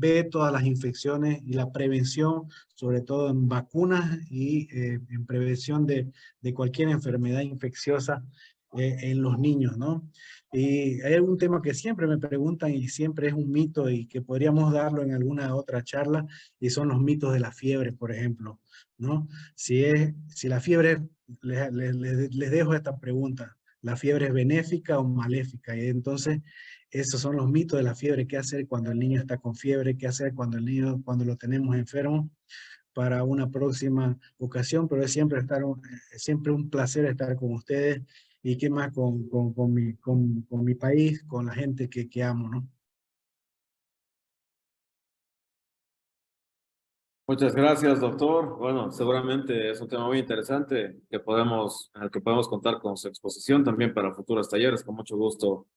[0.00, 5.86] ve todas las infecciones y la prevención, sobre todo en vacunas y eh, en prevención
[5.86, 6.10] de,
[6.54, 8.24] cualquier enfermedad infecciosa
[8.78, 10.08] eh, en los niños, ¿no?
[10.52, 14.22] Y hay un tema que siempre me preguntan y siempre es un mito y que
[14.22, 16.26] podríamos darlo en alguna otra charla
[16.58, 18.58] y son los mitos de la fiebre, por ejemplo,
[18.96, 19.28] ¿no?
[19.54, 21.06] Si, es, si la fiebre,
[21.42, 25.76] les, les dejo esta pregunta, ¿la fiebre es benéfica o maléfica?
[25.76, 26.40] Y entonces
[26.90, 29.96] esos son los mitos de la fiebre, qué hacer cuando el niño está con fiebre,
[29.96, 32.30] qué hacer cuando el niño, cuando lo tenemos enfermo
[32.92, 35.62] para una próxima ocasión, pero es siempre, estar,
[36.12, 38.02] es siempre un placer estar con ustedes
[38.42, 42.48] y qué más con, con, mi, con, con mi país, con la gente que, amo,
[42.48, 42.68] ¿no?
[47.28, 48.58] Muchas gracias, doctor.
[48.58, 53.62] Bueno, seguramente es un tema muy interesante que podemos, que podemos contar con su exposición
[53.62, 54.82] también para futuros talleres.
[54.82, 55.68] Con mucho gusto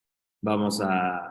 [0.44, 1.30] vamos a,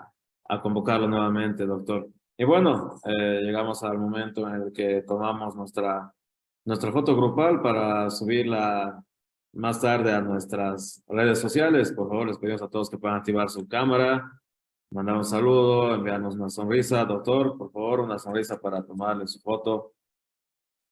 [0.61, 2.07] convocarlo nuevamente, doctor.
[2.37, 6.13] Y bueno, eh, llegamos al momento en el que tomamos nuestra,
[6.65, 9.03] nuestra foto grupal para subirla
[9.53, 11.91] más tarde a nuestras redes sociales.
[11.91, 14.31] Por favor, les pedimos a todos que puedan activar su cámara,
[14.91, 17.05] mandar un saludo, enviarnos una sonrisa.
[17.05, 19.93] Doctor, por favor, una sonrisa para tomarle su foto.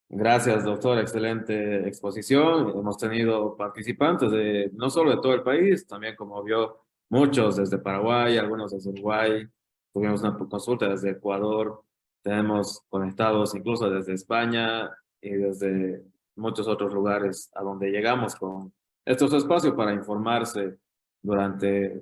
[0.09, 0.97] Gracias, doctor.
[0.99, 2.69] Excelente exposición.
[2.69, 6.81] Hemos tenido participantes de no solo de todo el país, también como vio
[7.11, 9.45] muchos desde Paraguay, algunos desde Uruguay.
[9.93, 11.83] Tuvimos una consulta desde Ecuador.
[12.23, 14.89] Tenemos conectados incluso desde España
[15.21, 16.05] y desde
[16.37, 18.73] muchos otros lugares a donde llegamos con
[19.05, 20.79] estos espacios para informarse
[21.21, 22.01] durante,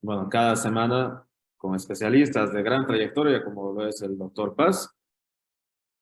[0.00, 1.26] bueno, cada semana
[1.56, 4.94] con especialistas de gran trayectoria como lo es el doctor Paz.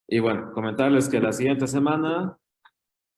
[0.06, 2.36] Y bueno, comentarles que la siguiente semana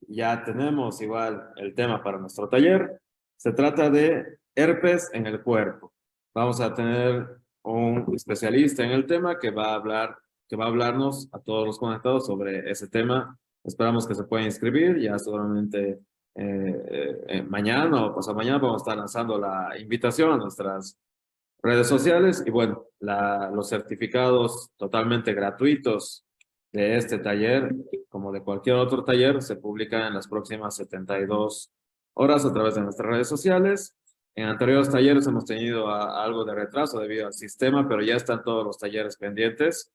[0.06, 3.00] ya tenemos igual el tema para nuestro taller.
[3.36, 5.92] Se trata de herpes en el cuerpo.
[6.34, 10.16] Vamos a tener un especialista en el tema que va a hablar,
[10.48, 14.44] que va a hablarnos a todos los conectados sobre ese tema Esperamos que se puedan
[14.44, 15.98] inscribir, ya seguramente
[16.34, 20.98] eh, eh, mañana o pasado mañana vamos a estar lanzando la invitación a nuestras
[21.62, 26.26] redes sociales y bueno, la, los certificados totalmente gratuitos
[26.72, 27.74] de este taller,
[28.10, 31.72] como de cualquier otro taller, se publican en las próximas 72
[32.14, 33.94] horas a través de nuestras redes sociales.
[34.36, 38.64] En anteriores talleres hemos tenido algo de retraso debido al sistema, pero ya están todos
[38.64, 39.92] los talleres pendientes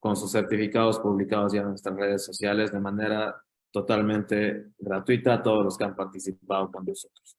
[0.00, 5.64] con sus certificados publicados ya en nuestras redes sociales de manera totalmente gratuita a todos
[5.64, 7.36] los que han participado con nosotros.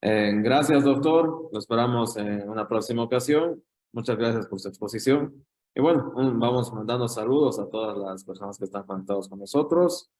[0.00, 1.48] Eh, gracias, doctor.
[1.52, 3.62] Lo esperamos en una próxima ocasión.
[3.92, 5.44] Muchas gracias por su exposición.
[5.74, 10.10] Y bueno, vamos mandando saludos a todas las personas que están conectados con nosotros.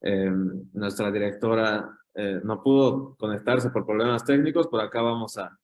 [0.00, 0.30] Eh,
[0.72, 5.58] nuestra directora eh, no pudo conectarse por problemas técnicos, por acá vamos a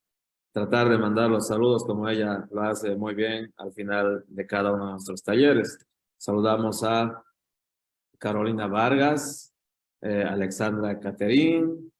[0.51, 4.73] tratar de mandar los saludos como ella lo hace muy bien al final de cada
[4.73, 5.77] uno de nuestros talleres.
[6.17, 7.23] Saludamos a
[8.17, 9.53] Carolina Vargas,
[10.01, 11.91] eh, Alexandra Caterín,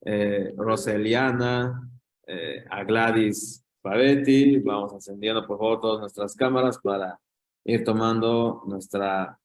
[0.00, 1.88] eh, Roseliana,
[2.26, 4.58] eh, a Gladys Pavetti.
[4.58, 7.18] Vamos encendiendo por favor todas nuestras cámaras para
[7.64, 9.38] ir tomando nuestra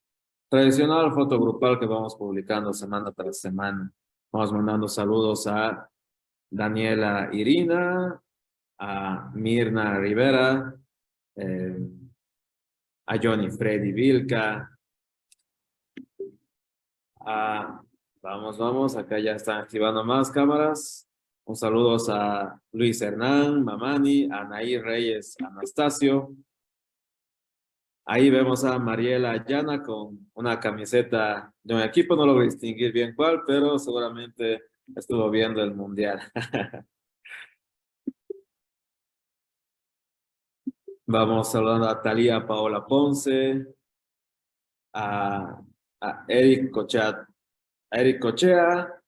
[0.49, 3.91] tradicional foto grupal que vamos publicando semana tras semana.
[4.33, 5.87] Vamos mandando saludos a
[6.49, 8.19] Daniela Irina,
[8.79, 10.73] a Mirna Rivera,
[11.35, 11.77] eh,
[13.05, 14.67] a Johnny Freddy Vilca,
[18.23, 21.07] vamos, vamos, acá ya están activando más cámaras.
[21.45, 26.35] Un saludo a Luis Hernán, Mamani, a Nair Reyes Anastasio.
[28.05, 32.45] Ahí vemos a Mariela Llana con una camiseta de un equipo, no lo voy a
[32.45, 34.63] distinguir bien cuál, pero seguramente
[34.95, 36.19] estuvo viendo el mundial.
[41.05, 43.67] Vamos saludando a Talía Paola Ponce,
[44.93, 45.61] a,
[46.27, 47.25] Eric Cochat,
[47.91, 49.01] a Eric Cochea,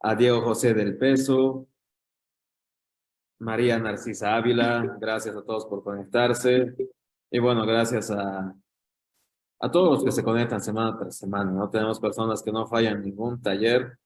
[0.00, 1.66] a Diego José del Peso,
[3.40, 6.76] María Narcisa Ávila, gracias a todos por conectarse.
[7.30, 8.54] Y bueno, gracias a,
[9.60, 11.50] a todos los que se conectan semana tras semana.
[11.50, 13.98] No tenemos personas que no fallan ningún taller.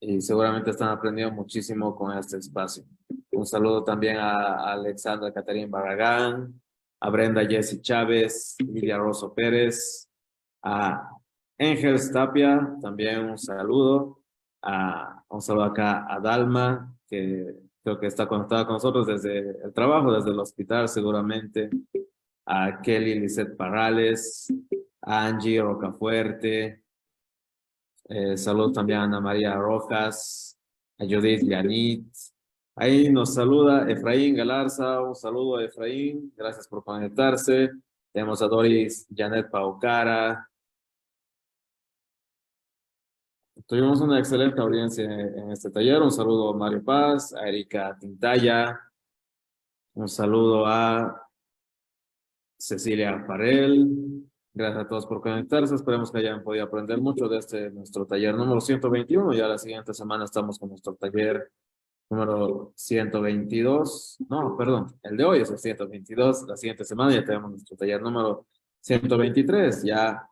[0.00, 2.84] Y seguramente están aprendiendo muchísimo con este espacio.
[3.32, 6.60] Un saludo también a Alexandra Caterina Barragán,
[7.00, 10.08] a Brenda Jessy Chávez, Lidia Rosso Pérez,
[10.62, 11.08] a
[11.58, 14.20] Ángel Tapia, también un saludo.
[14.62, 19.72] A, un saludo acá a Dalma, que creo que está conectada con nosotros desde el
[19.72, 21.70] trabajo, desde el hospital seguramente.
[22.46, 24.52] A Kelly Lisette Parrales,
[25.00, 26.82] a Angie Rocafuerte.
[28.08, 30.58] Eh, saludos también a Ana María Rojas,
[30.98, 32.04] a Judith Yanit,
[32.74, 37.70] Ahí nos saluda Efraín Galarza, un saludo a Efraín, gracias por conectarse.
[38.10, 40.48] Tenemos a Doris Janet Paucara.
[43.66, 46.00] Tuvimos una excelente audiencia en este taller.
[46.00, 48.80] Un saludo a Mario Paz, a Erika Tintaya,
[49.94, 51.28] un saludo a
[52.58, 54.24] Cecilia Farel.
[54.54, 55.74] Gracias a todos por conectarse.
[55.74, 59.34] Esperemos que hayan podido aprender mucho de este nuestro taller número 121.
[59.34, 61.50] Ya la siguiente semana estamos con nuestro taller
[62.08, 64.18] número 122.
[64.28, 66.48] No, perdón, el de hoy es el 122.
[66.48, 68.46] La siguiente semana ya tenemos nuestro taller número
[68.80, 69.82] 123.
[69.84, 70.26] Ya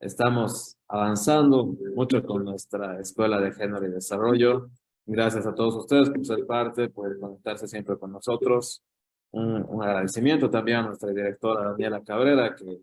[0.00, 4.68] estamos avanzando mucho con nuestra Escuela de Género y Desarrollo.
[5.06, 8.82] Gracias a todos ustedes por ser parte, por conectarse siempre con nosotros.
[9.30, 12.82] Un, un agradecimiento también a nuestra directora Daniela Cabrera, que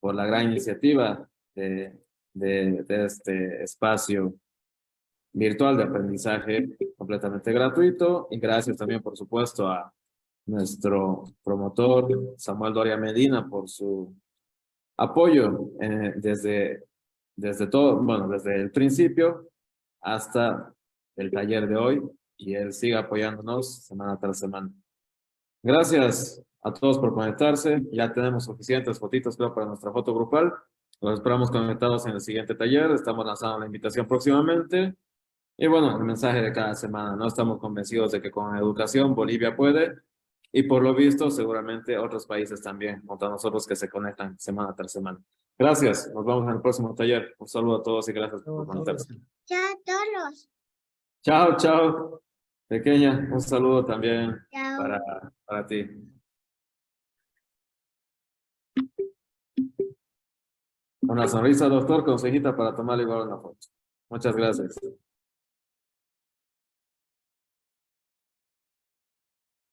[0.00, 1.92] por la gran iniciativa de,
[2.32, 4.34] de, de este espacio
[5.34, 8.28] virtual de aprendizaje completamente gratuito.
[8.30, 9.92] Y gracias también, por supuesto, a
[10.46, 14.10] nuestro promotor Samuel Doria Medina por su
[14.96, 16.84] apoyo eh, desde,
[17.36, 19.48] desde todo, bueno, desde el principio
[20.00, 20.74] hasta
[21.16, 22.02] el taller de hoy
[22.36, 24.70] y él sigue apoyándonos semana tras semana.
[25.62, 27.82] Gracias a todos por conectarse.
[27.92, 30.52] Ya tenemos suficientes fotitos, creo, para nuestra foto grupal.
[31.00, 32.90] Los esperamos conectados en el siguiente taller.
[32.92, 34.96] Estamos lanzando la invitación próximamente.
[35.56, 37.14] Y bueno, el mensaje de cada semana.
[37.14, 39.98] No estamos convencidos de que con educación Bolivia puede.
[40.52, 44.74] Y por lo visto, seguramente otros países también, junto a nosotros que se conectan semana
[44.74, 45.20] tras semana.
[45.62, 46.10] Gracias.
[46.12, 47.36] Nos vemos en el próximo taller.
[47.38, 49.14] Un saludo a todos y gracias por conectarse.
[49.46, 50.50] Chao a todos.
[51.22, 52.22] Chao, chao.
[52.66, 54.78] Pequeña, un saludo también Chao.
[54.82, 55.00] para,
[55.44, 55.88] para ti.
[61.02, 63.68] Una sonrisa, doctor, consejita para tomarle igual una foto.
[64.10, 64.80] Muchas gracias.